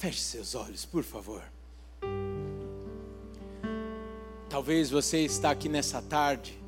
Feche 0.03 0.21
seus 0.21 0.57
olhos, 0.57 0.85
por 0.85 1.05
favor. 1.05 1.45
Talvez 4.51 4.91
você 4.91 5.19
está 5.19 5.53
aqui 5.53 5.69
nessa 5.69 6.03
tarde 6.03 6.59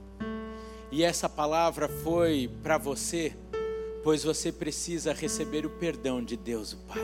e 0.92 1.02
essa 1.02 1.28
palavra 1.28 1.88
foi 1.88 2.48
para 2.62 2.78
você, 2.78 3.36
pois 4.04 4.22
você 4.22 4.52
precisa 4.52 5.12
receber 5.12 5.66
o 5.66 5.70
perdão 5.70 6.22
de 6.22 6.36
Deus, 6.36 6.74
o 6.74 6.76
Pai. 6.86 7.02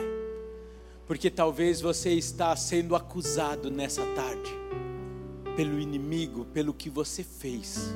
Porque 1.05 1.29
talvez 1.29 1.81
você 1.81 2.13
está 2.13 2.55
sendo 2.55 2.95
acusado 2.95 3.69
nessa 3.69 4.05
tarde 4.15 4.51
pelo 5.57 5.81
inimigo, 5.81 6.45
pelo 6.45 6.73
que 6.73 6.89
você 6.89 7.25
fez. 7.25 7.93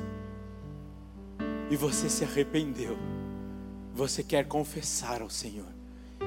E 1.70 1.74
você 1.74 2.10
se 2.10 2.22
arrependeu. 2.22 2.98
Você 3.94 4.22
quer 4.22 4.46
confessar 4.46 5.22
ao 5.22 5.30
Senhor. 5.30 5.75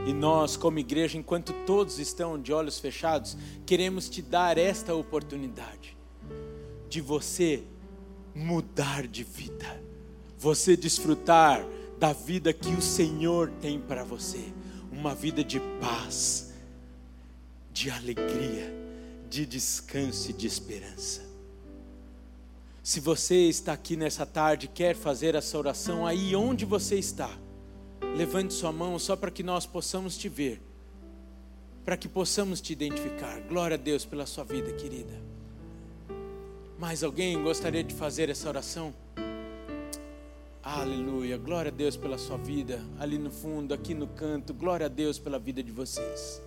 E 0.06 0.14
nós, 0.14 0.56
como 0.56 0.80
igreja, 0.80 1.18
enquanto 1.18 1.54
todos 1.66 2.00
estão 2.00 2.40
de 2.40 2.54
olhos 2.54 2.80
fechados, 2.80 3.38
queremos 3.66 4.10
te 4.10 4.22
dar 4.22 4.58
esta 4.58 4.94
oportunidade 4.96 5.98
de 6.90 7.02
você 7.02 7.64
mudar 8.34 9.08
de 9.08 9.24
vida, 9.24 9.84
você 10.38 10.76
desfrutar 10.78 11.66
da 12.00 12.14
vida 12.14 12.54
que 12.54 12.70
o 12.70 12.82
Senhor 12.82 13.52
tem 13.62 13.80
para 13.80 14.04
você, 14.04 14.54
uma 14.92 15.14
vida 15.14 15.44
de 15.44 15.60
paz, 15.80 16.54
de 17.72 17.92
alegria, 17.92 18.74
de 19.30 19.46
descanso 19.46 20.32
e 20.32 20.34
de 20.34 20.48
esperança. 20.48 21.22
Se 22.82 23.00
você 23.00 23.48
está 23.48 23.74
aqui 23.74 23.96
nessa 23.96 24.26
tarde, 24.26 24.68
quer 24.68 24.96
fazer 24.96 25.36
essa 25.36 25.58
oração 25.58 26.08
aí 26.08 26.36
onde 26.36 26.66
você 26.66 26.98
está, 26.98 27.30
levante 28.16 28.54
sua 28.54 28.72
mão 28.72 28.98
só 29.00 29.16
para 29.16 29.32
que 29.32 29.44
nós 29.44 29.66
possamos 29.66 30.18
te 30.18 30.30
ver, 30.30 30.62
para 31.86 31.98
que 31.98 32.08
possamos 32.08 32.62
te 32.62 32.74
identificar. 32.74 33.40
Glória 33.42 33.76
a 33.76 33.78
Deus 33.78 34.06
pela 34.06 34.26
sua 34.26 34.44
vida, 34.44 34.72
querida. 34.74 35.14
Mais 36.78 37.04
alguém 37.04 37.42
gostaria 37.42 37.84
de 37.84 37.94
fazer 37.94 38.30
essa 38.30 38.48
oração? 38.48 38.94
Aleluia, 40.62 41.38
glória 41.38 41.72
a 41.72 41.74
Deus 41.74 41.98
pela 41.98 42.18
sua 42.18 42.38
vida, 42.38 42.84
ali 43.00 43.18
no 43.18 43.32
fundo, 43.32 43.74
aqui 43.74 43.94
no 43.94 44.08
canto, 44.08 44.54
glória 44.54 44.86
a 44.86 44.90
Deus 44.90 45.18
pela 45.18 45.40
vida 45.40 45.64
de 45.64 45.72
vocês. 45.72 46.42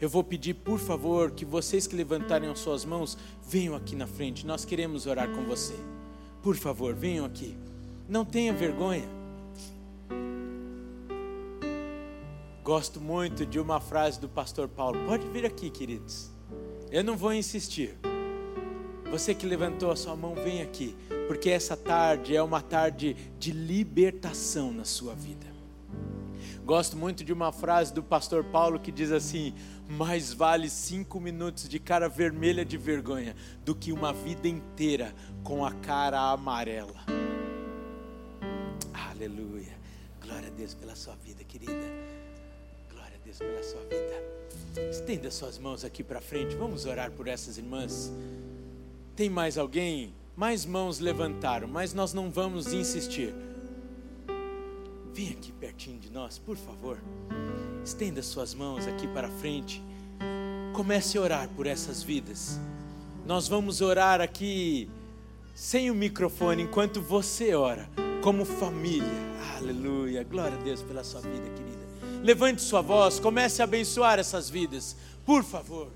Eu 0.00 0.08
vou 0.08 0.24
pedir, 0.24 0.54
por 0.54 0.78
favor, 0.78 1.30
que 1.30 1.44
vocês 1.44 1.86
que 1.86 1.96
levantarem 1.96 2.48
as 2.48 2.58
suas 2.58 2.84
mãos, 2.84 3.16
venham 3.46 3.74
aqui 3.74 3.94
na 3.94 4.06
frente, 4.06 4.46
nós 4.46 4.64
queremos 4.64 5.06
orar 5.06 5.28
com 5.30 5.44
você. 5.44 5.74
Por 6.42 6.56
favor, 6.56 6.94
venham 6.94 7.24
aqui, 7.24 7.56
não 8.08 8.24
tenha 8.24 8.52
vergonha. 8.52 9.15
Gosto 12.66 13.00
muito 13.00 13.46
de 13.46 13.60
uma 13.60 13.78
frase 13.78 14.18
do 14.18 14.28
pastor 14.28 14.66
Paulo, 14.66 14.98
pode 15.06 15.24
vir 15.28 15.46
aqui, 15.46 15.70
queridos, 15.70 16.32
eu 16.90 17.04
não 17.04 17.16
vou 17.16 17.32
insistir. 17.32 17.96
Você 19.08 19.36
que 19.36 19.46
levantou 19.46 19.92
a 19.92 19.94
sua 19.94 20.16
mão, 20.16 20.34
vem 20.34 20.60
aqui, 20.60 20.96
porque 21.28 21.48
essa 21.48 21.76
tarde 21.76 22.34
é 22.34 22.42
uma 22.42 22.60
tarde 22.60 23.14
de 23.38 23.52
libertação 23.52 24.72
na 24.72 24.84
sua 24.84 25.14
vida. 25.14 25.46
Gosto 26.64 26.96
muito 26.96 27.22
de 27.22 27.32
uma 27.32 27.52
frase 27.52 27.94
do 27.94 28.02
pastor 28.02 28.42
Paulo 28.42 28.80
que 28.80 28.90
diz 28.90 29.12
assim: 29.12 29.54
mais 29.88 30.32
vale 30.32 30.68
cinco 30.68 31.20
minutos 31.20 31.68
de 31.68 31.78
cara 31.78 32.08
vermelha 32.08 32.64
de 32.64 32.76
vergonha 32.76 33.36
do 33.64 33.76
que 33.76 33.92
uma 33.92 34.12
vida 34.12 34.48
inteira 34.48 35.14
com 35.44 35.64
a 35.64 35.70
cara 35.70 36.32
amarela. 36.32 37.04
Aleluia. 38.92 39.78
Glória 40.20 40.48
a 40.48 40.50
Deus 40.50 40.74
pela 40.74 40.96
sua 40.96 41.14
vida, 41.14 41.44
querida. 41.44 42.15
Deus 43.26 43.38
pela 43.38 43.62
sua 43.62 43.80
vida. 43.80 44.88
Estenda 44.88 45.30
suas 45.32 45.58
mãos 45.58 45.84
aqui 45.84 46.04
para 46.04 46.20
frente. 46.20 46.54
Vamos 46.54 46.86
orar 46.86 47.10
por 47.10 47.26
essas 47.26 47.58
irmãs. 47.58 48.12
Tem 49.16 49.28
mais 49.28 49.58
alguém? 49.58 50.14
Mais 50.36 50.64
mãos 50.64 51.00
levantaram, 51.00 51.66
mas 51.66 51.92
nós 51.92 52.14
não 52.14 52.30
vamos 52.30 52.72
insistir. 52.72 53.34
Vem 55.12 55.30
aqui 55.30 55.50
pertinho 55.50 55.98
de 55.98 56.08
nós, 56.08 56.38
por 56.38 56.56
favor. 56.56 56.98
Estenda 57.84 58.22
suas 58.22 58.54
mãos 58.54 58.86
aqui 58.86 59.08
para 59.08 59.28
frente. 59.28 59.82
Comece 60.72 61.18
a 61.18 61.22
orar 61.22 61.48
por 61.48 61.66
essas 61.66 62.04
vidas. 62.04 62.60
Nós 63.26 63.48
vamos 63.48 63.80
orar 63.80 64.20
aqui 64.20 64.88
sem 65.52 65.90
o 65.90 65.94
microfone 65.96 66.62
enquanto 66.62 67.00
você 67.00 67.56
ora, 67.56 67.90
como 68.22 68.44
família. 68.44 69.26
Aleluia. 69.56 70.22
Glória 70.22 70.56
a 70.56 70.62
Deus 70.62 70.80
pela 70.82 71.02
sua 71.02 71.22
vida, 71.22 71.48
querida. 71.56 71.75
Levante 72.26 72.60
sua 72.60 72.80
voz, 72.80 73.20
comece 73.20 73.62
a 73.62 73.64
abençoar 73.64 74.18
essas 74.18 74.50
vidas, 74.50 74.96
por 75.24 75.44
favor. 75.44 75.86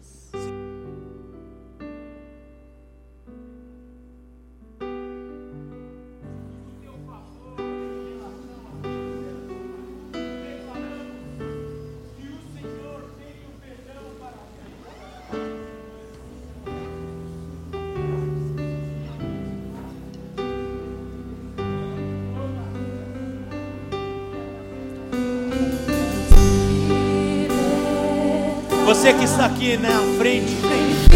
Você 28.90 29.12
que 29.12 29.22
está 29.22 29.46
aqui 29.46 29.76
na 29.76 30.00
né, 30.00 30.18
frente, 30.18 30.56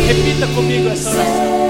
repita 0.06 0.46
comigo 0.54 0.88
essa 0.90 1.10
oração. 1.10 1.63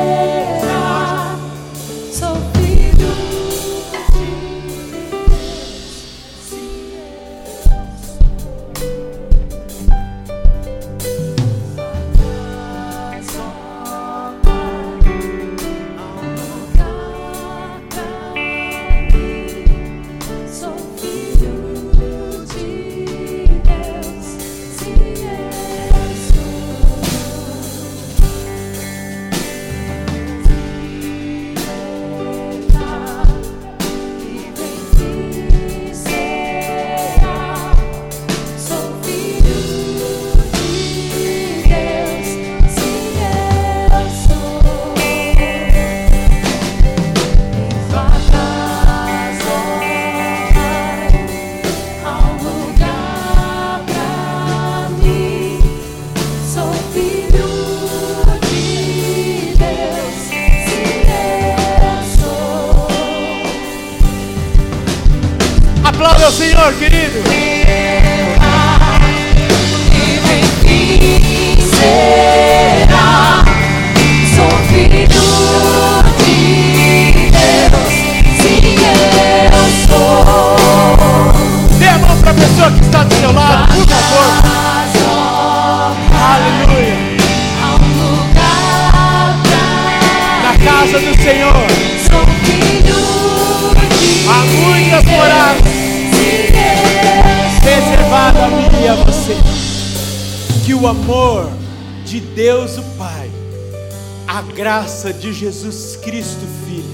Graça 104.54 105.12
de 105.12 105.32
Jesus 105.32 105.96
Cristo, 105.96 106.46
Filho, 106.66 106.84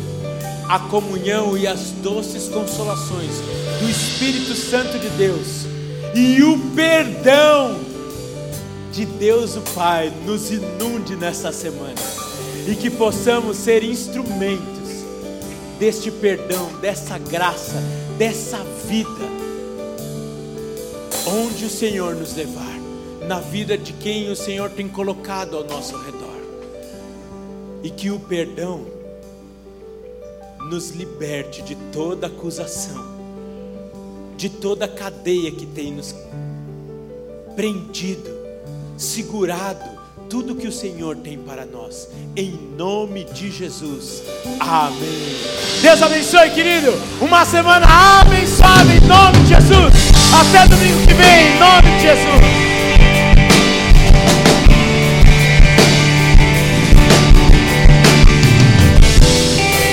a 0.68 0.78
comunhão 0.78 1.58
e 1.58 1.66
as 1.66 1.90
doces 2.02 2.48
consolações 2.48 3.32
do 3.78 3.88
Espírito 3.88 4.54
Santo 4.54 4.98
de 4.98 5.08
Deus 5.10 5.66
e 6.14 6.42
o 6.42 6.58
perdão 6.74 7.78
de 8.92 9.04
Deus 9.04 9.56
o 9.56 9.60
Pai 9.74 10.12
nos 10.24 10.50
inunde 10.50 11.16
nessa 11.16 11.52
semana. 11.52 11.94
E 12.66 12.74
que 12.74 12.90
possamos 12.90 13.56
ser 13.56 13.82
instrumentos 13.82 14.80
deste 15.78 16.10
perdão, 16.10 16.70
dessa 16.80 17.18
graça, 17.18 17.82
dessa 18.18 18.58
vida, 18.86 19.08
onde 21.26 21.64
o 21.64 21.70
Senhor 21.70 22.14
nos 22.14 22.34
levar, 22.34 22.78
na 23.26 23.40
vida 23.40 23.78
de 23.78 23.92
quem 23.92 24.30
o 24.30 24.36
Senhor 24.36 24.70
tem 24.70 24.88
colocado 24.88 25.56
ao 25.56 25.64
nosso 25.64 25.96
redor, 25.96 26.29
e 27.82 27.90
que 27.90 28.10
o 28.10 28.18
perdão 28.18 28.86
nos 30.68 30.90
liberte 30.90 31.62
de 31.62 31.74
toda 31.92 32.26
acusação, 32.26 33.04
de 34.36 34.48
toda 34.48 34.86
cadeia 34.86 35.50
que 35.50 35.66
tem 35.66 35.92
nos 35.92 36.14
prendido, 37.56 38.30
segurado 38.96 40.00
tudo 40.30 40.54
que 40.54 40.68
o 40.68 40.72
Senhor 40.72 41.16
tem 41.16 41.36
para 41.36 41.66
nós, 41.66 42.08
em 42.36 42.52
nome 42.78 43.24
de 43.24 43.50
Jesus. 43.50 44.22
Amém. 44.60 45.36
Deus 45.82 46.00
abençoe, 46.00 46.50
querido. 46.50 46.92
Uma 47.20 47.44
semana 47.44 47.84
abençoada 48.20 48.94
em 48.94 49.00
nome 49.00 49.38
de 49.40 49.48
Jesus. 49.48 49.92
Até 50.32 50.68
domingo 50.68 51.04
que 51.04 51.14
vem, 51.14 51.48
em 51.48 51.58
nome 51.58 51.96
de 51.96 52.02
Jesus. 52.02 52.69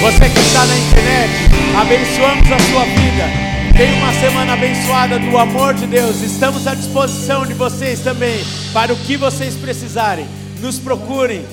Você 0.08 0.30
que 0.30 0.39
está 0.39 0.66
na 0.66 0.78
internet, 0.78 1.34
abençoamos 1.78 2.49
a 2.49 2.60
sua 2.60 2.86
vida. 2.86 3.76
Tenha 3.76 3.93
uma 3.97 4.14
semana 4.14 4.53
abençoada 4.53 5.20
do 5.20 5.38
amor 5.38 5.74
de 5.74 5.86
Deus. 5.86 6.22
Estamos 6.22 6.66
à 6.66 6.74
disposição 6.74 7.45
de 7.45 7.53
vocês 7.53 7.99
também 7.99 8.39
para 8.72 8.93
o 8.93 8.95
que 8.95 9.18
vocês 9.18 9.55
precisarem. 9.55 10.26
Nos 10.62 10.80
procurem 10.80 11.45